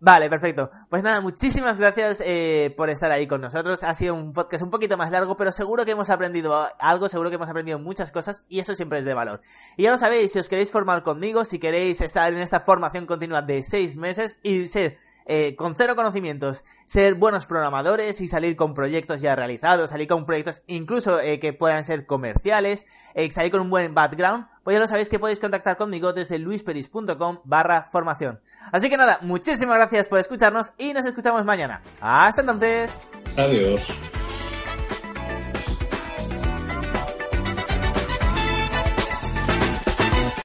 vale, 0.01 0.29
perfecto. 0.29 0.71
Pues 0.89 1.03
nada, 1.03 1.21
muchísimas 1.21 1.79
gracias 1.79 2.23
eh, 2.25 2.75
por 2.77 2.91
estar 2.91 3.11
ahí 3.11 3.27
con 3.27 3.41
nosotros. 3.41 3.83
Ha 3.83 3.95
sido 3.95 4.15
un 4.15 4.33
podcast 4.33 4.63
un 4.63 4.71
poquito 4.71 4.97
más 4.97 5.11
largo, 5.11 5.37
pero 5.37 5.53
seguro 5.53 5.85
que 5.85 5.93
hemos 5.93 6.11
aprendido 6.11 6.69
algo, 6.79 7.09
seguro 7.09 7.31
que 7.31 7.37
hemos 7.37 7.49
aprendido 7.49 7.79
muchas 7.79 8.13
cosas 8.13 8.45
y 8.49 8.61
eso 8.61 8.75
siempre 8.75 8.99
es 8.99 9.05
de 9.05 9.15
valor. 9.15 9.41
Y 9.77 9.85
ya 9.85 9.91
lo 9.91 9.99
sabéis, 9.99 10.33
si 10.33 10.39
os 10.39 10.49
queréis 10.49 10.71
formar 10.71 11.03
conmigo, 11.03 11.45
si 11.45 11.59
queréis 11.59 12.01
estar 12.01 12.33
en 12.33 12.41
esta 12.41 12.61
formación 12.61 13.07
continua 13.07 13.43
de 13.43 13.63
seis 13.63 13.97
meses 13.97 14.37
y 14.43 14.67
ser 14.67 14.97
eh, 15.33 15.55
con 15.55 15.77
cero 15.77 15.95
conocimientos, 15.95 16.65
ser 16.87 17.15
buenos 17.15 17.47
programadores 17.47 18.21
y 18.21 18.27
salir 18.27 18.57
con 18.57 18.75
proyectos 18.75 19.21
ya 19.21 19.37
realizados, 19.37 19.91
salir 19.91 20.09
con 20.09 20.27
proyectos 20.27 20.63
incluso 20.67 21.21
eh, 21.21 21.39
que 21.39 21.53
puedan 21.53 21.85
ser 21.85 22.05
comerciales, 22.05 22.85
eh, 23.15 23.31
salir 23.31 23.53
con 23.53 23.61
un 23.61 23.71
buen 23.71 23.95
background, 23.95 24.47
pues 24.65 24.75
ya 24.75 24.81
lo 24.81 24.89
sabéis 24.89 25.09
que 25.09 25.21
podéis 25.21 25.39
contactar 25.39 25.77
conmigo 25.77 26.13
desde 26.13 26.41
luisperis.com 26.41 27.43
barra 27.45 27.89
formación. 27.93 28.41
Así 28.73 28.91
que 28.91 28.97
nada, 28.97 29.21
muchísimas 29.41 29.77
gracias 29.79 30.07
por 30.07 30.19
escucharnos 30.19 30.75
y 30.77 30.93
nos 30.93 31.07
escuchamos 31.07 31.47
mañana. 31.47 31.81
Hasta 31.99 32.43
entonces. 32.43 32.95
Adiós. 33.39 33.81